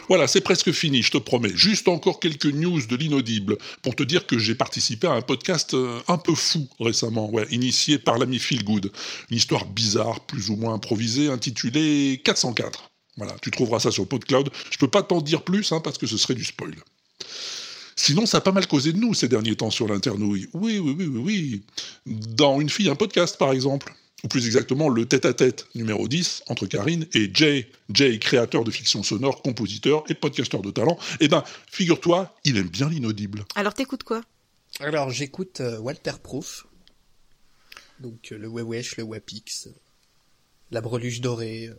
Voilà, 0.09 0.27
c'est 0.27 0.41
presque 0.41 0.73
fini, 0.73 1.03
je 1.03 1.11
te 1.11 1.19
promets. 1.19 1.55
Juste 1.55 1.87
encore 1.87 2.19
quelques 2.19 2.47
news 2.47 2.81
de 2.87 2.97
l'inaudible 2.97 3.59
pour 3.83 3.95
te 3.95 4.03
dire 4.03 4.27
que 4.27 4.39
j'ai 4.39 4.55
participé 4.55 5.07
à 5.07 5.13
un 5.13 5.21
podcast 5.21 5.75
euh, 5.75 6.01
un 6.09 6.17
peu 6.17 6.35
fou 6.35 6.67
récemment, 6.81 7.31
initié 7.51 7.99
par 7.99 8.19
l'ami 8.19 8.39
Phil 8.39 8.65
Good. 8.65 8.91
Une 9.31 9.37
histoire 9.37 9.67
bizarre, 9.67 10.21
plus 10.21 10.49
ou 10.49 10.57
moins 10.57 10.75
improvisée, 10.75 11.29
intitulée 11.29 12.23
404. 12.25 12.91
Voilà, 13.19 13.35
tu 13.43 13.51
trouveras 13.51 13.81
ça 13.81 13.91
sur 13.91 14.09
PodCloud. 14.09 14.51
Je 14.71 14.79
peux 14.79 14.89
pas 14.89 15.03
t'en 15.03 15.21
dire 15.21 15.43
plus 15.43 15.73
hein, 15.73 15.81
parce 15.81 15.99
que 15.99 16.07
ce 16.07 16.17
serait 16.17 16.35
du 16.35 16.45
spoil. 16.45 16.75
Sinon, 17.95 18.27
ça 18.27 18.39
a 18.39 18.41
pas 18.41 18.53
mal 18.53 18.67
causé 18.67 18.93
de 18.93 18.99
nous 18.99 19.13
ces 19.13 19.29
derniers 19.29 19.57
temps 19.57 19.71
sur 19.71 19.89
l'internouille. 19.89 20.49
Oui, 20.55 20.79
oui, 20.79 20.95
oui, 20.97 21.07
oui, 21.07 21.21
oui. 21.21 21.63
Dans 22.07 22.61
Une 22.61 22.71
fille, 22.71 22.89
un 22.89 22.95
podcast, 22.95 23.37
par 23.37 23.53
exemple. 23.53 23.93
Ou 24.25 24.29
plus 24.29 24.47
exactement, 24.47 24.89
le 24.89 25.07
tête-à-tête 25.07 25.66
numéro 25.77 26.09
10 26.09 26.43
entre 26.49 26.66
Karine 26.66 27.07
et 27.14 27.31
Jay. 27.33 27.71
Jay, 27.91 28.19
créateur 28.19 28.64
de 28.64 28.71
fiction 28.71 29.03
sonore, 29.05 29.43
compositeur 29.43 30.03
et 30.09 30.14
podcasteur 30.14 30.61
de 30.61 30.73
talent. 30.73 30.99
Eh 31.21 31.29
ben, 31.29 31.45
figure-toi, 31.71 32.35
il 32.45 32.57
aime 32.57 32.69
bien 32.69 32.89
l'inaudible. 32.89 33.45
Alors 33.55 33.75
t'écoutes 33.75 34.03
quoi? 34.03 34.23
Alors 34.81 35.11
j'écoute 35.11 35.61
euh, 35.61 35.79
Walter 35.79 36.12
Proof, 36.23 36.66
donc 38.01 38.33
euh, 38.33 38.39
le 38.39 38.49
Wewesh, 38.49 38.97
le 38.97 39.05
Wapix, 39.05 39.69
euh, 39.69 39.75
la 40.73 40.81
Breluche 40.81 41.21
dorée, 41.21 41.69
euh, 41.69 41.75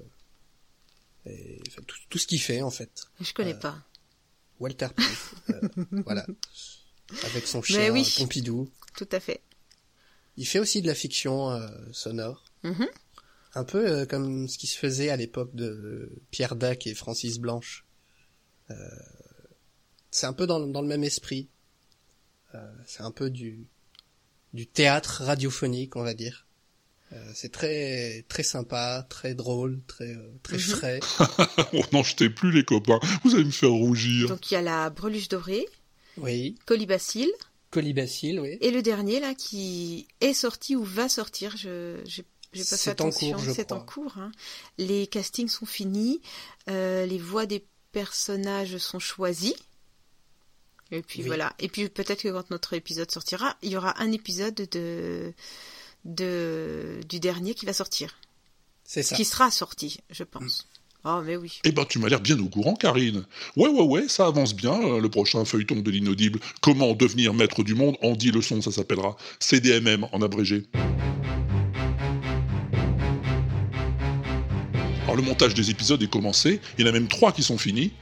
et, 1.30 1.62
enfin, 1.68 1.82
tout, 1.86 1.98
tout 2.10 2.18
ce 2.18 2.26
qu'il 2.26 2.42
fait 2.42 2.62
en 2.62 2.72
fait. 2.72 3.08
Je 3.20 3.34
connais 3.34 3.54
pas. 3.54 3.78
Walter 4.60 4.88
Proof, 4.96 5.36
euh, 5.50 5.62
voilà, 6.06 6.26
avec 7.24 7.48
son 7.48 7.60
Mais 7.60 7.66
chien 7.66 7.92
oui. 7.92 8.16
Pompidou. 8.18 8.70
Tout 8.96 9.08
à 9.12 9.20
fait. 9.20 9.42
Il 10.40 10.48
fait 10.48 10.58
aussi 10.60 10.82
de 10.82 10.88
la 10.88 10.96
fiction 10.96 11.52
euh, 11.52 11.68
sonore, 11.92 12.44
Mhm. 12.64 12.88
un 13.56 13.64
peu 13.64 13.86
euh, 13.88 14.06
comme 14.06 14.48
ce 14.48 14.58
qui 14.58 14.66
se 14.68 14.78
faisait 14.78 15.10
à 15.10 15.16
l'époque 15.18 15.54
de 15.54 16.12
Pierre 16.32 16.56
Dac 16.56 16.88
et 16.88 16.96
Francis 16.96 17.38
Blanche. 17.40 17.86
Euh, 18.72 18.76
c'est 20.12 20.26
un 20.26 20.34
peu 20.34 20.48
dans, 20.48 20.60
dans 20.60 20.82
le 20.82 20.88
même 20.88 21.04
esprit. 21.04 21.50
Euh, 22.56 22.72
c'est 22.88 23.02
un 23.04 23.12
peu 23.12 23.30
du 23.30 23.68
du 24.54 24.66
théâtre 24.66 25.22
radiophonique, 25.24 25.96
on 25.96 26.02
va 26.04 26.16
dire. 26.16 26.48
Euh, 27.12 27.32
c'est 27.36 27.52
très 27.52 28.24
très 28.30 28.42
sympa, 28.44 29.06
très 29.10 29.36
drôle, 29.36 29.82
très 29.88 30.16
euh, 30.16 30.32
très 30.42 30.58
Mhm. 30.58 30.62
frais. 30.62 31.00
oh 31.74 31.82
non, 31.92 32.02
je 32.04 32.16
t'ai 32.16 32.30
plus 32.30 32.52
les 32.52 32.64
copains, 32.64 33.00
vous 33.24 33.36
allez 33.36 33.44
me 33.46 33.52
faire 33.52 33.72
rougir. 33.72 34.28
Donc 34.30 34.50
il 34.50 34.54
y 34.56 34.58
a 34.58 34.62
la 34.62 34.90
breluche 34.90 35.28
dorée, 35.28 35.68
Oui. 36.18 36.56
colibacille, 36.66 37.32
Colibacille, 37.72 38.40
oui. 38.40 38.58
et 38.62 38.72
le 38.72 38.82
dernier 38.82 39.20
là 39.20 39.36
qui 39.36 40.08
est 40.22 40.34
sorti 40.34 40.76
ou 40.76 40.84
va 40.84 41.08
sortir, 41.10 41.56
je 41.58 41.98
j'ai 42.06 42.24
pas 42.24 42.30
fait 42.54 42.66
C'est 42.78 42.90
en 42.90 42.94
attention, 43.10 43.32
cours, 43.38 43.44
je 43.46 43.52
c'est 43.52 43.72
en 43.72 43.80
cours. 43.80 44.18
hein. 44.18 44.32
Les 44.80 45.06
castings 45.06 45.50
sont 45.50 45.68
finis, 45.68 46.20
euh, 46.68 47.06
les 47.06 47.20
voix 47.20 47.46
des 47.46 47.64
personnages 47.92 48.78
sont 48.78 48.98
choisies. 49.00 49.56
Et 50.92 51.04
puis 51.04 51.22
Oui. 51.22 51.28
voilà. 51.28 51.54
Et 51.60 51.70
puis 51.70 51.88
peut-être 51.90 52.24
que 52.24 52.30
quand 52.30 52.50
notre 52.50 52.74
épisode 52.74 53.12
sortira, 53.12 53.56
il 53.62 53.70
y 53.70 53.78
aura 53.78 54.02
un 54.02 54.12
épisode 54.12 54.56
de, 54.56 55.32
de 56.06 57.00
du 57.08 57.20
dernier 57.20 57.54
qui 57.54 57.66
va 57.68 57.74
sortir. 57.74 58.18
C'est 58.84 59.04
ça. 59.04 59.16
Qui 59.16 59.26
sera 59.26 59.52
sorti, 59.52 60.00
je 60.10 60.24
pense. 60.24 60.68
Oh 61.06 61.22
mais 61.26 61.38
oui. 61.38 61.60
Eh 61.64 61.72
ben, 61.72 61.86
tu 61.86 61.98
m'as 61.98 62.10
l'air 62.10 62.20
bien 62.20 62.38
au 62.40 62.50
courant, 62.50 62.74
Karine. 62.74 63.24
Ouais, 63.56 63.70
ouais, 63.70 63.84
ouais, 63.84 64.10
ça 64.10 64.26
avance 64.26 64.54
bien, 64.54 64.74
euh, 64.74 65.00
le 65.00 65.10
prochain 65.10 65.46
feuilleton 65.46 65.80
de 65.80 65.90
l'inaudible. 65.92 66.40
Comment 66.62 66.94
devenir 66.94 67.34
maître 67.34 67.64
du 67.64 67.74
monde 67.74 67.96
en 68.02 68.16
10 68.16 68.32
leçons, 68.32 68.62
ça 68.62 68.72
s'appellera. 68.72 69.16
CDMM 69.40 70.08
en 70.12 70.22
abrégé. 70.22 70.66
Alors, 75.04 75.16
le 75.16 75.22
montage 75.22 75.54
des 75.54 75.70
épisodes 75.72 76.04
est 76.04 76.10
commencé, 76.10 76.60
il 76.78 76.86
y 76.86 76.88
en 76.88 76.90
a 76.90 76.94
même 76.94 77.08
trois 77.08 77.32
qui 77.32 77.44
sont 77.44 77.58
finis, 77.58 77.94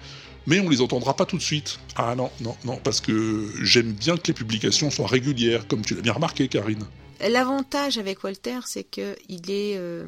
mais 0.47 0.59
on 0.59 0.67
les 0.67 0.81
entendra 0.81 1.15
pas 1.15 1.25
tout 1.25 1.37
de 1.37 1.43
suite. 1.43 1.79
Ah 1.95 2.15
non, 2.15 2.31
non, 2.41 2.57
non, 2.65 2.77
parce 2.83 2.99
que 2.99 3.51
j'aime 3.61 3.93
bien 3.93 4.17
que 4.17 4.27
les 4.27 4.33
publications 4.33 4.89
soient 4.89 5.07
régulières, 5.07 5.67
comme 5.67 5.83
tu 5.83 5.93
l'as 5.93 6.01
bien 6.01 6.13
remarqué, 6.13 6.47
Karine. 6.47 6.83
L'avantage 7.21 7.99
avec 7.99 8.23
Walter, 8.23 8.59
c'est 8.65 8.83
que 8.83 9.15
il 9.29 9.51
est, 9.51 9.77
euh, 9.77 10.07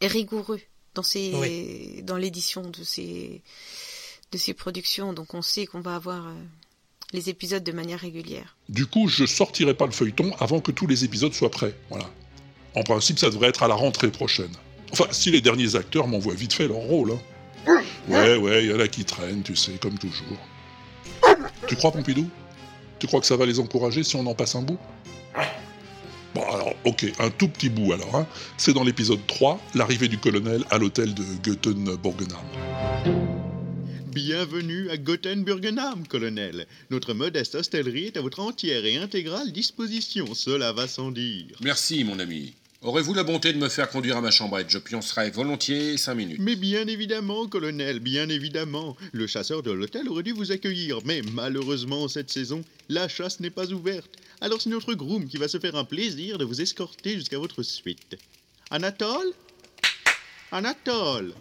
est 0.00 0.08
rigoureux 0.08 0.60
dans 0.94 1.02
ses, 1.02 1.32
Oui. 1.34 2.02
dans 2.02 2.16
l'édition 2.16 2.62
de 2.68 2.82
ses, 2.84 3.42
de 4.32 4.38
ses 4.38 4.54
productions. 4.54 5.12
Donc 5.12 5.34
on 5.34 5.42
sait 5.42 5.66
qu'on 5.66 5.80
va 5.80 5.94
avoir 5.96 6.26
euh, 6.28 6.32
les 7.12 7.28
épisodes 7.28 7.62
de 7.64 7.72
manière 7.72 8.00
régulière. 8.00 8.56
Du 8.68 8.86
coup, 8.86 9.08
je 9.08 9.26
sortirai 9.26 9.74
pas 9.74 9.86
le 9.86 9.92
feuilleton 9.92 10.32
avant 10.38 10.60
que 10.60 10.72
tous 10.72 10.86
les 10.86 11.04
épisodes 11.04 11.32
soient 11.34 11.50
prêts. 11.50 11.74
Voilà. 11.90 12.08
En 12.76 12.82
principe, 12.82 13.18
ça 13.18 13.30
devrait 13.30 13.48
être 13.48 13.62
à 13.62 13.68
la 13.68 13.74
rentrée 13.74 14.10
prochaine. 14.10 14.52
Enfin, 14.92 15.06
si 15.10 15.30
les 15.30 15.40
derniers 15.40 15.76
acteurs 15.76 16.06
m'envoient 16.08 16.34
vite 16.34 16.52
fait 16.52 16.68
leur 16.68 16.76
rôle. 16.78 17.12
hein. 17.12 17.82
Ouais, 18.08 18.36
ouais, 18.36 18.64
il 18.64 18.70
y 18.70 18.74
en 18.74 18.80
a 18.80 18.88
qui 18.88 19.04
traînent, 19.04 19.42
tu 19.42 19.54
sais, 19.54 19.72
comme 19.80 19.98
toujours. 19.98 20.38
Tu 21.68 21.76
crois, 21.76 21.92
Pompidou? 21.92 22.28
Tu 22.98 23.06
crois 23.06 23.20
que 23.20 23.26
ça 23.26 23.36
va 23.36 23.46
les 23.46 23.60
encourager 23.60 24.02
si 24.02 24.16
on 24.16 24.26
en 24.26 24.34
passe 24.34 24.54
un 24.56 24.62
bout? 24.62 24.78
Ok, 26.84 27.12
un 27.18 27.30
tout 27.30 27.48
petit 27.48 27.68
bout 27.68 27.92
alors. 27.92 28.14
Hein. 28.16 28.26
C'est 28.56 28.72
dans 28.72 28.84
l'épisode 28.84 29.20
3, 29.26 29.60
l'arrivée 29.74 30.08
du 30.08 30.18
colonel 30.18 30.64
à 30.70 30.78
l'hôtel 30.78 31.14
de 31.14 31.22
Goethen-Borgenheim. 31.42 32.44
Bienvenue 34.12 34.90
à 34.90 34.96
Gothenburgenham, 34.96 36.04
colonel. 36.08 36.66
Notre 36.90 37.14
modeste 37.14 37.54
hostellerie 37.54 38.06
est 38.06 38.16
à 38.16 38.20
votre 38.20 38.40
entière 38.40 38.84
et 38.84 38.96
intégrale 38.96 39.52
disposition, 39.52 40.34
cela 40.34 40.72
va 40.72 40.88
sans 40.88 41.12
dire. 41.12 41.56
Merci, 41.62 42.02
mon 42.02 42.18
ami. 42.18 42.54
Aurez-vous 42.82 43.12
la 43.12 43.24
bonté 43.24 43.52
de 43.52 43.58
me 43.58 43.68
faire 43.68 43.90
conduire 43.90 44.16
à 44.16 44.22
ma 44.22 44.30
chambrette 44.30 44.70
Je 44.70 44.78
pioncerai 44.78 45.30
volontiers 45.30 45.98
cinq 45.98 46.14
minutes. 46.14 46.38
Mais 46.40 46.56
bien 46.56 46.86
évidemment, 46.86 47.46
colonel, 47.46 48.00
bien 48.00 48.30
évidemment. 48.30 48.96
Le 49.12 49.26
chasseur 49.26 49.62
de 49.62 49.70
l'hôtel 49.70 50.08
aurait 50.08 50.22
dû 50.22 50.32
vous 50.32 50.50
accueillir, 50.50 51.00
mais 51.04 51.20
malheureusement, 51.34 52.08
cette 52.08 52.30
saison, 52.30 52.62
la 52.88 53.06
chasse 53.06 53.38
n'est 53.40 53.50
pas 53.50 53.70
ouverte. 53.70 54.10
Alors 54.40 54.62
c'est 54.62 54.70
notre 54.70 54.94
groom 54.94 55.28
qui 55.28 55.36
va 55.36 55.46
se 55.46 55.58
faire 55.58 55.74
un 55.76 55.84
plaisir 55.84 56.38
de 56.38 56.46
vous 56.46 56.62
escorter 56.62 57.16
jusqu'à 57.16 57.38
votre 57.38 57.62
suite. 57.62 58.16
Anatole? 58.70 59.34
Anatole 60.50 61.34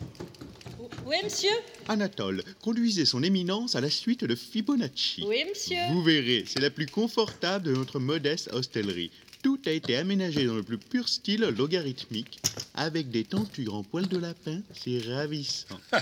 Oui, 1.05 1.15
monsieur? 1.23 1.55
Anatole, 1.87 2.43
conduisez 2.61 3.05
son 3.05 3.23
éminence 3.23 3.75
à 3.75 3.81
la 3.81 3.89
suite 3.89 4.25
de 4.25 4.35
Fibonacci. 4.35 5.23
Oui, 5.25 5.45
monsieur. 5.47 5.77
Vous 5.93 6.03
verrez, 6.03 6.43
c'est 6.45 6.59
la 6.59 6.69
plus 6.69 6.87
confortable 6.87 7.63
de 7.63 7.73
notre 7.73 7.99
modeste 7.99 8.49
hostellerie. 8.51 9.11
Tout 9.41 9.59
a 9.65 9.71
été 9.71 9.95
aménagé 9.95 10.45
dans 10.45 10.55
le 10.55 10.63
plus 10.63 10.77
pur 10.77 11.07
style 11.07 11.41
logarithmique, 11.57 12.39
avec 12.73 13.09
des 13.09 13.23
tentures 13.23 13.75
en 13.75 13.83
poil 13.83 14.07
de 14.07 14.17
lapin, 14.17 14.59
c'est 14.73 14.99
ravissant. 15.13 15.79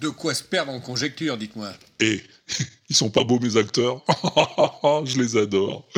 De 0.00 0.08
quoi 0.08 0.34
se 0.34 0.44
perdre 0.44 0.70
en 0.70 0.80
conjecture, 0.80 1.36
dites-moi. 1.36 1.72
Et 1.98 2.20
ils 2.88 2.94
sont 2.94 3.10
pas 3.10 3.24
beaux 3.24 3.40
mes 3.40 3.56
acteurs 3.56 4.04
Je 5.04 5.20
les 5.20 5.36
adore. 5.36 5.88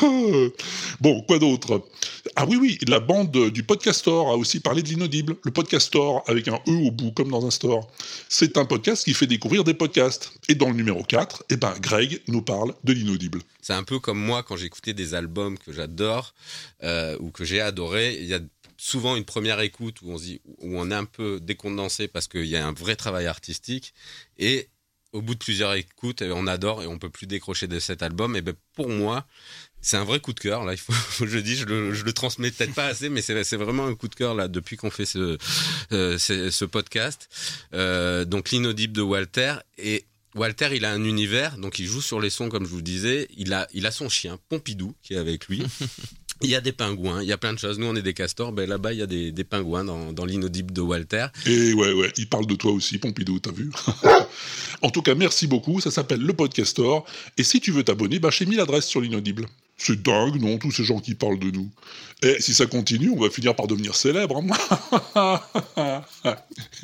Bon, 1.00 1.22
quoi 1.22 1.38
d'autre? 1.38 1.88
Ah 2.36 2.46
oui, 2.46 2.56
oui, 2.56 2.78
la 2.86 3.00
bande 3.00 3.50
du 3.50 3.62
Podcastor 3.62 4.30
a 4.30 4.36
aussi 4.36 4.60
parlé 4.60 4.82
de 4.82 4.88
l'inaudible. 4.88 5.36
Le 5.44 5.50
Podcastor, 5.50 6.22
avec 6.26 6.48
un 6.48 6.60
E 6.66 6.86
au 6.86 6.90
bout, 6.90 7.12
comme 7.12 7.30
dans 7.30 7.46
un 7.46 7.50
store. 7.50 7.90
C'est 8.28 8.56
un 8.56 8.64
podcast 8.64 9.04
qui 9.04 9.14
fait 9.14 9.26
découvrir 9.26 9.64
des 9.64 9.74
podcasts. 9.74 10.32
Et 10.48 10.54
dans 10.54 10.68
le 10.68 10.74
numéro 10.74 11.02
4, 11.02 11.44
eh 11.50 11.56
ben, 11.56 11.74
Greg 11.80 12.20
nous 12.28 12.42
parle 12.42 12.74
de 12.84 12.92
l'inaudible. 12.92 13.40
C'est 13.60 13.74
un 13.74 13.84
peu 13.84 13.98
comme 13.98 14.18
moi 14.18 14.42
quand 14.42 14.56
j'écoutais 14.56 14.94
des 14.94 15.14
albums 15.14 15.58
que 15.58 15.72
j'adore 15.72 16.34
euh, 16.82 17.16
ou 17.20 17.30
que 17.30 17.44
j'ai 17.44 17.60
adoré. 17.60 18.16
Il 18.20 18.26
y 18.26 18.34
a 18.34 18.40
souvent 18.76 19.16
une 19.16 19.24
première 19.24 19.60
écoute 19.60 20.00
où 20.02 20.12
on, 20.12 20.16
où 20.16 20.78
on 20.78 20.90
est 20.90 20.94
un 20.94 21.04
peu 21.04 21.40
décondensé 21.40 22.08
parce 22.08 22.28
qu'il 22.28 22.46
y 22.46 22.56
a 22.56 22.66
un 22.66 22.72
vrai 22.72 22.96
travail 22.96 23.26
artistique. 23.26 23.94
Et 24.38 24.68
au 25.12 25.22
bout 25.22 25.34
de 25.34 25.38
plusieurs 25.38 25.74
écoutes, 25.74 26.22
on 26.22 26.46
adore 26.46 26.82
et 26.82 26.86
on 26.86 26.98
peut 26.98 27.10
plus 27.10 27.26
décrocher 27.26 27.66
de 27.66 27.78
cet 27.78 28.02
album. 28.02 28.36
Et 28.36 28.42
ben 28.42 28.54
pour 28.74 28.88
moi, 28.88 29.26
c'est 29.80 29.96
un 29.96 30.04
vrai 30.04 30.20
coup 30.20 30.32
de 30.32 30.40
cœur. 30.40 30.64
Là, 30.64 30.72
il 30.72 30.78
faut, 30.78 30.92
je 31.26 31.36
le 31.36 31.42
dise, 31.42 31.60
je 31.60 31.64
le, 31.64 31.94
je 31.94 32.04
le 32.04 32.12
transmets 32.12 32.50
peut-être 32.50 32.74
pas 32.74 32.86
assez, 32.86 33.08
mais 33.08 33.22
c'est 33.22 33.44
c'est 33.44 33.56
vraiment 33.56 33.86
un 33.86 33.94
coup 33.94 34.08
de 34.08 34.14
cœur 34.14 34.34
là 34.34 34.48
depuis 34.48 34.76
qu'on 34.76 34.90
fait 34.90 35.06
ce 35.06 35.38
euh, 35.92 36.18
ce, 36.18 36.50
ce 36.50 36.64
podcast. 36.64 37.28
Euh, 37.74 38.24
donc 38.24 38.50
l'inaudible 38.50 38.92
de 38.92 39.02
Walter 39.02 39.54
et 39.78 40.04
Walter, 40.34 40.68
il 40.72 40.84
a 40.84 40.92
un 40.92 41.04
univers, 41.04 41.56
donc 41.56 41.78
il 41.78 41.86
joue 41.86 42.02
sur 42.02 42.20
les 42.20 42.30
sons 42.30 42.48
comme 42.48 42.64
je 42.64 42.70
vous 42.70 42.76
le 42.76 42.82
disais. 42.82 43.28
Il 43.36 43.52
a 43.52 43.66
il 43.72 43.86
a 43.86 43.90
son 43.90 44.08
chien 44.08 44.38
Pompidou 44.48 44.94
qui 45.02 45.14
est 45.14 45.18
avec 45.18 45.48
lui. 45.48 45.62
Il 46.40 46.50
y 46.50 46.54
a 46.54 46.60
des 46.60 46.70
pingouins, 46.70 47.20
il 47.20 47.28
y 47.28 47.32
a 47.32 47.36
plein 47.36 47.52
de 47.52 47.58
choses. 47.58 47.80
Nous, 47.80 47.86
on 47.86 47.96
est 47.96 48.02
des 48.02 48.14
castors. 48.14 48.52
Ben, 48.52 48.68
là-bas, 48.68 48.92
il 48.92 49.00
y 49.00 49.02
a 49.02 49.06
des, 49.06 49.32
des 49.32 49.42
pingouins 49.42 49.82
dans, 49.84 50.12
dans 50.12 50.24
l'inaudible 50.24 50.72
de 50.72 50.80
Walter. 50.80 51.26
Et 51.46 51.74
ouais, 51.74 51.92
ouais, 51.92 52.12
il 52.16 52.28
parle 52.28 52.46
de 52.46 52.54
toi 52.54 52.70
aussi, 52.70 52.98
Pompidou, 52.98 53.40
t'as 53.40 53.50
vu? 53.50 53.70
En 54.82 54.90
tout 54.90 55.02
cas, 55.02 55.16
merci 55.16 55.48
beaucoup, 55.48 55.80
ça 55.80 55.90
s'appelle 55.90 56.20
le 56.20 56.32
Podcastor. 56.32 57.04
Et 57.36 57.42
si 57.42 57.60
tu 57.60 57.72
veux 57.72 57.82
t'abonner, 57.82 58.20
bah, 58.20 58.30
j'ai 58.30 58.46
mis 58.46 58.54
l'adresse 58.54 58.86
sur 58.86 59.00
l'inaudible. 59.00 59.46
C'est 59.78 60.02
dingue, 60.02 60.40
non, 60.40 60.58
tous 60.58 60.72
ces 60.72 60.84
gens 60.84 60.98
qui 60.98 61.14
parlent 61.14 61.38
de 61.38 61.50
nous. 61.52 61.68
Et 62.22 62.36
si 62.40 62.52
ça 62.52 62.66
continue, 62.66 63.10
on 63.10 63.20
va 63.20 63.30
finir 63.30 63.54
par 63.54 63.68
devenir 63.68 63.94
célèbre. 63.94 64.42
hein. 65.16 65.40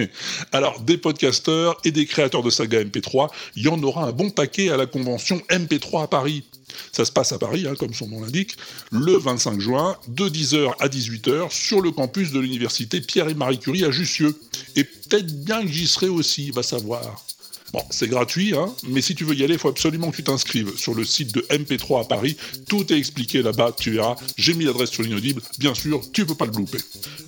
Alors, 0.53 0.81
des 0.81 0.97
podcasteurs 0.97 1.77
et 1.85 1.91
des 1.91 2.07
créateurs 2.07 2.45
de 2.45 2.51
saga 2.51 2.85
MP3, 2.85 3.31
il 3.57 3.65
y 3.65 3.69
en 3.69 3.83
aura 3.83 4.05
un 4.05 4.13
bon 4.13 4.31
paquet 4.31 4.71
à 4.71 4.77
la 4.77 4.87
convention 4.87 5.43
MP3 5.51 6.05
à 6.05 6.07
Paris. 6.07 6.45
Ça 6.93 7.05
se 7.05 7.11
passe 7.11 7.33
à 7.33 7.39
Paris, 7.39 7.67
hein, 7.69 7.75
comme 7.77 7.95
son 7.95 8.07
nom 8.09 8.21
l'indique, 8.23 8.57
le 8.93 9.17
25 9.17 9.61
juin, 9.61 9.97
de 10.07 10.29
10h 10.29 10.73
à 10.79 10.89
18h, 10.89 11.51
sur 11.51 11.81
le 11.81 11.91
campus 11.91 12.31
de 12.31 12.39
l'université 12.39 13.01
Pierre 13.01 13.29
et 13.29 13.35
Marie 13.35 13.59
Curie 13.59 13.85
à 13.85 13.91
Jussieu. 13.91 14.39
Et 14.77 14.85
peut-être 14.85 15.45
bien 15.45 15.63
que 15.63 15.73
j'y 15.73 15.89
serai 15.89 16.09
aussi, 16.09 16.53
va 16.53 16.63
savoir. 16.63 17.25
Bon, 17.75 17.83
c'est 17.91 18.07
gratuit, 18.07 18.55
hein, 18.55 18.73
mais 18.87 19.03
si 19.03 19.17
tu 19.17 19.25
veux 19.25 19.35
y 19.35 19.43
aller, 19.43 19.55
il 19.55 19.59
faut 19.59 19.69
absolument 19.69 20.13
que 20.13 20.15
tu 20.15 20.23
t'inscrives 20.23 20.77
sur 20.77 20.95
le 20.95 21.03
site 21.03 21.35
de 21.35 21.41
MP3 21.51 22.03
à 22.03 22.05
Paris. 22.05 22.37
Tout 22.69 22.93
est 22.93 22.97
expliqué 22.97 23.43
là-bas, 23.43 23.73
tu 23.77 23.91
verras. 23.91 24.15
J'ai 24.37 24.55
mis 24.55 24.65
l'adresse 24.65 24.91
sur 24.91 25.03
l'inaudible, 25.03 25.43
bien 25.59 25.75
sûr, 25.75 26.01
tu 26.13 26.25
peux 26.25 26.37
pas 26.37 26.45
le 26.45 26.53
louper. 26.53 26.79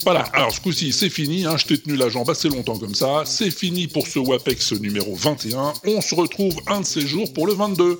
Voilà, 0.04 0.20
alors 0.34 0.52
ce 0.52 0.60
coup-ci, 0.60 0.92
c'est 0.92 1.10
fini, 1.10 1.46
hein, 1.46 1.56
je 1.56 1.64
t'ai 1.64 1.78
tenu 1.78 1.96
la 1.96 2.08
jambe 2.10 2.30
assez 2.30 2.48
longtemps 2.48 2.78
comme 2.78 2.94
ça. 2.94 3.24
C'est 3.26 3.50
fini 3.50 3.88
pour 3.88 4.06
ce 4.06 4.20
WAPEX 4.20 4.74
numéro 4.74 5.16
21. 5.16 5.72
On 5.84 6.00
se 6.00 6.14
retrouve 6.14 6.54
un 6.68 6.82
de 6.82 6.86
ces 6.86 7.04
jours 7.04 7.32
pour 7.32 7.48
le 7.48 7.54
22. 7.54 7.98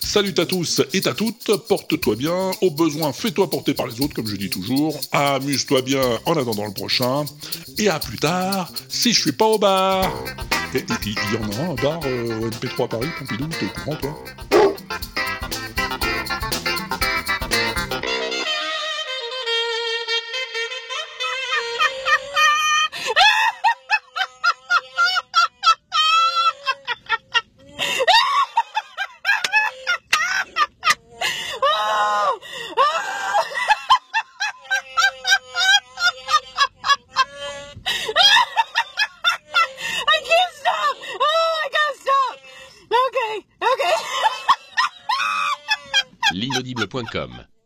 Salut 0.00 0.34
à 0.38 0.46
tous 0.46 0.80
et 0.94 1.06
à 1.06 1.14
toutes, 1.14 1.50
porte-toi 1.68 2.14
bien, 2.16 2.52
au 2.62 2.70
besoin 2.70 3.12
fais-toi 3.12 3.50
porter 3.50 3.74
par 3.74 3.88
les 3.88 4.00
autres 4.00 4.14
comme 4.14 4.26
je 4.26 4.36
dis 4.36 4.48
toujours, 4.48 4.98
amuse-toi 5.12 5.82
bien 5.82 6.00
en 6.24 6.32
attendant 6.32 6.64
le 6.64 6.72
prochain, 6.72 7.24
et 7.76 7.88
à 7.88 7.98
plus 7.98 8.18
tard, 8.18 8.72
si 8.88 9.12
je 9.12 9.20
suis 9.20 9.32
pas 9.32 9.44
au 9.44 9.58
bar. 9.58 10.10
Et 10.74 10.84
il 11.06 11.12
y, 11.12 11.36
en 11.36 11.50
a 11.50 11.62
un, 11.62 11.70
un 11.70 11.74
bar 11.74 11.87
euh, 12.04 12.40
au 12.40 12.48
MP3 12.48 12.84
à 12.84 12.88
Paris, 12.88 13.08
Pompidou, 13.18 13.46
t'es 13.48 13.66
au 13.66 13.80
courant 13.80 13.96
toi 13.96 14.67
stop! 47.06 47.30
Okay, 47.30 47.38
okay. 47.38 47.44
L'inaudible.com 47.44 47.57